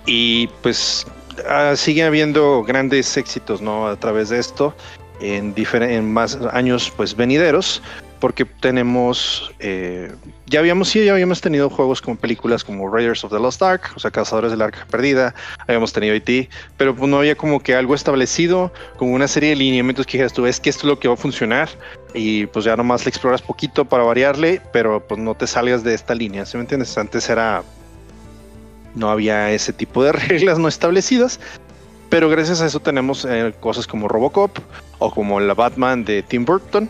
[0.07, 1.07] Y pues
[1.49, 3.89] ah, sigue habiendo grandes éxitos ¿no?
[3.89, 4.75] a través de esto
[5.21, 7.81] en, en más años pues venideros.
[8.25, 10.11] Porque tenemos, eh,
[10.47, 13.93] ya habíamos, sí, ya habíamos tenido juegos como películas como Raiders of the Lost Ark,
[13.97, 15.35] o sea, Cazadores del Arca Perdida,
[15.67, 16.49] habíamos tenido IT,
[16.79, 20.33] pero pues no había como que algo establecido, como una serie de lineamientos que dijeras
[20.33, 21.69] tú, es que esto es lo que va a funcionar,
[22.15, 25.93] y pues ya nomás le exploras poquito para variarle, pero pues no te salgas de
[25.93, 26.97] esta línea, ¿sí me entiendes?
[26.97, 27.63] Antes era,
[28.95, 31.41] no había ese tipo de reglas no establecidas,
[32.09, 34.61] pero gracias a eso tenemos eh, cosas como Robocop
[34.99, 36.89] o como la Batman de Tim Burton,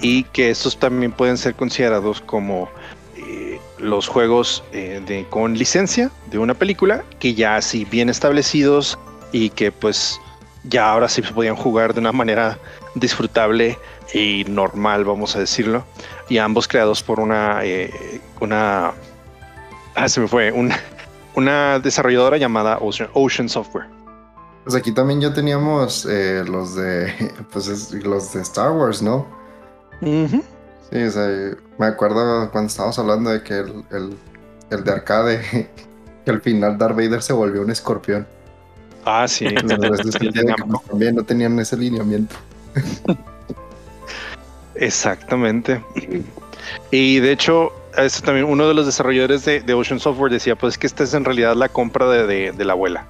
[0.00, 2.68] y que estos también pueden ser considerados como
[3.16, 8.98] eh, los juegos eh, con licencia de una película que ya así bien establecidos
[9.32, 10.20] y que pues
[10.64, 12.58] ya ahora sí se podían jugar de una manera
[12.94, 13.78] disfrutable
[14.12, 15.84] y normal, vamos a decirlo,
[16.28, 18.92] y ambos creados por una eh, una
[19.94, 20.52] ah, se me fue
[21.34, 23.86] una, desarrolladora llamada Ocean, Software.
[24.64, 27.12] Pues aquí también ya teníamos los de
[27.52, 29.35] pues es- los de Star Wars, ¿no?
[30.00, 31.28] Sí, o sea,
[31.78, 34.16] me acuerdo cuando estábamos hablando de que el, el,
[34.70, 35.40] el de arcade,
[36.24, 38.26] que al final Darth Vader se volvió un escorpión.
[39.04, 39.48] Ah, sí.
[39.62, 40.82] Los Namco.
[40.88, 42.34] también no tenían ese lineamiento.
[44.74, 45.82] Exactamente.
[46.90, 50.76] Y de hecho, eso también uno de los desarrolladores de, de Ocean Software decía, pues
[50.76, 53.06] que esta es en realidad la compra de, de- de la abuela.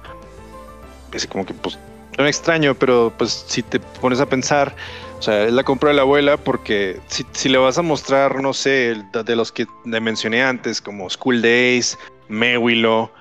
[1.11, 1.77] Es como que, pues,
[2.17, 4.73] no extraño, pero pues si te pones a pensar,
[5.17, 8.41] o sea, es la compra de la abuela porque si, si le vas a mostrar,
[8.41, 11.97] no sé, de los que le mencioné antes, como School Days,
[12.29, 13.11] Mewilo,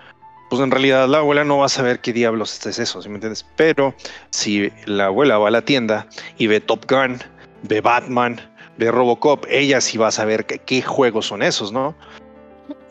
[0.50, 3.16] pues en realidad la abuela no va a saber qué diablos es eso, ¿sí me
[3.16, 3.44] entiendes?
[3.56, 3.94] Pero
[4.30, 6.06] si la abuela va a la tienda
[6.38, 7.18] y ve Top Gun,
[7.62, 8.40] ve Batman,
[8.78, 11.94] ve Robocop, ella sí va a saber qué, qué juegos son esos, ¿no?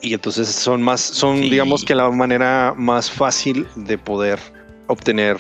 [0.02, 1.50] Y entonces son más, son Sí.
[1.50, 4.40] digamos que la manera más fácil de poder
[4.88, 5.38] obtener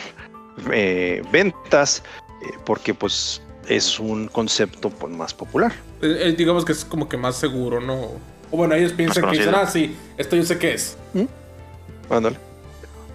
[0.72, 2.02] eh, ventas,
[2.44, 5.72] eh, porque pues es un concepto pues, más popular.
[6.02, 7.96] Eh, eh, digamos que es como que más seguro, ¿no?
[8.52, 10.98] O bueno, ellos piensan que dicen, ah, sí, esto yo sé qué es.
[12.10, 12.38] Ándale.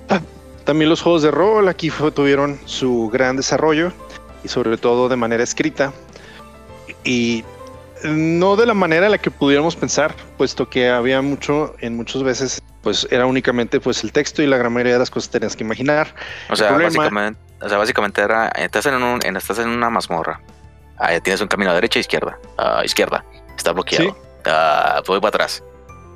[0.09, 0.21] Ah,
[0.65, 3.93] también los juegos de rol aquí fue- tuvieron su gran desarrollo
[4.43, 5.93] y sobre todo de manera escrita
[7.05, 7.45] y
[8.05, 12.23] no de la manera en la que pudiéramos pensar, puesto que había mucho, en muchas
[12.23, 15.55] veces, pues era únicamente pues el texto y la gran mayoría de las cosas tenías
[15.55, 16.15] que imaginar.
[16.51, 19.91] O sea, problema- básicamente, o sea, básicamente era, estás en, un, en- estás en una
[19.91, 20.41] mazmorra.
[20.99, 22.39] Ahí tienes un camino a derecha e izquierda.
[22.59, 23.25] Ah, izquierda.
[23.57, 24.05] Está bloqueado.
[24.11, 24.15] Sí.
[24.47, 25.63] Ah, voy para atrás.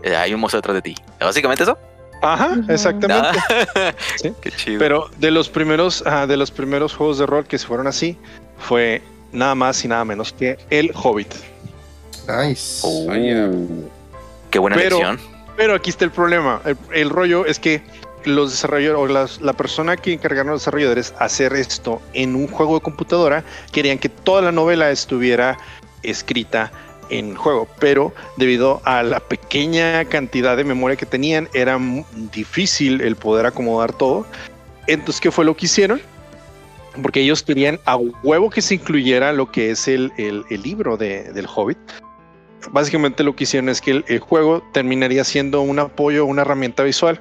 [0.03, 0.95] Eh, hay un monstruo detrás de ti.
[1.21, 1.79] ¿Básicamente eso?
[2.23, 3.39] Ajá, exactamente.
[4.17, 4.33] Sí.
[4.41, 4.79] Qué chido.
[4.79, 8.19] Pero de los primeros, de los primeros juegos de rol que se fueron así,
[8.59, 9.03] fue
[9.33, 11.35] nada más y nada menos que El Hobbit.
[12.29, 12.81] Nice.
[12.83, 13.51] Oh, Vaya.
[14.51, 15.21] qué buena Pero- elección.
[15.57, 16.61] Pero aquí está el problema.
[16.65, 17.81] El, el rollo es que
[18.25, 22.81] los desarrolladores o la persona que encargaron los desarrolladores hacer esto en un juego de
[22.83, 25.59] computadora querían que toda la novela estuviera
[26.03, 26.73] escrita
[27.11, 31.79] en juego, pero debido a la pequeña cantidad de memoria que tenían era
[32.33, 34.27] difícil el poder acomodar todo.
[34.87, 36.01] Entonces, ¿qué fue lo que hicieron?
[37.03, 41.33] Porque ellos querían a huevo que se incluyera lo que es el, el- libro de-
[41.33, 41.79] del Hobbit
[42.71, 47.21] básicamente lo que hicieron es que el juego terminaría siendo un apoyo, una herramienta visual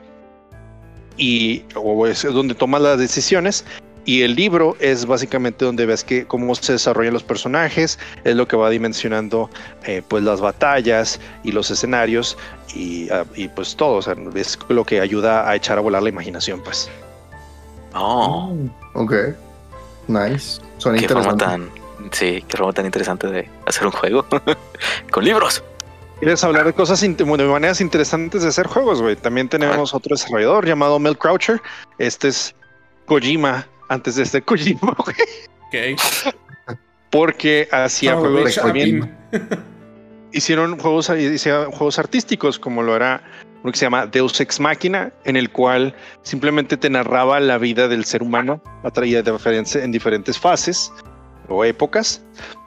[1.18, 3.66] y o es donde tomas las decisiones
[4.06, 8.48] y el libro es básicamente donde ves que cómo se desarrollan los personajes, es lo
[8.48, 9.50] que va dimensionando
[9.86, 12.38] eh, pues las batallas y los escenarios
[12.76, 16.04] y, ah, y, pues todo, o sea, es lo que ayuda a echar a volar
[16.04, 16.90] la imaginación pues.
[17.94, 18.56] Oh,
[18.94, 19.14] Ok.
[20.08, 20.60] Nice.
[20.80, 21.70] Suena qué forma tan.
[22.12, 24.26] Sí, qué forma tan interesante de hacer un juego.
[25.12, 25.64] Con libros.
[26.24, 27.00] ¿Quieres hablar de cosas,
[27.44, 29.16] de maneras interesantes de hacer juegos, güey?
[29.16, 31.62] También tenemos otro desarrollador llamado Mel Croucher.
[31.98, 32.56] Este es
[33.06, 35.94] Kojima, antes de este Kojima, güey.
[35.96, 36.00] Ok.
[37.10, 39.16] Porque hacía Oh, juegos también.
[40.32, 43.22] Hicieron juegos, hicieron juegos artísticos, como lo era
[43.62, 47.88] uno que se llama Deus Ex Machina, en el cual simplemente te narraba la vida
[47.88, 48.62] del ser humano,
[49.24, 50.92] diferentes- en diferentes fases
[51.48, 52.22] o épocas.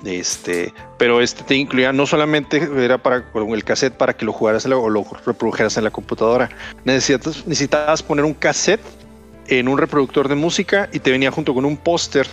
[0.04, 4.32] Este, pero este te incluía no solamente era para con el cassette para que lo
[4.32, 6.48] jugaras o lo reprodujeras en la computadora.
[6.84, 8.82] Necesitas, necesitabas poner un cassette
[9.48, 12.26] en un reproductor de música y te venía junto con un póster.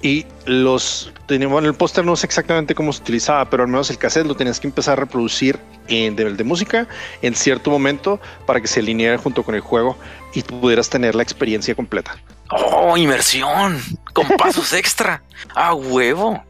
[0.00, 3.90] Y los tenía- bueno, el póster no sé exactamente cómo se utilizaba, pero al menos
[3.90, 5.58] el cassette lo tenías que empezar a reproducir
[5.88, 6.86] en de, de música
[7.20, 9.96] en cierto momento para que se alineara junto con el juego
[10.34, 12.16] y pudieras tener la experiencia completa.
[12.50, 13.78] Oh, inmersión.
[14.12, 15.22] Con pasos extra.
[15.54, 16.44] A huevo.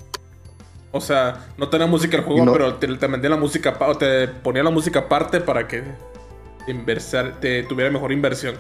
[0.93, 2.53] O sea, no tenía música el juego, No.
[2.53, 5.85] pero te, te vendía la música, o te ponía la música aparte para que
[6.67, 8.57] inversar, te tuviera mejor inversión.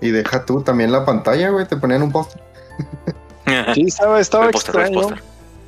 [0.00, 1.66] Y deja tú también la pantalla, güey.
[1.66, 2.42] Te ponían un póster.
[3.74, 5.16] Sí, estaba, estaba El póster, el extraño.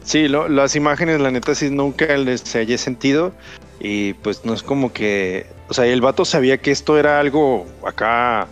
[0.04, 3.32] Sí, lo- las imágenes, la neta, sí nunca les haya sentido.
[3.80, 5.46] Y pues no es como que.
[5.68, 8.46] O sea, el vato sabía que esto era algo acá.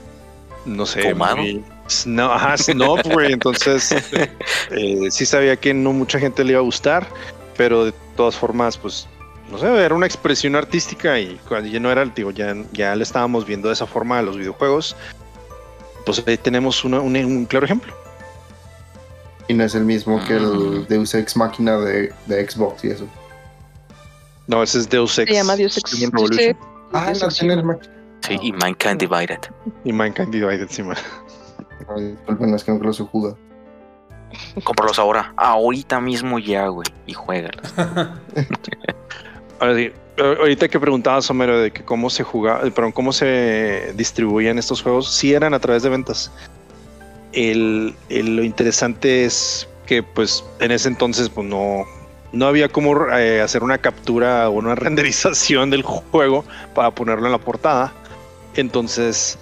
[0.64, 1.00] No sé.
[1.42, 1.64] Muy-
[2.06, 3.32] No, ajá, snob, güey.
[3.32, 3.92] Entonces,
[4.70, 7.06] eh, sí sabía que no mucha gente le iba a gustar.
[7.56, 9.08] Pero de todas formas, pues.
[9.50, 13.02] No sé, era una expresión artística y cuando ya no era, digo, ya, ya le
[13.02, 14.94] estábamos viendo de esa forma a los videojuegos.
[16.04, 17.94] Pues ahí tenemos una- un- un claro ejemplo.
[19.48, 23.06] Y no es el mismo que el Deus Ex Máquina de, de Xbox y eso.
[24.46, 25.30] No, ese es Deus Ex.
[25.30, 25.94] Se llama Deus Ex.
[25.94, 26.56] Human Revolution.
[26.92, 27.76] Ah, Deus no Ex tiene el Human.
[27.76, 27.94] Máquina.
[28.20, 29.38] Sí, y Mankind Divided.
[29.84, 30.96] Y Mankind Divided, sí, man.
[31.88, 33.38] Ay, disculpen, es que no creo su jugado.
[34.64, 35.32] Cómpralos ahora.
[35.36, 36.86] Ahorita mismo ya, güey.
[37.06, 37.74] Y juégalos.
[39.60, 43.92] Ahora sí, ahorita que preguntabas, Homero, de que cómo se jugaba, eh, perdón, cómo se
[43.96, 46.30] distribuían estos juegos, sí eran a través de ventas.
[47.32, 51.84] El, el- lo interesante es que, pues, en ese entonces, pues, no,
[52.32, 56.44] no había cómo eh, hacer una captura o una renderización del juego
[56.74, 57.92] para ponerlo en la portada.
[58.54, 59.38] Entonces,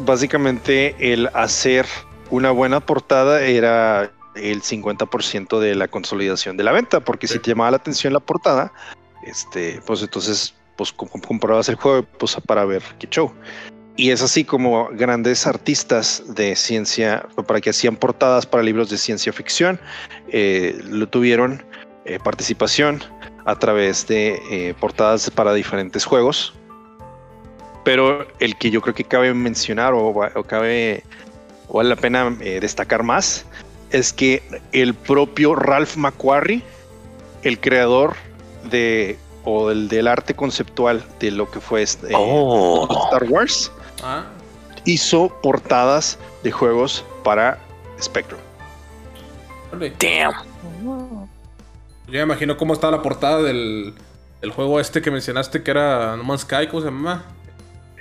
[0.00, 1.86] básicamente, el hacer
[2.30, 7.50] una buena portada era el 50% de la consolidación de la venta, porque si te
[7.50, 8.72] llamaba la atención la portada,
[9.24, 13.32] este, pues entonces, pues com- com- comprabas el juego pues, para ver qué show.
[13.96, 18.98] Y es así como grandes artistas de ciencia, para que hacían portadas para libros de
[18.98, 19.78] ciencia ficción,
[20.28, 21.62] eh, lo tuvieron
[22.04, 23.00] eh, participación
[23.44, 26.54] a través de eh, portadas para diferentes juegos.
[27.84, 30.12] Pero el que yo creo que cabe mencionar o,
[30.44, 31.04] cabe
[31.68, 33.44] o vale la pena destacar más
[33.90, 34.42] es que
[34.72, 36.62] el propio Ralph McQuarrie
[37.42, 38.16] el creador
[38.70, 42.88] de o del, del arte conceptual de lo que fue este, Oh.
[43.10, 43.70] Star Wars
[44.04, 44.26] Ah,
[44.84, 47.58] hizo portadas de juegos para
[48.00, 48.40] Spectrum.
[49.72, 50.34] Damn.
[52.06, 53.94] Yo me imagino cómo estaba la portada del,
[54.42, 57.24] del juego este que mencionaste que era No Man's Sky, ¿cómo se llama?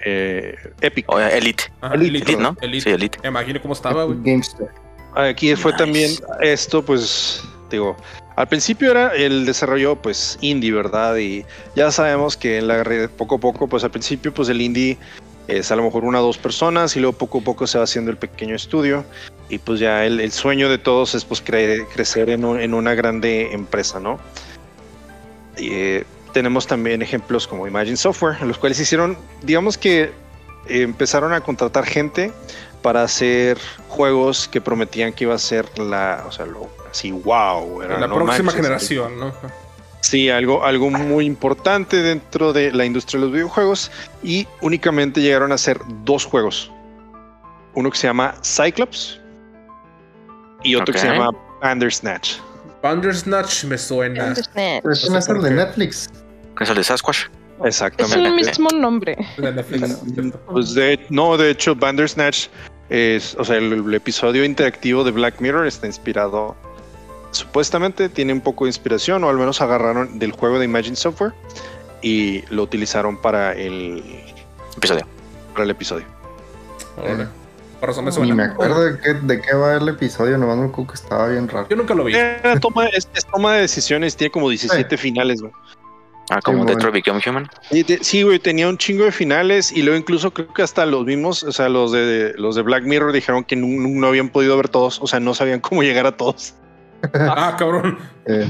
[0.06, 1.06] Eh, Epic.
[1.08, 1.72] Oh, Elite.
[1.80, 2.58] Ajá, Elite, ¿no?
[2.62, 2.84] Elite.
[2.84, 3.20] Sí, Elite.
[3.24, 4.18] Me imagino cómo estaba, güey.
[5.16, 5.84] Aquí fue Nice.
[5.84, 6.12] también
[6.42, 7.96] esto, pues, digo,
[8.36, 11.16] al principio era el desarrollo, pues, indie, ¿verdad?
[11.16, 14.60] Y ya sabemos que en la red, poco a poco, pues, al principio, pues, el
[14.60, 14.98] indie
[15.48, 17.84] es a lo mejor una o dos personas y luego poco a poco se va
[17.84, 19.03] haciendo el pequeño estudio
[19.49, 22.74] y pues ya el, el sueño de todos es, pues, cre- crecer en, un- en
[22.74, 24.20] una grande empresa, ¿no?
[25.57, 30.11] Y, eh, tenemos también ejemplos como Imagine Software, en los cuales hicieron, digamos que
[30.68, 32.32] empezaron a contratar gente
[32.82, 33.57] para hacer
[33.88, 38.07] juegos que prometían que iba a ser la, o sea, lo así, wow, era, la
[38.07, 39.34] no próxima manches, generación, ¿no?
[40.04, 43.90] Sí, algo, algo muy importante dentro de la industria de los videojuegos
[44.22, 46.70] y únicamente llegaron a hacer dos juegos.
[47.74, 49.22] Uno que se llama Cyclops
[50.62, 51.32] y otro que se llama
[51.62, 52.36] Bandersnatch.
[52.82, 54.34] Bandersnatch me suena.
[54.34, 56.10] Es el de Netflix.
[56.58, 57.28] ¿Qué es el de Sasquatch?
[57.62, 58.28] Es Exactamente.
[58.28, 59.16] el mismo nombre.
[59.38, 60.38] De Netflix, ¿cierto?
[60.52, 62.48] Pues de, no, de hecho, Bandersnatch
[62.90, 66.58] es, o sea, el, el episodio interactivo de Black Mirror está inspirado,
[67.34, 71.34] supuestamente tiene un poco de inspiración, o al menos agarraron del juego de Imagine Software
[72.02, 74.04] y lo utilizaron para el,
[74.78, 75.06] Episodio.
[75.54, 76.06] para el episodio.
[76.98, 77.28] Órale.
[77.80, 78.36] Por razón me Ni suena.
[78.36, 81.48] me acuerdo de qué, de qué va el episodio, nomás me acuerdo que estaba bien
[81.50, 81.68] raro.
[81.70, 82.16] Yo nunca lo vi.
[82.16, 85.52] Era toma, es, es toma de decisiones, tiene como 17 finales, güey.
[86.30, 87.20] Ah, como Sí, Detroit bueno.
[87.20, 87.50] Become Human.
[88.02, 91.44] Sí, güey, tenía un chingo de finales y luego incluso creo que hasta los mismos,
[91.44, 94.70] o sea, los de los de Black Mirror dijeron que no, no habían podido ver
[94.70, 96.54] todos, o sea, no sabían cómo llegar a todos.
[97.14, 97.98] Ah, cabrón.
[98.26, 98.48] Eh,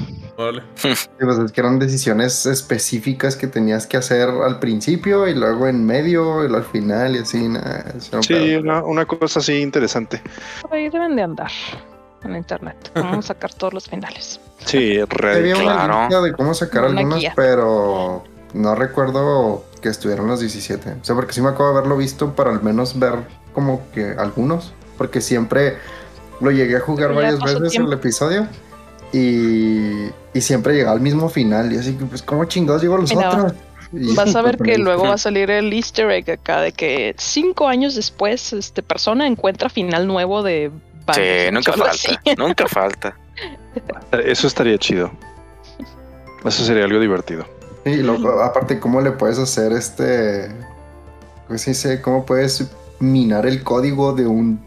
[0.76, 0.90] sí,
[1.20, 5.86] pues es que eran decisiones específicas que tenías que hacer al principio y luego en
[5.86, 7.46] medio y luego al final y así.
[7.46, 10.22] Era un Sí, una, una cosa así interesante.
[10.62, 11.52] Por ahí deben de andar
[12.24, 12.92] en internet.
[12.94, 14.40] Cómo sacar todos los finales.
[14.66, 15.38] Sí, real.
[15.38, 16.00] Había una claro.
[16.02, 17.34] lista de cómo sacar Una algunas, guía.
[17.36, 18.24] pero
[18.54, 20.98] no recuerdo que estuvieran los 17.
[21.02, 23.16] O sea, porque sí me acuerdo de haberlo visto para al menos ver
[23.54, 24.74] como que algunos.
[24.98, 25.78] Porque siempre
[26.42, 27.92] lo llegué a jugar varias veces tiempo.
[27.92, 28.48] el episodio.
[29.12, 31.72] Y, y siempre llegaba al mismo final.
[31.72, 33.54] Y así que, pues, ¿cómo chingados llegó a los Mira, otros?
[33.92, 36.72] Y- Vas a ver que pues, luego va a salir el easter egg acá de
[36.72, 40.72] que cinco años después, este persona encuentra final nuevo de
[41.14, 42.08] Sí, nunca así.
[42.08, 42.36] falta.
[42.38, 43.18] Nunca falta.
[44.24, 45.12] Eso estaría chido.
[46.46, 47.46] Eso sería algo divertido.
[47.86, 50.50] Y luego, aparte, ¿cómo le puedes hacer este.
[51.48, 52.02] ¿Cómo se dice?
[52.02, 52.68] ¿Cómo puedes
[53.00, 54.62] minar el código de un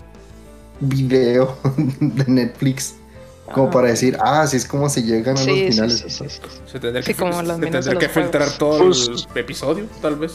[0.81, 1.57] video
[2.01, 2.95] de Netflix?
[3.53, 3.71] Como Ah.
[3.71, 5.99] para decir, ah, así es como se llegan a Sí, los finales.
[6.01, 6.41] sí, sí, sí.
[6.67, 8.13] Se tendría Sí, que, como se tendría que los juegos.
[8.13, 10.35] filtrar todo Pues- el episodio, tal vez.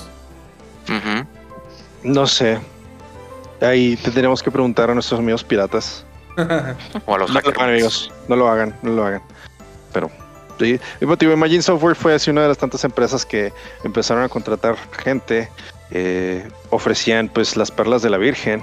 [2.04, 2.58] No sé.
[3.60, 6.04] Ahí tendremos que preguntar a nuestros amigos piratas.
[7.06, 8.12] O a los No amigos.
[8.28, 9.22] No lo hagan, no lo hagan.
[9.94, 10.10] Pero,
[10.60, 10.80] sí.
[11.02, 13.52] Y, pues, digo, Imagine Software fue así una de las tantas empresas que
[13.84, 15.50] empezaron a contratar gente.
[15.94, 18.62] eh, ofrecían, pues, las perlas de la Virgen.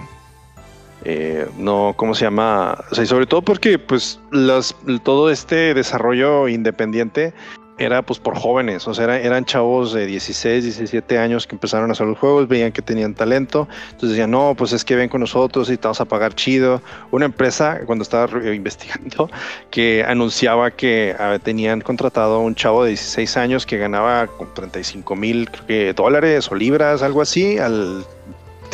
[1.11, 2.77] Eh, no, ¿cómo se llama?
[2.91, 7.33] O sea, y sobre todo porque, pues, las, todo este desarrollo independiente
[7.79, 8.87] era, pues, por jóvenes.
[8.87, 12.47] O sea, era- eran chavos de 16, 17 años que empezaron a hacer los juegos,
[12.47, 13.69] veían que tenían talento.
[13.87, 16.83] Entonces decían, no, pues es que ven con nosotros y te vamos a pagar chido
[17.11, 19.31] una empresa cuando estaba re- investigando
[19.71, 24.53] que anunciaba que ah, tenían contratado a un chavo de 16 años que ganaba con
[24.53, 25.49] 35 mil
[25.97, 28.05] dólares o libras, algo así, al,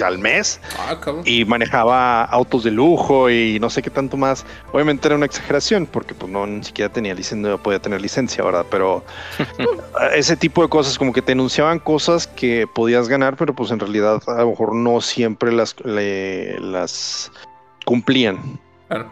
[0.02, 4.44] al mes ah, y manejaba autos de lujo y no sé qué tanto más.
[4.72, 8.42] Obviamente era una exageración porque pues no ni siquiera tenía licencia, no podía tener licencia,
[8.42, 8.66] ¿verdad?
[8.70, 9.04] Pero
[10.14, 13.78] ese tipo de cosas como que te anunciaban cosas que podías ganar, pero pues en
[13.80, 17.30] realidad a lo mejor no siempre las le- las
[17.84, 18.58] cumplían.
[18.88, 19.10] Claro.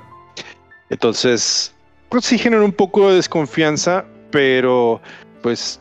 [0.91, 1.73] Entonces,
[2.09, 5.01] pues sí generó un poco de desconfianza, pero
[5.43, 5.81] pues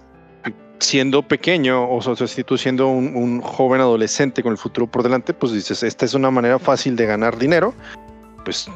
[0.81, 5.03] siendo pequeño, o sea, si tú siendo un, un joven adolescente con el futuro por
[5.03, 7.73] delante, pues dices, esta es una manera fácil de ganar dinero,
[8.43, 8.67] pues,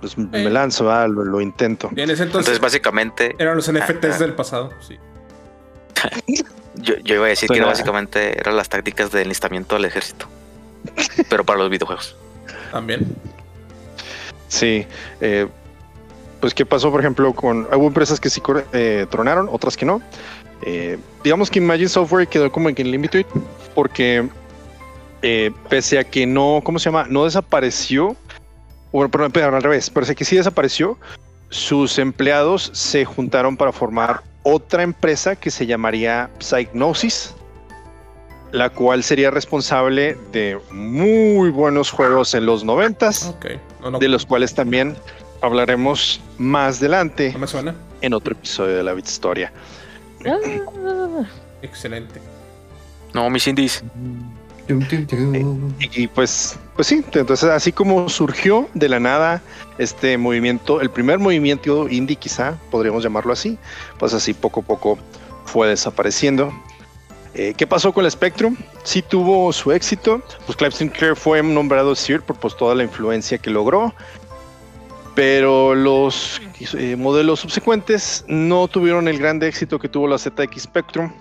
[0.00, 0.50] pues me Eh.
[0.50, 1.08] lanzo, ¿verdad?
[1.08, 1.90] lo, lo intento.
[1.94, 4.70] Y en ese entonces, Entonces, básicamente, eran los NFTs del pasado.
[4.80, 4.96] Sí.
[6.76, 10.26] yo, yo iba a decir que Suena- básicamente eran las tácticas de enlistamiento del ejército.
[11.28, 12.16] Pero para los videojuegos.
[12.72, 13.06] También.
[14.48, 14.86] Sí.
[15.20, 15.46] eh,
[16.40, 17.66] pues, ¿qué pasó, por ejemplo, con.
[17.74, 18.40] Hubo empresas que sí
[18.72, 20.00] eh, tronaron, otras que no.
[20.62, 23.24] Eh, digamos que Imagine Software quedó como en el límite
[23.74, 24.28] porque,
[25.22, 27.06] eh, pese a que no, ¿cómo se llama?
[27.08, 28.16] No desapareció.
[28.92, 29.90] Bueno, perdón, perdón, al revés.
[29.90, 30.98] Parece que sí desapareció.
[31.50, 37.34] sus empleados se juntaron para formar otra empresa que se llamaría Psygnosis,
[38.52, 43.46] la cual sería responsable de muy buenos juegos en los noventas, Ok.
[43.80, 44.94] No, no, de los cuales también
[45.40, 47.74] hablaremos más adelante no me suena.
[48.00, 49.52] en otro episodio de la Bit Historia.
[50.26, 51.24] Ah,
[51.62, 52.20] Excelente.
[53.14, 53.82] No, mis indies.
[54.68, 54.84] Tum.
[55.80, 59.42] Y pues, pues sí, entonces así como surgió de la nada
[59.78, 63.56] este movimiento, el primer movimiento indie quizá, podríamos llamarlo así,
[63.98, 64.98] pues así poco a poco
[65.46, 66.52] fue desapareciendo.
[67.32, 68.56] Eh, ¿Qué pasó con el Spectrum?
[68.82, 73.38] Sí tuvo su éxito, pues Clive Sinclair fue nombrado Sir por pues, toda la influencia
[73.38, 73.94] que logró,
[75.18, 76.40] pero los
[76.74, 81.12] eh, modelos subsecuentes no tuvieron el grande éxito que tuvo la ZX Spectrum,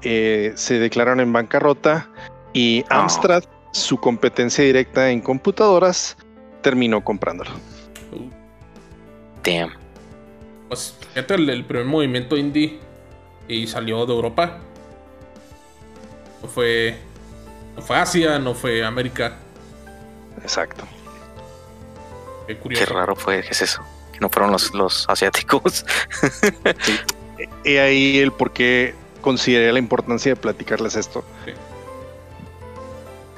[0.00, 2.08] Eh, se declararon en bancarrota
[2.54, 3.02] y Ah.
[3.02, 6.16] Amstrad, su competencia directa en computadoras,
[6.62, 7.50] terminó comprándolo.
[9.44, 9.72] Damn.
[10.68, 12.80] Pues fíjate, el, el primer movimiento indie
[13.46, 14.58] y salió de Europa.
[16.40, 16.96] No fue.
[17.76, 19.36] No fue Asia, no fue América.
[20.42, 20.84] Exacto.
[22.46, 22.94] Qué Qué curioso.
[22.94, 23.82] raro fue, ¿qué es eso?
[24.12, 25.84] Que no fueron los, los asiáticos.
[27.64, 31.24] Y ahí el por qué consideré la importancia de platicarles esto.
[31.44, 31.52] Sí.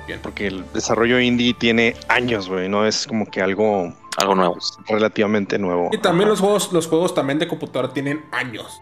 [0.07, 0.21] Bien.
[0.23, 2.69] Porque el desarrollo indie tiene años, güey.
[2.69, 4.55] No es como que algo Algo nuevo.
[4.55, 5.91] pues, relativamente nuevo.
[5.93, 8.81] Y también los juegos, los juegos también de computadora tienen años.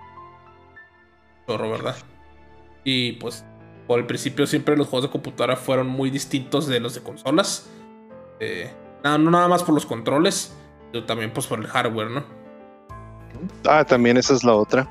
[1.46, 1.96] Zorro, ¿verdad?
[2.84, 3.44] Y pues
[3.86, 7.68] por el principio siempre los juegos de computadora fueron muy distintos de los de consolas.
[8.40, 8.70] Eh,
[9.04, 10.56] no nada más por los controles,
[10.90, 12.24] pero también pues por el hardware, ¿no?
[13.68, 14.88] Ah, también esa es la otra.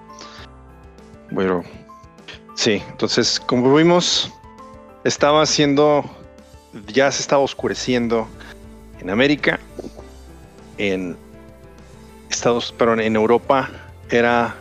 [1.31, 1.63] Bueno,
[2.55, 4.31] sí, entonces, como vimos,
[5.03, 6.03] estaba haciendo,
[6.87, 8.27] ya se estaba oscureciendo
[8.99, 9.59] en América,
[10.77, 11.17] en
[12.29, 13.69] Estados, pero en Europa
[14.09, 14.55] era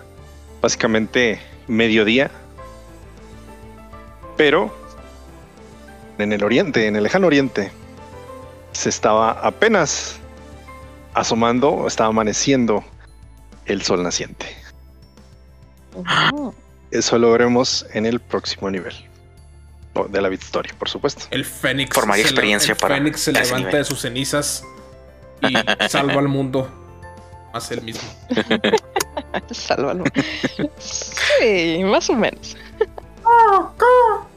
[0.62, 2.30] básicamente mediodía,
[4.36, 4.74] pero
[6.18, 7.70] en el oriente, en el lejano oriente,
[8.72, 10.16] se estaba apenas
[11.14, 12.84] asomando, estaba amaneciendo
[13.66, 14.46] el sol naciente.
[16.90, 18.94] Eso lo veremos en el próximo nivel.
[20.08, 21.24] De la Victoria, por supuesto.
[21.30, 21.94] El Fénix.
[21.94, 23.72] Formaría experiencia el para Fénix se levanta nivel.
[23.72, 24.64] de sus cenizas
[25.42, 25.52] y
[25.88, 26.70] salva al mundo.
[27.52, 28.08] Hace el mismo.
[29.50, 30.04] Sálvalo.
[30.78, 32.56] Sí, más o menos.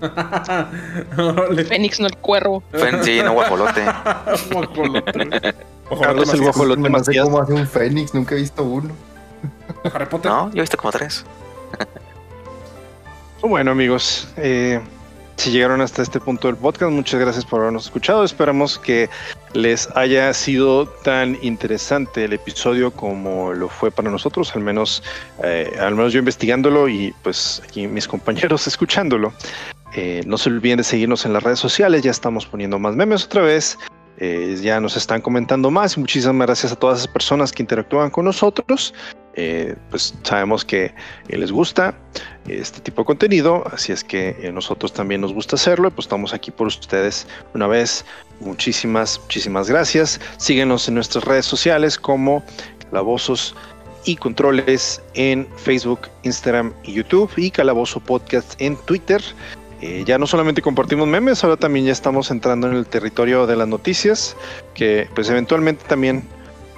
[1.68, 2.62] Fénix, no el cuervo.
[3.02, 3.84] Sí, no guajolote.
[4.52, 5.54] Guajolote.
[6.00, 8.94] Carlos el Guajolote guajolote No sé cómo hace un fénix, nunca he visto uno.
[9.42, 9.94] Macías.
[9.94, 10.30] Harry Potter.
[10.30, 11.24] No, yo he visto como tres.
[13.42, 14.80] Bueno, amigos, eh,
[15.36, 18.22] si llegaron hasta este punto del podcast, muchas gracias por habernos escuchado.
[18.22, 19.08] Esperamos que
[19.54, 25.02] les haya sido tan interesante el episodio como lo fue para nosotros, al menos,
[25.42, 29.32] eh, al menos yo investigándolo y pues aquí mis compañeros escuchándolo.
[29.94, 33.24] Eh, no se olviden de seguirnos en las redes sociales, ya estamos poniendo más memes
[33.24, 33.78] otra vez.
[34.22, 38.26] eh, ya nos están comentando más muchísimas gracias a todas esas personas que interactúan con
[38.26, 38.92] nosotros.
[39.34, 40.92] Eh, pues sabemos que
[41.28, 41.94] les gusta
[42.46, 46.34] este tipo de contenido, así es que nosotros también nos gusta hacerlo, y pues estamos
[46.34, 48.04] aquí por ustedes una vez.
[48.40, 50.20] Muchísimas, muchísimas gracias.
[50.36, 52.42] Síguenos en nuestras redes sociales como
[52.90, 53.54] Calabozos
[54.04, 59.22] y Controles en Facebook, Instagram y YouTube y Calabozo Podcast en Twitter.
[59.80, 63.56] Eh, ya no solamente compartimos memes, ahora también ya estamos entrando en el territorio de
[63.56, 64.36] las noticias,
[64.74, 66.22] que pues eventualmente también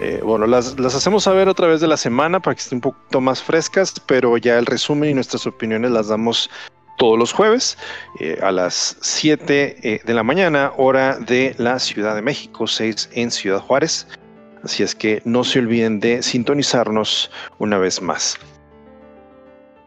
[0.00, 2.80] eh, bueno, las, las hacemos saber otra vez de la semana para que estén un
[2.80, 6.50] poquito más frescas, pero ya el resumen y nuestras opiniones las damos
[6.98, 7.78] todos los jueves
[8.20, 13.10] eh, a las 7 eh, de la mañana, hora de la Ciudad de México, 6
[13.12, 14.06] en Ciudad Juárez.
[14.64, 18.38] Así es que no se olviden de sintonizarnos una vez más.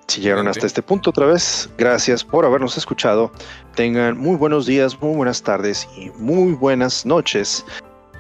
[0.07, 3.31] Si llegaron hasta este punto otra vez, gracias por habernos escuchado.
[3.75, 7.65] Tengan muy buenos días, muy buenas tardes y muy buenas noches.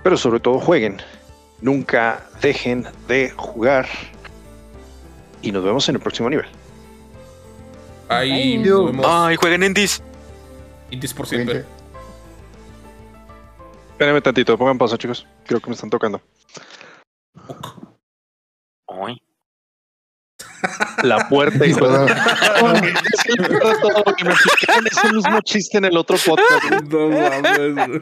[0.03, 1.01] Pero sobre todo jueguen.
[1.61, 3.87] Nunca dejen de jugar.
[5.41, 6.47] Y nos vemos en el próximo nivel.
[8.09, 9.01] Ahí Ay.
[9.03, 10.01] Ay, jueguen indies.
[10.91, 11.65] Indies por siempre.
[13.91, 15.25] Espérenme tantito, pongan pausa, chicos.
[15.45, 16.19] Creo que me están tocando.
[18.87, 19.21] Ay.
[21.03, 22.05] La puerta, hijo de...
[22.05, 26.83] Es que el perro todo, que me explicaron ese mismo chiste en el otro podcast.
[26.89, 28.01] No mames.